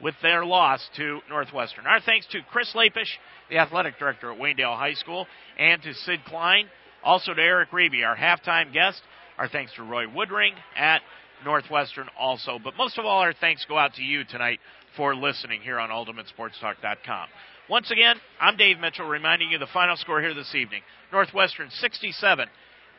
[0.03, 1.87] with their loss to Northwestern.
[1.87, 3.17] Our thanks to Chris Lapish,
[3.49, 5.25] the athletic director at Waynedale High School,
[5.57, 6.67] and to Sid Klein,
[7.03, 9.01] also to Eric Reeby, our halftime guest.
[9.37, 11.01] Our thanks to Roy Woodring at
[11.43, 12.59] Northwestern also.
[12.63, 14.59] But most of all, our thanks go out to you tonight
[14.95, 17.27] for listening here on UltimateSportsTalk.com.
[17.69, 20.81] Once again, I'm Dave Mitchell reminding you the final score here this evening.
[21.11, 22.47] Northwestern 67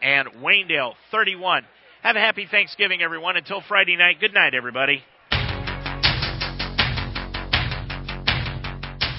[0.03, 1.65] and Waynedale 31.
[2.03, 3.37] Have a happy Thanksgiving, everyone.
[3.37, 5.03] Until Friday night, good night, everybody.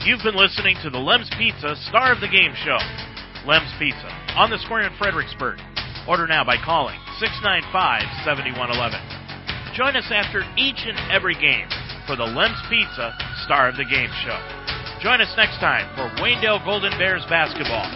[0.05, 2.77] You've been listening to the Lem's Pizza Star of the Game Show.
[3.49, 4.05] Lem's Pizza
[4.37, 5.57] on the square in Fredericksburg.
[6.05, 7.73] Order now by calling 695
[8.21, 9.01] 7111.
[9.73, 11.65] Join us after each and every game
[12.05, 13.17] for the Lem's Pizza
[13.49, 14.37] Star of the Game Show.
[15.01, 17.89] Join us next time for Waynedale Golden Bears basketball.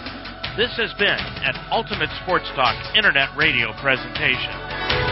[0.58, 5.09] This has been an Ultimate Sports Talk Internet Radio presentation.